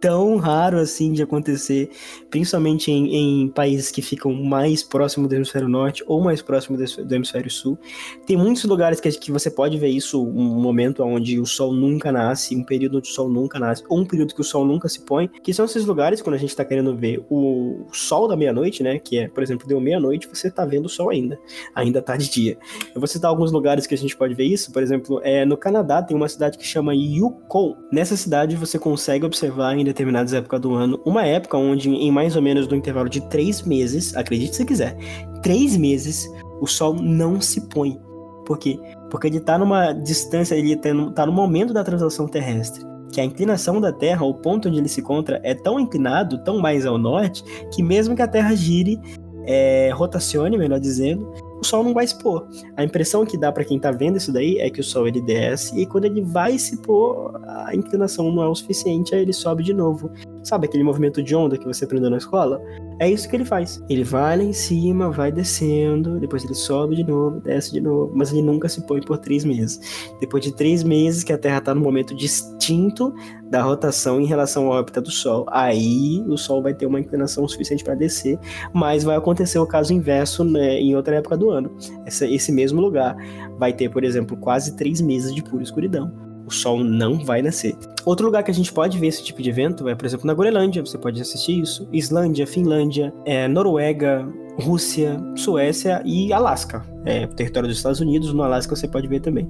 tão 0.00 0.36
raro 0.36 0.78
assim 0.78 1.12
de 1.12 1.22
acontecer, 1.22 1.90
principalmente 2.30 2.90
em, 2.90 3.14
em, 3.14 3.48
países 3.48 3.90
que 3.90 4.02
ficam 4.02 4.32
mais 4.32 4.82
próximo 4.82 5.26
do 5.26 5.34
hemisfério 5.34 5.68
norte 5.68 6.04
ou 6.06 6.22
mais 6.22 6.40
próximo 6.42 6.76
do, 6.76 7.14
hemisfério 7.14 7.50
sul. 7.50 7.78
Tem 8.26 8.36
muitos 8.36 8.64
lugares 8.64 9.00
que, 9.00 9.10
que, 9.10 9.32
você 9.32 9.50
pode 9.50 9.78
ver 9.78 9.88
isso, 9.88 10.22
um 10.22 10.60
momento 10.60 11.02
onde 11.02 11.38
o 11.40 11.46
sol 11.46 11.72
nunca 11.72 12.12
nasce, 12.12 12.54
um 12.54 12.64
período 12.64 12.98
onde 12.98 13.08
o 13.08 13.12
sol 13.12 13.28
nunca 13.28 13.58
nasce, 13.58 13.84
ou 13.88 13.98
um 13.98 14.04
período 14.04 14.34
que 14.34 14.40
o 14.40 14.44
sol 14.44 14.64
nunca 14.64 14.88
se 14.88 15.00
põe, 15.00 15.28
que 15.28 15.52
são 15.52 15.64
esses 15.64 15.84
lugares 15.84 16.22
quando 16.22 16.34
a 16.34 16.38
gente 16.38 16.50
está 16.50 16.64
querendo 16.64 16.94
ver 16.96 17.24
o 17.28 17.86
sol 17.92 18.28
da 18.28 18.36
meia-noite, 18.36 18.82
né, 18.82 18.98
que 18.98 19.18
é, 19.18 19.28
por 19.28 19.42
exemplo, 19.42 19.66
deu 19.66 19.80
meia-noite, 19.80 20.28
você 20.28 20.48
está 20.48 20.64
vendo 20.64 20.86
o 20.86 20.88
sol 20.88 21.10
ainda, 21.10 21.38
ainda 21.74 22.00
tá 22.00 22.16
de 22.16 22.30
dia. 22.30 22.58
Eu 22.94 23.00
vou 23.00 23.06
citar 23.06 23.30
alguns 23.30 23.52
lugares 23.52 23.86
que 23.86 23.94
a 23.94 23.98
gente 23.98 24.16
pode 24.16 24.34
ver 24.34 24.44
isso, 24.44 24.72
por 24.72 24.82
exemplo, 24.82 25.20
é, 25.22 25.44
no 25.44 25.56
Canadá 25.56 26.02
tem 26.02 26.16
uma 26.16 26.28
cidade 26.28 26.58
que 26.58 26.66
chama 26.66 26.94
Yukon. 26.94 27.76
Nessa 27.92 28.16
cidade 28.16 28.56
você 28.56 28.78
consegue 28.78 29.24
observar 29.24 29.68
ainda 29.68 29.87
determinadas 29.88 30.32
épocas 30.32 30.60
do 30.60 30.74
ano, 30.74 31.00
uma 31.04 31.24
época 31.24 31.56
onde, 31.56 31.90
em 31.90 32.10
mais 32.10 32.36
ou 32.36 32.42
menos 32.42 32.68
no 32.68 32.76
intervalo 32.76 33.08
de 33.08 33.20
três 33.28 33.62
meses, 33.62 34.16
acredite 34.16 34.56
se 34.56 34.64
quiser, 34.64 34.96
três 35.42 35.76
meses, 35.76 36.30
o 36.60 36.66
sol 36.66 36.94
não 36.94 37.40
se 37.40 37.68
põe. 37.68 37.98
Por 38.46 38.58
quê? 38.58 38.78
Porque 39.10 39.26
ele 39.26 39.38
está 39.38 39.58
numa 39.58 39.92
distância, 39.92 40.54
ele 40.54 40.72
está 40.72 40.94
no, 40.94 41.10
tá 41.10 41.26
no 41.26 41.32
momento 41.32 41.72
da 41.72 41.84
translação 41.84 42.26
terrestre 42.26 42.86
que 43.12 43.20
a 43.20 43.24
inclinação 43.24 43.80
da 43.80 43.92
Terra, 43.92 44.24
o 44.24 44.34
ponto 44.34 44.68
onde 44.68 44.78
ele 44.78 44.88
se 44.88 45.00
encontra, 45.00 45.40
é 45.42 45.54
tão 45.54 45.80
inclinado, 45.80 46.42
tão 46.44 46.58
mais 46.58 46.84
ao 46.84 46.98
norte, 46.98 47.42
que 47.72 47.82
mesmo 47.82 48.14
que 48.14 48.22
a 48.22 48.28
Terra 48.28 48.54
gire, 48.54 49.00
é, 49.44 49.90
rotacione, 49.94 50.58
melhor 50.58 50.78
dizendo, 50.78 51.32
o 51.60 51.64
Sol 51.64 51.82
não 51.82 51.92
vai 51.92 52.06
se 52.06 52.16
pôr. 52.18 52.46
A 52.76 52.84
impressão 52.84 53.24
que 53.24 53.36
dá 53.36 53.50
para 53.50 53.64
quem 53.64 53.78
tá 53.78 53.90
vendo 53.90 54.16
isso 54.16 54.32
daí 54.32 54.58
é 54.58 54.70
que 54.70 54.80
o 54.80 54.84
Sol 54.84 55.08
ele 55.08 55.20
desce 55.20 55.78
e 55.78 55.86
quando 55.86 56.04
ele 56.04 56.22
vai 56.22 56.58
se 56.58 56.76
pôr, 56.78 57.32
a 57.44 57.74
inclinação 57.74 58.30
não 58.32 58.42
é 58.42 58.48
o 58.48 58.54
suficiente, 58.54 59.14
aí 59.14 59.22
ele 59.22 59.32
sobe 59.32 59.62
de 59.62 59.74
novo. 59.74 60.10
Sabe 60.48 60.66
aquele 60.66 60.82
movimento 60.82 61.22
de 61.22 61.36
onda 61.36 61.58
que 61.58 61.66
você 61.66 61.84
aprendeu 61.84 62.08
na 62.08 62.16
escola? 62.16 62.58
É 62.98 63.06
isso 63.06 63.28
que 63.28 63.36
ele 63.36 63.44
faz. 63.44 63.84
Ele 63.86 64.02
vai 64.02 64.34
lá 64.34 64.42
em 64.42 64.54
cima, 64.54 65.10
vai 65.10 65.30
descendo, 65.30 66.18
depois 66.18 66.42
ele 66.42 66.54
sobe 66.54 66.96
de 66.96 67.04
novo, 67.04 67.38
desce 67.38 67.70
de 67.70 67.82
novo, 67.82 68.10
mas 68.16 68.32
ele 68.32 68.40
nunca 68.40 68.66
se 68.66 68.80
põe 68.86 68.98
por 69.02 69.18
três 69.18 69.44
meses. 69.44 70.08
Depois 70.18 70.42
de 70.42 70.50
três 70.50 70.82
meses 70.82 71.22
que 71.22 71.34
a 71.34 71.36
Terra 71.36 71.58
está 71.58 71.74
no 71.74 71.82
momento 71.82 72.14
distinto 72.14 73.14
da 73.50 73.60
rotação 73.60 74.22
em 74.22 74.24
relação 74.24 74.72
à 74.72 74.76
órbita 74.76 75.02
do 75.02 75.10
Sol, 75.10 75.44
aí 75.50 76.24
o 76.26 76.38
Sol 76.38 76.62
vai 76.62 76.72
ter 76.72 76.86
uma 76.86 76.98
inclinação 76.98 77.46
suficiente 77.46 77.84
para 77.84 77.94
descer, 77.94 78.38
mas 78.72 79.04
vai 79.04 79.18
acontecer 79.18 79.58
o 79.58 79.66
caso 79.66 79.92
inverso 79.92 80.44
né, 80.44 80.80
em 80.80 80.96
outra 80.96 81.16
época 81.16 81.36
do 81.36 81.50
ano. 81.50 81.76
Essa, 82.06 82.26
esse 82.26 82.50
mesmo 82.50 82.80
lugar 82.80 83.14
vai 83.58 83.74
ter, 83.74 83.90
por 83.90 84.02
exemplo, 84.02 84.34
quase 84.34 84.76
três 84.76 84.98
meses 85.02 85.34
de 85.34 85.42
pura 85.42 85.62
escuridão 85.62 86.26
o 86.48 86.50
sol 86.50 86.82
não 86.82 87.24
vai 87.24 87.42
nascer. 87.42 87.76
Outro 88.04 88.26
lugar 88.26 88.42
que 88.42 88.50
a 88.50 88.54
gente 88.54 88.72
pode 88.72 88.98
ver 88.98 89.08
esse 89.08 89.22
tipo 89.22 89.42
de 89.42 89.50
evento 89.50 89.88
é, 89.88 89.94
por 89.94 90.06
exemplo, 90.06 90.26
na 90.26 90.34
Groenlândia, 90.34 90.84
você 90.84 90.98
pode 90.98 91.20
assistir 91.20 91.60
isso. 91.60 91.88
Islândia, 91.92 92.46
Finlândia, 92.46 93.12
é, 93.24 93.46
Noruega, 93.46 94.26
Rússia, 94.60 95.20
Suécia 95.36 96.02
e 96.04 96.32
Alasca. 96.32 96.84
É, 97.04 97.26
território 97.26 97.68
dos 97.68 97.76
Estados 97.76 98.00
Unidos, 98.00 98.32
no 98.32 98.42
Alasca 98.42 98.74
você 98.74 98.88
pode 98.88 99.06
ver 99.06 99.20
também. 99.20 99.48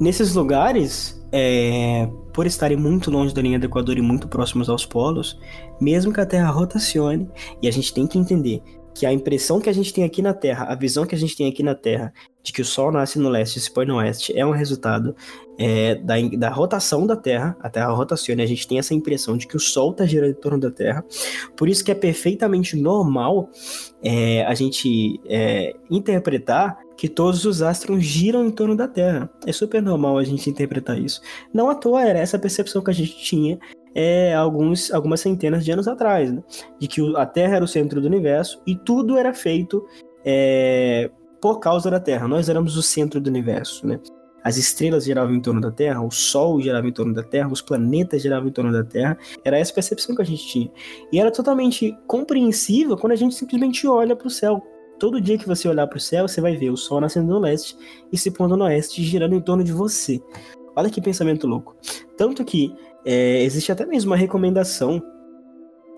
Nesses 0.00 0.34
lugares, 0.34 1.24
é, 1.30 2.08
por 2.32 2.46
estarem 2.46 2.76
muito 2.76 3.10
longe 3.10 3.32
da 3.32 3.40
linha 3.40 3.58
do 3.58 3.66
Equador 3.66 3.96
e 3.96 4.02
muito 4.02 4.26
próximos 4.28 4.68
aos 4.68 4.84
polos, 4.84 5.38
mesmo 5.80 6.12
que 6.12 6.20
a 6.20 6.26
Terra 6.26 6.50
rotacione, 6.50 7.28
e 7.62 7.68
a 7.68 7.70
gente 7.70 7.94
tem 7.94 8.06
que 8.06 8.18
entender 8.18 8.62
que 8.94 9.06
a 9.06 9.12
impressão 9.12 9.60
que 9.60 9.68
a 9.68 9.72
gente 9.72 9.92
tem 9.92 10.04
aqui 10.04 10.20
na 10.20 10.34
Terra, 10.34 10.66
a 10.66 10.74
visão 10.74 11.06
que 11.06 11.14
a 11.14 11.18
gente 11.18 11.36
tem 11.36 11.48
aqui 11.48 11.62
na 11.62 11.74
Terra, 11.74 12.12
de 12.42 12.52
que 12.52 12.60
o 12.60 12.64
Sol 12.64 12.90
nasce 12.90 13.18
no 13.18 13.28
leste 13.28 13.56
e 13.56 13.60
se 13.60 13.72
põe 13.72 13.86
no 13.86 13.96
oeste, 13.96 14.36
é 14.36 14.44
um 14.44 14.50
resultado 14.50 15.14
é, 15.58 15.94
da, 15.94 16.14
da 16.36 16.50
rotação 16.50 17.06
da 17.06 17.16
Terra. 17.16 17.56
A 17.60 17.70
Terra 17.70 17.92
rotaciona 17.92 18.42
e 18.42 18.44
a 18.44 18.48
gente 18.48 18.66
tem 18.66 18.78
essa 18.78 18.94
impressão 18.94 19.36
de 19.36 19.46
que 19.46 19.56
o 19.56 19.60
Sol 19.60 19.92
está 19.92 20.04
girando 20.04 20.30
em 20.30 20.40
torno 20.40 20.58
da 20.58 20.70
Terra. 20.70 21.04
Por 21.56 21.68
isso 21.68 21.84
que 21.84 21.90
é 21.90 21.94
perfeitamente 21.94 22.76
normal 22.76 23.48
é, 24.02 24.44
a 24.44 24.54
gente 24.54 25.20
é, 25.26 25.74
interpretar 25.90 26.78
que 26.96 27.08
todos 27.08 27.44
os 27.44 27.62
astros 27.62 28.04
giram 28.04 28.44
em 28.44 28.50
torno 28.50 28.76
da 28.76 28.88
Terra. 28.88 29.30
É 29.46 29.52
super 29.52 29.80
normal 29.80 30.18
a 30.18 30.24
gente 30.24 30.50
interpretar 30.50 30.98
isso. 30.98 31.20
Não 31.52 31.70
à 31.70 31.74
toa 31.74 32.02
era 32.02 32.18
essa 32.18 32.38
percepção 32.38 32.82
que 32.82 32.90
a 32.90 32.94
gente 32.94 33.16
tinha 33.16 33.58
é, 33.94 34.34
alguns, 34.34 34.92
algumas 34.92 35.20
centenas 35.20 35.64
de 35.64 35.72
anos 35.72 35.86
atrás, 35.86 36.32
né? 36.32 36.42
de 36.78 36.88
que 36.88 37.00
a 37.16 37.26
Terra 37.26 37.56
era 37.56 37.64
o 37.64 37.68
centro 37.68 38.00
do 38.00 38.06
universo 38.06 38.60
e 38.66 38.74
tudo 38.74 39.18
era 39.18 39.32
feito 39.34 39.86
é, 40.24 41.10
por 41.40 41.58
causa 41.58 41.90
da 41.90 42.00
Terra. 42.00 42.28
Nós 42.28 42.48
éramos 42.48 42.76
o 42.76 42.82
centro 42.82 43.20
do 43.20 43.28
universo, 43.28 43.86
né? 43.86 44.00
As 44.44 44.56
estrelas 44.56 45.04
giravam 45.04 45.34
em 45.34 45.40
torno 45.40 45.60
da 45.60 45.70
Terra, 45.70 46.02
o 46.02 46.10
Sol 46.10 46.60
girava 46.60 46.86
em 46.86 46.92
torno 46.92 47.14
da 47.14 47.22
Terra, 47.22 47.48
os 47.48 47.62
planetas 47.62 48.22
giravam 48.22 48.48
em 48.48 48.52
torno 48.52 48.72
da 48.72 48.82
Terra. 48.82 49.16
Era 49.44 49.58
essa 49.58 49.72
percepção 49.72 50.16
que 50.16 50.22
a 50.22 50.24
gente 50.24 50.46
tinha. 50.46 50.70
E 51.12 51.20
era 51.20 51.30
totalmente 51.30 51.96
compreensível 52.08 52.96
quando 52.96 53.12
a 53.12 53.16
gente 53.16 53.36
simplesmente 53.36 53.86
olha 53.86 54.16
para 54.16 54.26
o 54.26 54.30
céu. 54.30 54.60
Todo 54.98 55.20
dia 55.20 55.38
que 55.38 55.46
você 55.46 55.68
olhar 55.68 55.86
para 55.86 55.96
o 55.96 56.00
céu, 56.00 56.26
você 56.26 56.40
vai 56.40 56.56
ver 56.56 56.70
o 56.70 56.76
Sol 56.76 57.00
nascendo 57.00 57.32
no 57.32 57.38
leste 57.38 57.76
e 58.12 58.18
se 58.18 58.30
pondo 58.32 58.56
no 58.56 58.64
oeste, 58.64 59.02
girando 59.02 59.34
em 59.34 59.40
torno 59.40 59.62
de 59.62 59.72
você. 59.72 60.20
Olha 60.74 60.90
que 60.90 61.00
pensamento 61.00 61.46
louco. 61.46 61.76
Tanto 62.16 62.44
que 62.44 62.74
é, 63.04 63.42
existe 63.42 63.72
até 63.72 63.84
mesmo 63.84 64.10
uma 64.10 64.16
recomendação 64.16 65.02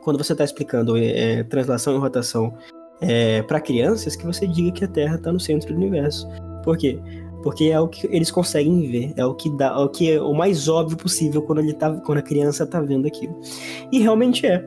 quando 0.03 0.23
você 0.23 0.33
está 0.33 0.45
explicando 0.45 0.97
é, 0.97 1.39
é, 1.41 1.45
translação 1.45 1.95
e 1.95 1.99
rotação 1.99 2.55
é, 3.01 3.43
para 3.43 3.61
crianças 3.61 4.15
que 4.15 4.25
você 4.25 4.47
diga 4.47 4.71
que 4.71 4.85
a 4.85 4.89
Terra 4.89 5.17
está 5.17 5.33
no 5.33 5.41
centro 5.41 5.73
do 5.73 5.81
universo. 5.81 6.29
Por 6.63 6.77
quê? 6.77 7.01
Porque 7.43 7.65
é 7.65 7.79
o 7.79 7.89
que 7.89 8.07
eles 8.07 8.31
conseguem 8.31 8.91
ver, 8.91 9.13
é 9.17 9.25
o 9.27 9.35
que 9.35 9.55
dá, 9.57 9.67
é 9.67 9.77
o 9.77 9.89
que 9.89 10.13
é 10.13 10.21
o 10.21 10.33
mais 10.33 10.67
óbvio 10.67 10.97
possível 10.97 11.43
quando 11.43 11.59
ele 11.59 11.75
tá, 11.75 11.93
quando 12.01 12.19
a 12.19 12.23
criança 12.23 12.67
tá 12.67 12.81
vendo 12.81 13.07
aquilo. 13.07 13.39
E 13.93 13.99
realmente 13.99 14.47
é. 14.47 14.67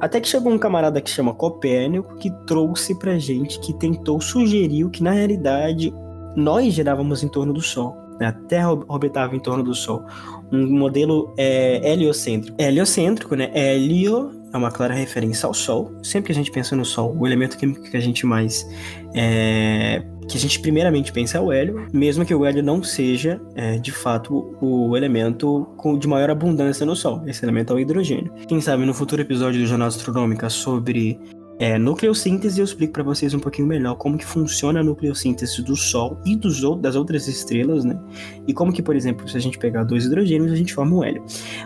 Até 0.00 0.20
que 0.20 0.28
chegou 0.28 0.50
um 0.50 0.58
camarada 0.58 1.00
que 1.00 1.10
chama 1.10 1.34
Copérnico 1.34 2.16
que 2.16 2.30
trouxe 2.46 2.98
pra 2.98 3.18
gente, 3.18 3.60
que 3.60 3.74
tentou 3.74 4.18
sugerir 4.20 4.88
que 4.90 5.02
na 5.02 5.10
realidade 5.10 5.92
nós 6.34 6.72
girávamos 6.72 7.22
em 7.22 7.28
torno 7.28 7.52
do 7.52 7.60
Sol. 7.60 8.05
Né? 8.20 8.26
A 8.26 8.32
Terra 8.32 8.72
orbitava 8.88 9.34
em 9.34 9.40
torno 9.40 9.62
do 9.62 9.74
Sol. 9.74 10.04
Um 10.52 10.78
modelo 10.78 11.34
é, 11.36 11.92
heliocêntrico. 11.92 12.56
Heliocêntrico, 12.60 13.34
né? 13.34 13.50
Helio 13.54 14.30
é 14.52 14.56
uma 14.56 14.70
clara 14.70 14.94
referência 14.94 15.46
ao 15.46 15.54
Sol. 15.54 15.92
Sempre 16.02 16.26
que 16.26 16.32
a 16.32 16.34
gente 16.34 16.50
pensa 16.50 16.74
no 16.76 16.84
Sol, 16.84 17.16
o 17.18 17.26
elemento 17.26 17.56
químico 17.56 17.82
que 17.82 17.96
a 17.96 18.00
gente 18.00 18.24
mais. 18.24 18.66
É, 19.14 20.02
que 20.28 20.36
a 20.36 20.40
gente 20.40 20.58
primeiramente 20.60 21.12
pensa 21.12 21.38
é 21.38 21.40
o 21.40 21.52
hélio, 21.52 21.86
mesmo 21.92 22.24
que 22.24 22.34
o 22.34 22.44
hélio 22.44 22.62
não 22.62 22.82
seja, 22.82 23.40
é, 23.54 23.78
de 23.78 23.92
fato, 23.92 24.56
o 24.60 24.96
elemento 24.96 25.68
com, 25.76 25.96
de 25.96 26.08
maior 26.08 26.30
abundância 26.30 26.84
no 26.84 26.96
Sol. 26.96 27.22
Esse 27.26 27.44
elemento 27.44 27.72
é 27.72 27.76
o 27.76 27.78
hidrogênio. 27.78 28.32
Quem 28.48 28.60
sabe 28.60 28.84
no 28.84 28.92
futuro 28.92 29.22
episódio 29.22 29.60
do 29.60 29.66
Jornal 29.66 29.88
Astronômica 29.88 30.50
sobre 30.50 31.18
é, 31.58 31.78
nucleossíntese, 31.78 32.60
eu 32.60 32.64
explico 32.66 32.92
para 32.92 33.02
vocês 33.02 33.32
um 33.32 33.38
pouquinho 33.38 33.66
melhor 33.66 33.94
como 33.94 34.18
que 34.18 34.26
funciona 34.26 34.80
a 34.80 34.84
nucleossíntese 34.84 35.62
do 35.62 35.74
Sol 35.74 36.18
e 36.24 36.36
dos, 36.36 36.60
das 36.80 36.96
outras 36.96 37.26
estrelas, 37.28 37.82
né? 37.82 37.98
E 38.46 38.52
como 38.52 38.70
que, 38.70 38.82
por 38.82 38.94
exemplo, 38.94 39.26
se 39.26 39.38
a 39.38 39.40
gente 39.40 39.58
pegar 39.58 39.84
dois 39.84 40.04
hidrogênios, 40.04 40.52
a 40.52 40.56
gente 40.56 40.74
forma 40.74 40.96
um 40.96 41.02
hélio. 41.02 41.24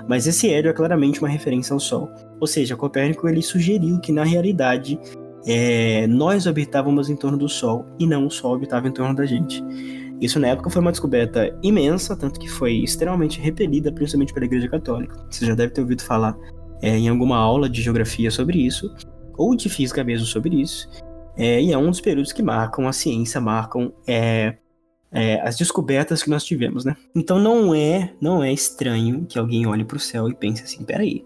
Mas 0.09 0.29
esse 0.29 0.49
hélio 0.49 0.71
é 0.71 0.73
claramente 0.73 1.19
uma 1.19 1.29
referência 1.29 1.75
ao 1.75 1.81
Sol. 1.81 2.09
Ou 2.39 2.47
seja, 2.47 2.77
Copérnico 2.77 3.29
ele 3.29 3.43
sugeriu 3.43 3.99
que 3.99 4.13
na 4.13 4.23
realidade 4.23 4.97
é, 5.45 6.07
nós 6.07 6.47
orbitávamos 6.47 7.11
em 7.11 7.17
torno 7.17 7.37
do 7.37 7.49
Sol 7.49 7.85
e 7.99 8.07
não 8.07 8.27
o 8.27 8.31
Sol 8.31 8.53
orbitava 8.53 8.87
em 8.87 8.93
torno 8.93 9.15
da 9.15 9.27
gente. 9.27 9.61
Isso 10.21 10.39
na 10.39 10.49
época 10.49 10.71
foi 10.71 10.83
uma 10.83 10.93
descoberta 10.93 11.53
imensa, 11.65 12.15
tanto 12.15 12.39
que 12.39 12.49
foi 12.49 12.75
extremamente 12.75 13.41
repelida, 13.41 13.91
principalmente 13.91 14.33
pela 14.33 14.47
Igreja 14.47 14.69
Católica. 14.69 15.17
Você 15.29 15.47
já 15.47 15.55
deve 15.57 15.73
ter 15.73 15.81
ouvido 15.81 16.03
falar 16.03 16.37
é, 16.81 16.97
em 16.97 17.09
alguma 17.09 17.39
aula 17.39 17.69
de 17.69 17.83
geografia 17.83 18.31
sobre 18.31 18.59
isso 18.59 18.95
ou 19.41 19.57
de 19.57 19.71
física 19.71 20.05
mesmo 20.05 20.27
sobre 20.27 20.61
isso. 20.61 20.87
É, 21.37 21.63
e 21.63 21.73
é 21.73 21.79
um 21.79 21.89
dos 21.89 22.01
períodos 22.01 22.33
que 22.33 22.43
marcam 22.43 22.87
a 22.87 22.93
ciência, 22.93 23.41
marcam 23.41 23.91
é, 24.07 24.57
é, 25.11 25.41
as 25.41 25.57
descobertas 25.57 26.23
que 26.23 26.29
nós 26.29 26.45
tivemos, 26.45 26.85
né? 26.85 26.95
Então 27.15 27.39
não 27.39 27.75
é, 27.75 28.13
não 28.21 28.45
é 28.45 28.53
estranho 28.53 29.25
que 29.27 29.39
alguém 29.39 29.67
olhe 29.67 29.85
para 29.85 29.97
o 29.97 30.01
céu 30.01 30.29
e 30.29 30.35
pense 30.35 30.63
assim, 30.63 30.85
peraí, 30.85 31.25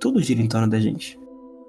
tudo 0.00 0.22
gira 0.22 0.40
em 0.40 0.48
torno 0.48 0.66
da 0.66 0.80
gente. 0.80 1.20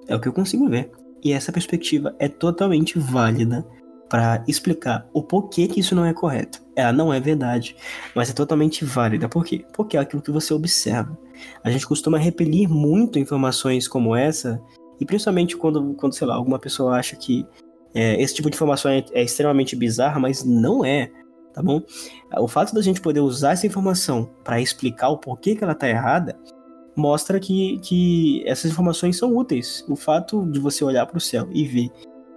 É 0.08 0.16
o 0.16 0.20
que 0.20 0.28
eu 0.28 0.32
consigo 0.32 0.66
ver. 0.68 0.90
E 1.22 1.32
essa 1.32 1.52
perspectiva 1.52 2.16
é 2.18 2.28
totalmente 2.28 2.98
válida 2.98 3.66
para 4.08 4.42
explicar 4.48 5.06
o 5.12 5.22
porquê 5.22 5.68
que 5.68 5.80
isso 5.80 5.94
não 5.94 6.06
é 6.06 6.14
correto. 6.14 6.62
Ela 6.74 6.92
não 6.92 7.12
é 7.12 7.20
verdade, 7.20 7.76
mas 8.14 8.30
é 8.30 8.32
totalmente 8.32 8.84
válida. 8.84 9.28
Por 9.28 9.44
quê? 9.44 9.64
Porque 9.74 9.98
é 9.98 10.00
aquilo 10.00 10.22
que 10.22 10.30
você 10.30 10.54
observa. 10.54 11.16
A 11.62 11.70
gente 11.70 11.86
costuma 11.86 12.16
repelir 12.18 12.68
muito 12.68 13.18
informações 13.18 13.86
como 13.86 14.16
essa 14.16 14.60
e 15.00 15.04
principalmente 15.06 15.56
quando, 15.56 15.94
quando 15.94 16.14
sei 16.14 16.26
lá, 16.26 16.34
alguma 16.34 16.58
pessoa 16.58 16.96
acha 16.96 17.16
que 17.16 17.46
é, 17.94 18.20
esse 18.22 18.34
tipo 18.34 18.50
de 18.50 18.56
informação 18.56 18.90
é, 18.90 19.04
é, 19.12 19.22
extremamente 19.22 19.74
bizarra, 19.74 20.20
mas 20.20 20.44
não 20.44 20.84
é, 20.84 21.10
tá 21.52 21.62
bom? 21.62 21.82
O 22.38 22.46
fato 22.46 22.74
da 22.74 22.82
gente 22.82 23.00
poder 23.00 23.20
usar 23.20 23.52
essa 23.52 23.66
informação 23.66 24.28
para 24.44 24.60
explicar 24.60 25.08
o 25.08 25.18
porquê 25.18 25.56
que 25.56 25.64
ela 25.64 25.74
tá 25.74 25.88
errada 25.88 26.38
mostra 26.94 27.40
que, 27.40 27.78
que 27.78 28.42
essas 28.46 28.70
informações 28.70 29.16
são 29.16 29.34
úteis. 29.34 29.84
O 29.88 29.96
fato 29.96 30.46
de 30.46 30.60
você 30.60 30.84
olhar 30.84 31.06
para 31.06 31.18
o 31.18 31.20
céu 31.20 31.48
e 31.50 31.64
ver 31.64 31.90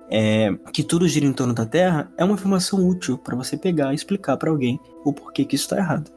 é, 0.10 0.54
que 0.72 0.84
tudo 0.84 1.08
gira 1.08 1.26
em 1.26 1.34
torno 1.34 1.54
da 1.54 1.66
Terra 1.66 2.12
é 2.18 2.24
uma 2.24 2.36
informação 2.36 2.88
útil 2.88 3.18
para 3.18 3.36
você 3.36 3.58
pegar 3.58 3.92
e 3.92 3.96
explicar 3.96 4.38
para 4.38 4.50
alguém 4.50 4.80
o 5.04 5.12
porquê 5.12 5.44
que 5.44 5.56
isso 5.56 5.66
está 5.66 5.78
errado. 5.78 6.12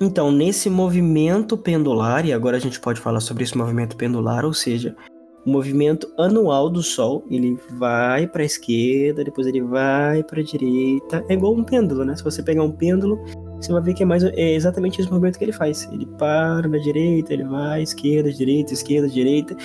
Então, 0.00 0.32
nesse 0.32 0.68
movimento 0.68 1.56
pendular, 1.56 2.26
e 2.26 2.32
agora 2.32 2.56
a 2.56 2.60
gente 2.60 2.80
pode 2.80 3.00
falar 3.00 3.20
sobre 3.20 3.44
esse 3.44 3.56
movimento 3.56 3.96
pendular, 3.96 4.44
ou 4.44 4.52
seja, 4.52 4.96
o 5.44 5.50
movimento 5.50 6.12
anual 6.18 6.70
do 6.70 6.82
Sol, 6.82 7.24
ele 7.30 7.58
vai 7.72 8.26
para 8.26 8.42
a 8.42 8.46
esquerda, 8.46 9.24
depois 9.24 9.46
ele 9.46 9.60
vai 9.60 10.22
para 10.22 10.40
a 10.40 10.44
direita. 10.44 11.24
É 11.28 11.34
igual 11.34 11.54
um 11.54 11.64
pêndulo, 11.64 12.04
né? 12.04 12.16
Se 12.16 12.24
você 12.24 12.42
pegar 12.42 12.62
um 12.62 12.70
pêndulo, 12.70 13.18
você 13.60 13.72
vai 13.72 13.82
ver 13.82 13.94
que 13.94 14.02
é, 14.02 14.06
mais, 14.06 14.24
é 14.24 14.54
exatamente 14.54 15.00
esse 15.00 15.10
movimento 15.10 15.38
que 15.38 15.44
ele 15.44 15.52
faz. 15.52 15.88
Ele 15.92 16.06
para 16.18 16.66
na 16.66 16.78
direita, 16.78 17.32
ele 17.32 17.44
vai 17.44 17.82
esquerda, 17.82 18.32
direita, 18.32 18.72
esquerda, 18.72 19.08
direita. 19.08 19.56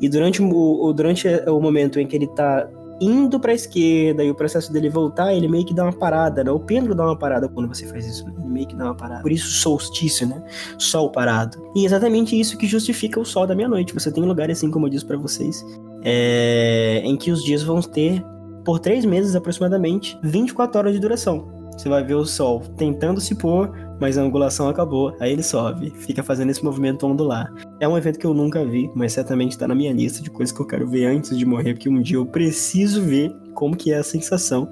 E 0.00 0.08
durante 0.08 0.42
o, 0.42 0.92
durante 0.92 1.28
o 1.48 1.60
momento 1.60 1.98
em 1.98 2.06
que 2.06 2.16
ele 2.16 2.26
está 2.26 2.68
indo 3.04 3.38
para 3.38 3.52
a 3.52 3.54
esquerda 3.54 4.24
e 4.24 4.30
o 4.30 4.34
processo 4.34 4.72
dele 4.72 4.88
voltar, 4.88 5.34
ele 5.34 5.48
meio 5.48 5.64
que 5.64 5.74
dá 5.74 5.84
uma 5.84 5.92
parada, 5.92 6.42
né? 6.42 6.50
O 6.50 6.58
pêndulo 6.58 6.94
dá 6.94 7.04
uma 7.04 7.18
parada 7.18 7.48
quando 7.48 7.68
você 7.68 7.86
faz 7.86 8.06
isso, 8.06 8.24
né? 8.24 8.32
ele 8.38 8.48
meio 8.48 8.66
que 8.66 8.74
dá 8.74 8.84
uma 8.86 8.94
parada. 8.94 9.22
Por 9.22 9.32
isso 9.32 9.46
solstício, 9.46 10.26
né? 10.26 10.42
Sol 10.78 11.10
parado. 11.10 11.62
E 11.74 11.82
é 11.82 11.86
exatamente 11.86 12.38
isso 12.38 12.56
que 12.56 12.66
justifica 12.66 13.20
o 13.20 13.24
sol 13.24 13.46
da 13.46 13.54
meia-noite. 13.54 13.92
Você 13.92 14.10
tem 14.10 14.24
lugares 14.24 14.58
assim, 14.58 14.70
como 14.70 14.86
eu 14.86 14.90
disse 14.90 15.04
para 15.04 15.16
vocês, 15.16 15.64
é... 16.02 17.02
em 17.04 17.16
que 17.16 17.30
os 17.30 17.42
dias 17.42 17.62
vão 17.62 17.80
ter 17.80 18.24
por 18.64 18.78
três 18.78 19.04
meses 19.04 19.36
aproximadamente 19.36 20.18
24 20.22 20.78
horas 20.78 20.92
de 20.94 21.00
duração. 21.00 21.52
Você 21.76 21.88
vai 21.88 22.04
ver 22.04 22.14
o 22.14 22.24
sol 22.24 22.60
tentando 22.76 23.20
se 23.20 23.34
pôr, 23.34 23.70
mas 24.00 24.18
a 24.18 24.22
angulação 24.22 24.68
acabou, 24.68 25.16
aí 25.20 25.32
ele 25.32 25.42
sobe, 25.42 25.90
fica 25.96 26.22
fazendo 26.22 26.50
esse 26.50 26.64
movimento 26.64 27.06
ondular. 27.06 27.52
É 27.80 27.88
um 27.88 27.96
evento 27.96 28.18
que 28.18 28.26
eu 28.26 28.34
nunca 28.34 28.64
vi, 28.64 28.90
mas 28.94 29.12
certamente 29.12 29.52
está 29.52 29.68
na 29.68 29.74
minha 29.74 29.92
lista 29.92 30.22
de 30.22 30.30
coisas 30.30 30.54
que 30.54 30.60
eu 30.60 30.66
quero 30.66 30.88
ver 30.88 31.06
antes 31.06 31.36
de 31.36 31.44
morrer, 31.44 31.74
porque 31.74 31.88
um 31.88 32.00
dia 32.00 32.16
eu 32.16 32.26
preciso 32.26 33.02
ver 33.02 33.34
como 33.54 33.76
que 33.76 33.92
é 33.92 33.98
a 33.98 34.02
sensação 34.02 34.68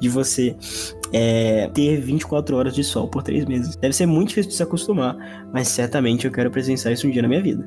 de 0.00 0.08
você 0.08 0.56
é, 1.12 1.70
ter 1.72 2.00
24 2.00 2.56
horas 2.56 2.74
de 2.74 2.82
sol 2.82 3.08
por 3.08 3.22
três 3.22 3.44
meses. 3.44 3.76
Deve 3.76 3.94
ser 3.94 4.06
muito 4.06 4.28
difícil 4.28 4.50
de 4.50 4.56
se 4.56 4.62
acostumar, 4.62 5.16
mas 5.52 5.68
certamente 5.68 6.26
eu 6.26 6.32
quero 6.32 6.50
presenciar 6.50 6.92
isso 6.92 7.06
um 7.06 7.10
dia 7.10 7.22
na 7.22 7.28
minha 7.28 7.42
vida. 7.42 7.64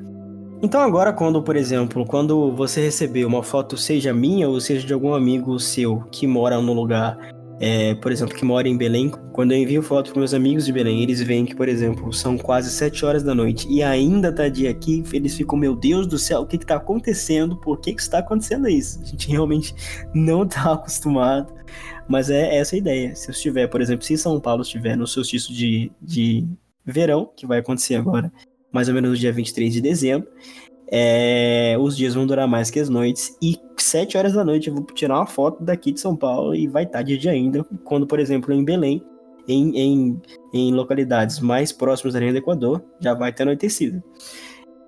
Então 0.62 0.82
agora 0.82 1.14
quando, 1.14 1.42
por 1.42 1.56
exemplo, 1.56 2.06
quando 2.06 2.52
você 2.52 2.82
receber 2.82 3.26
uma 3.26 3.44
foto, 3.44 3.78
seja 3.78 4.14
minha 4.14 4.50
ou 4.50 4.60
seja 4.60 4.86
de 4.86 4.92
algum 4.92 5.14
amigo 5.14 5.60
seu 5.60 6.04
que 6.12 6.26
mora 6.26 6.60
no 6.60 6.74
lugar 6.74 7.18
é, 7.60 7.96
por 7.96 8.12
exemplo, 8.12 8.36
que 8.36 8.46
mora 8.46 8.68
em 8.68 8.78
Belém, 8.78 9.12
quando 9.34 9.52
eu 9.52 9.58
envio 9.58 9.82
foto 9.82 10.12
para 10.12 10.20
meus 10.20 10.34
amigos 10.34 10.66
de 10.66 10.72
Belém, 10.72 11.02
eles 11.02 11.22
veem 11.22 11.44
que, 11.44 11.56
por 11.56 11.68
exemplo, 11.68 12.14
são 12.14 12.38
quase 12.38 12.70
7 12.70 13.04
horas 13.04 13.24
da 13.24 13.34
noite 13.34 13.68
e 13.68 13.82
ainda 13.82 14.32
tá 14.32 14.48
dia 14.48 14.70
aqui, 14.70 15.04
eles 15.12 15.36
ficam, 15.36 15.58
meu 15.58 15.76
Deus 15.76 16.06
do 16.06 16.20
céu, 16.20 16.42
o 16.42 16.46
que 16.46 16.58
que 16.58 16.66
tá 16.66 16.76
acontecendo? 16.76 17.58
Por 17.58 17.80
que 17.80 17.94
que 17.94 18.02
está 18.02 18.20
acontecendo 18.20 18.70
isso? 18.70 19.02
A 19.02 19.06
gente 19.06 19.28
realmente 19.30 19.74
não 20.14 20.48
tá 20.48 20.74
acostumado, 20.74 21.52
mas 22.08 22.30
é 22.30 22.58
essa 22.58 22.76
a 22.76 22.78
ideia. 22.78 23.16
Se 23.16 23.30
eu 23.30 23.34
estiver, 23.34 23.68
por 23.68 23.82
exemplo, 23.82 24.06
se 24.06 24.18
São 24.18 24.40
Paulo 24.40 24.62
estiver 24.62 24.96
no 24.96 25.08
solstício 25.08 25.52
de, 25.54 25.92
de 26.00 26.48
verão, 26.86 27.32
que 27.36 27.48
vai 27.48 27.60
acontecer 27.60 27.96
agora, 27.96 28.32
mais 28.72 28.88
ou 28.88 28.94
menos 28.94 29.10
no 29.10 29.18
dia 29.18 29.32
23 29.32 29.74
de 29.74 29.82
dezembro, 29.82 30.30
é, 30.92 31.76
os 31.80 31.98
dias 31.98 32.14
vão 32.14 32.26
durar 32.26 32.48
mais 32.48 32.70
que 32.70 32.80
as 32.80 32.90
noites. 32.90 33.36
E 33.42 33.58
7 33.78 34.18
horas 34.18 34.34
da 34.34 34.44
noite 34.44 34.70
eu 34.70 34.74
vou 34.74 34.84
tirar 34.86 35.16
uma 35.16 35.28
foto 35.28 35.64
daqui 35.64 35.92
de 35.92 36.00
São 36.00 36.16
Paulo 36.16 36.56
e 36.56 36.68
vai 36.68 36.84
estar 36.84 37.02
de 37.02 37.18
dia 37.18 37.32
ainda. 37.32 37.64
Quando, 37.84 38.08
por 38.08 38.20
exemplo, 38.20 38.54
em 38.54 38.64
Belém, 38.64 39.04
em, 39.48 39.78
em, 39.78 40.22
em 40.54 40.74
localidades 40.74 41.40
mais 41.40 41.72
próximas 41.72 42.14
da 42.14 42.20
linha 42.20 42.34
do 42.34 42.40
Equador, 42.40 42.84
já 43.00 43.14
vai 43.14 43.32
ter 43.34 43.44
anoitecido. 43.44 44.02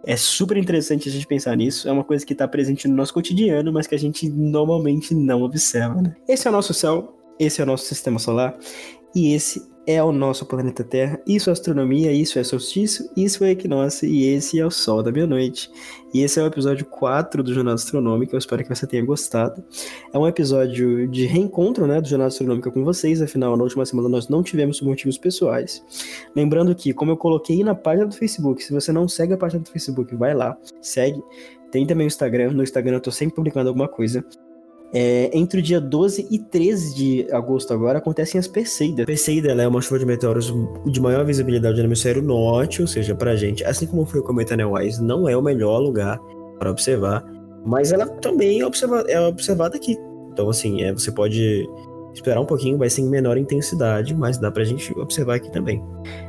É 0.06 0.16
super 0.16 0.56
interessante 0.58 1.10
a 1.10 1.12
gente 1.12 1.28
pensar 1.28 1.56
nisso. 1.56 1.88
É 1.88 1.92
uma 1.92 2.04
coisa 2.04 2.26
que 2.26 2.34
está 2.34 2.48
presente 2.48 2.88
no 2.88 2.96
nosso 2.96 3.14
cotidiano, 3.14 3.72
mas 3.72 3.86
que 3.86 3.96
a 3.96 4.00
gente 4.00 4.30
normalmente 4.30 5.14
não 5.14 5.44
observa. 5.44 6.02
Né? 6.02 6.16
Esse 6.28 6.48
é 6.48 6.50
o 6.50 6.54
nosso 6.54 6.74
céu, 6.74 7.18
esse 7.38 7.60
é 7.60 7.64
o 7.64 7.68
nosso 7.68 7.86
sistema 7.86 8.18
solar 8.18 8.58
e 9.16 9.34
esse 9.34 9.70
é 9.92 10.04
o 10.04 10.12
nosso 10.12 10.46
planeta 10.46 10.84
Terra, 10.84 11.20
isso 11.26 11.50
é 11.50 11.54
astronomia, 11.54 12.12
isso 12.12 12.38
é 12.38 12.44
solstício, 12.44 13.10
isso 13.18 13.44
é 13.44 13.50
equinócio 13.50 14.08
e 14.08 14.28
esse 14.28 14.60
é 14.60 14.64
o 14.64 14.70
sol 14.70 15.02
da 15.02 15.12
meia-noite. 15.12 15.68
E 16.14 16.22
esse 16.22 16.40
é 16.40 16.44
o 16.44 16.46
episódio 16.46 16.86
4 16.86 17.42
do 17.42 17.52
Jornal 17.52 17.74
Astronômico, 17.74 18.36
eu 18.36 18.38
espero 18.38 18.62
que 18.62 18.70
você 18.70 18.86
tenha 18.86 19.04
gostado. 19.04 19.64
É 20.14 20.18
um 20.20 20.28
episódio 20.28 21.08
de 21.08 21.26
reencontro, 21.26 21.88
né, 21.88 22.00
do 22.00 22.08
Jornal 22.08 22.28
Astronômico 22.28 22.72
com 22.72 22.84
vocês, 22.84 23.20
afinal, 23.20 23.58
na 23.58 23.64
última 23.64 23.84
semana 23.84 24.08
nós 24.08 24.28
não 24.28 24.44
tivemos 24.44 24.80
motivos 24.80 25.18
pessoais. 25.18 25.84
Lembrando 26.36 26.76
que, 26.76 26.94
como 26.94 27.10
eu 27.10 27.18
coloquei 27.18 27.64
na 27.64 27.74
página 27.74 28.06
do 28.06 28.16
Facebook, 28.16 28.64
se 28.64 28.72
você 28.72 28.92
não 28.92 29.08
segue 29.08 29.34
a 29.34 29.38
página 29.38 29.64
do 29.64 29.72
Facebook, 29.72 30.16
vai 30.16 30.36
lá, 30.36 30.56
segue. 30.82 31.20
Tem 31.72 31.88
também 31.88 32.06
o 32.06 32.08
Instagram, 32.10 32.52
no 32.52 32.62
Instagram 32.62 32.98
eu 32.98 33.02
tô 33.02 33.12
sempre 33.12 33.34
publicando 33.34 33.70
alguma 33.70 33.88
coisa. 33.88 34.24
É, 34.92 35.30
entre 35.38 35.60
o 35.60 35.62
dia 35.62 35.80
12 35.80 36.28
e 36.32 36.40
13 36.40 36.96
de 36.96 37.28
agosto 37.32 37.74
agora 37.74 38.00
acontecem 38.00 38.40
as 38.40 38.48
Perseidas. 38.48 39.06
Perseida 39.06 39.52
é 39.52 39.68
uma 39.68 39.82
chuva 39.82 40.00
de 40.00 40.06
meteoros 40.06 40.54
de 40.86 41.00
maior 41.00 41.24
visibilidade 41.24 41.78
no 41.78 41.84
hemisfério 41.86 42.24
norte, 42.24 42.82
ou 42.82 42.88
seja, 42.88 43.14
pra 43.14 43.36
gente, 43.36 43.64
assim 43.64 43.86
como 43.86 44.06
foi 44.06 44.20
o 44.20 44.24
cometa 44.24 44.56
Neowise, 44.56 45.04
não 45.04 45.30
é 45.30 45.38
o 45.38 45.42
melhor 45.42 45.80
lugar 45.80 46.20
para 46.58 46.72
observar, 46.72 47.24
mas 47.66 47.92
ela 47.92 48.08
também 48.08 48.62
é, 48.62 48.66
observa 48.66 49.04
é 49.08 49.20
observada 49.20 49.78
aqui. 49.78 49.96
Então, 50.32 50.50
assim, 50.50 50.82
é, 50.82 50.92
você 50.92 51.12
pode 51.12 51.70
esperar 52.14 52.42
um 52.42 52.46
pouquinho, 52.46 52.78
vai 52.78 52.90
ser 52.90 53.02
em 53.02 53.10
menor 53.10 53.38
intensidade, 53.38 54.16
mas 54.16 54.38
dá 54.38 54.50
pra 54.50 54.64
gente 54.64 54.98
observar 54.98 55.36
aqui 55.36 55.52
também. 55.52 55.84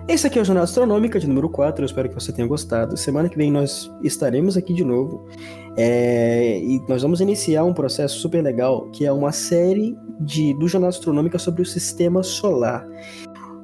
Esse 0.06 0.26
aqui 0.26 0.38
é 0.38 0.42
o 0.42 0.44
Jornal 0.44 0.64
Astronômica 0.64 1.18
de 1.18 1.26
número 1.26 1.48
4, 1.48 1.82
eu 1.82 1.86
espero 1.86 2.08
que 2.08 2.14
você 2.14 2.32
tenha 2.32 2.46
gostado. 2.46 2.96
Semana 2.96 3.28
que 3.28 3.36
vem 3.36 3.50
nós 3.50 3.90
estaremos 4.02 4.56
aqui 4.56 4.74
de 4.74 4.84
novo 4.84 5.26
é, 5.76 6.58
e 6.58 6.80
nós 6.88 7.02
vamos 7.02 7.20
iniciar 7.20 7.64
um 7.64 7.72
processo 7.72 8.18
super 8.18 8.42
legal 8.42 8.90
que 8.90 9.06
é 9.06 9.12
uma 9.12 9.32
série 9.32 9.96
de, 10.20 10.54
do 10.54 10.68
Jornal 10.68 10.90
Astronômica 10.90 11.38
sobre 11.38 11.62
o 11.62 11.66
Sistema 11.66 12.22
Solar. 12.22 12.86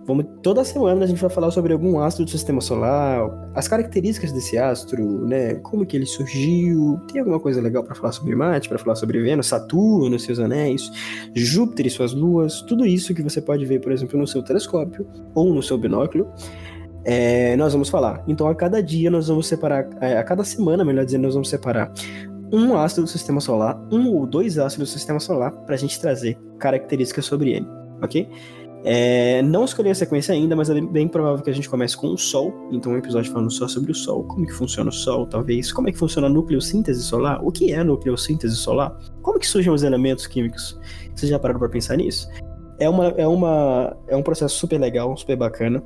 Vamos, 0.06 0.24
toda 0.40 0.62
semana 0.62 1.04
a 1.04 1.06
gente 1.08 1.20
vai 1.20 1.28
falar 1.28 1.50
sobre 1.50 1.72
algum 1.72 1.98
astro 1.98 2.24
do 2.24 2.30
sistema 2.30 2.60
solar, 2.60 3.28
as 3.56 3.66
características 3.66 4.30
desse 4.30 4.56
astro, 4.56 5.26
né? 5.26 5.56
Como 5.56 5.84
que 5.84 5.96
ele 5.96 6.06
surgiu. 6.06 7.00
Tem 7.10 7.18
alguma 7.18 7.40
coisa 7.40 7.60
legal 7.60 7.82
para 7.82 7.96
falar 7.96 8.12
sobre 8.12 8.36
Marte, 8.36 8.68
para 8.68 8.78
falar 8.78 8.94
sobre 8.94 9.20
Vênus, 9.20 9.48
Saturno, 9.48 10.16
seus 10.16 10.38
anéis, 10.38 10.92
Júpiter 11.34 11.86
e 11.86 11.90
suas 11.90 12.12
luas, 12.12 12.62
tudo 12.62 12.86
isso 12.86 13.12
que 13.12 13.22
você 13.22 13.42
pode 13.42 13.66
ver, 13.66 13.80
por 13.80 13.90
exemplo, 13.90 14.16
no 14.16 14.28
seu 14.28 14.44
telescópio 14.44 15.04
ou 15.34 15.52
no 15.52 15.60
seu 15.60 15.76
binóculo. 15.76 16.32
É, 17.08 17.54
nós 17.56 17.72
vamos 17.72 17.88
falar. 17.88 18.24
Então, 18.26 18.48
a 18.48 18.54
cada 18.54 18.82
dia 18.82 19.08
nós 19.08 19.28
vamos 19.28 19.46
separar, 19.46 19.88
é, 20.00 20.18
a 20.18 20.24
cada 20.24 20.42
semana, 20.42 20.84
melhor 20.84 21.04
dizendo, 21.04 21.22
nós 21.22 21.34
vamos 21.34 21.48
separar 21.48 21.92
um 22.52 22.76
astro 22.76 23.04
do 23.04 23.08
sistema 23.08 23.40
solar, 23.40 23.80
um 23.92 24.12
ou 24.12 24.26
dois 24.26 24.58
astros 24.58 24.88
do 24.88 24.92
sistema 24.92 25.20
solar, 25.20 25.52
para 25.52 25.76
a 25.76 25.78
gente 25.78 26.00
trazer 26.00 26.36
características 26.58 27.24
sobre 27.24 27.52
ele, 27.52 27.66
ok? 28.02 28.28
É, 28.84 29.40
não 29.42 29.64
escolhi 29.64 29.90
a 29.90 29.94
sequência 29.94 30.34
ainda, 30.34 30.54
mas 30.54 30.68
é 30.68 30.80
bem 30.80 31.06
provável 31.06 31.42
que 31.42 31.50
a 31.50 31.52
gente 31.52 31.68
comece 31.68 31.96
com 31.96 32.08
o 32.08 32.18
Sol. 32.18 32.52
Então, 32.72 32.92
um 32.92 32.96
episódio 32.96 33.32
falando 33.32 33.50
só 33.52 33.68
sobre 33.68 33.92
o 33.92 33.94
Sol, 33.94 34.24
como 34.24 34.44
que 34.44 34.52
funciona 34.52 34.90
o 34.90 34.92
Sol, 34.92 35.26
talvez, 35.26 35.72
como 35.72 35.88
é 35.88 35.92
que 35.92 35.98
funciona 35.98 36.26
a 36.26 36.30
nucleossíntese 36.30 37.02
solar, 37.02 37.40
o 37.44 37.52
que 37.52 37.72
é 37.72 37.78
a 37.78 37.84
nucleossíntese 37.84 38.56
solar, 38.56 38.96
como 39.22 39.38
que 39.38 39.46
surgem 39.46 39.72
os 39.72 39.84
elementos 39.84 40.26
químicos. 40.26 40.78
Vocês 41.14 41.30
já 41.30 41.38
pararam 41.38 41.60
para 41.60 41.68
pensar 41.68 41.96
nisso? 41.96 42.28
É, 42.78 42.88
uma, 42.88 43.06
é, 43.16 43.26
uma, 43.26 43.96
é 44.06 44.16
um 44.16 44.22
processo 44.22 44.56
super 44.56 44.78
legal, 44.78 45.16
super 45.16 45.36
bacana, 45.36 45.82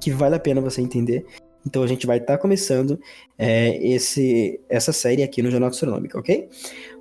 que 0.00 0.10
vale 0.10 0.34
a 0.34 0.40
pena 0.40 0.60
você 0.60 0.80
entender. 0.80 1.24
Então 1.66 1.82
a 1.82 1.86
gente 1.86 2.06
vai 2.06 2.18
estar 2.18 2.34
tá 2.34 2.38
começando 2.38 2.98
é, 3.36 3.76
esse, 3.84 4.60
essa 4.68 4.92
série 4.92 5.22
aqui 5.22 5.42
no 5.42 5.50
Jornal 5.50 5.70
Astronômico, 5.70 6.18
ok? 6.18 6.48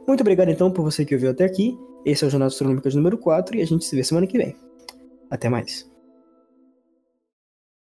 Muito 0.07 0.21
obrigado 0.21 0.49
então 0.49 0.71
por 0.71 0.83
você 0.83 1.05
que 1.05 1.13
ouviu 1.13 1.29
até 1.29 1.45
aqui. 1.45 1.77
Esse 2.03 2.23
é 2.23 2.27
o 2.27 2.29
Jornal 2.29 2.47
Astronômico 2.47 2.89
número 2.89 3.17
4 3.17 3.57
e 3.57 3.61
a 3.61 3.65
gente 3.65 3.85
se 3.85 3.95
vê 3.95 4.03
semana 4.03 4.25
que 4.25 4.37
vem. 4.37 4.55
Até 5.29 5.49
mais. 5.49 5.94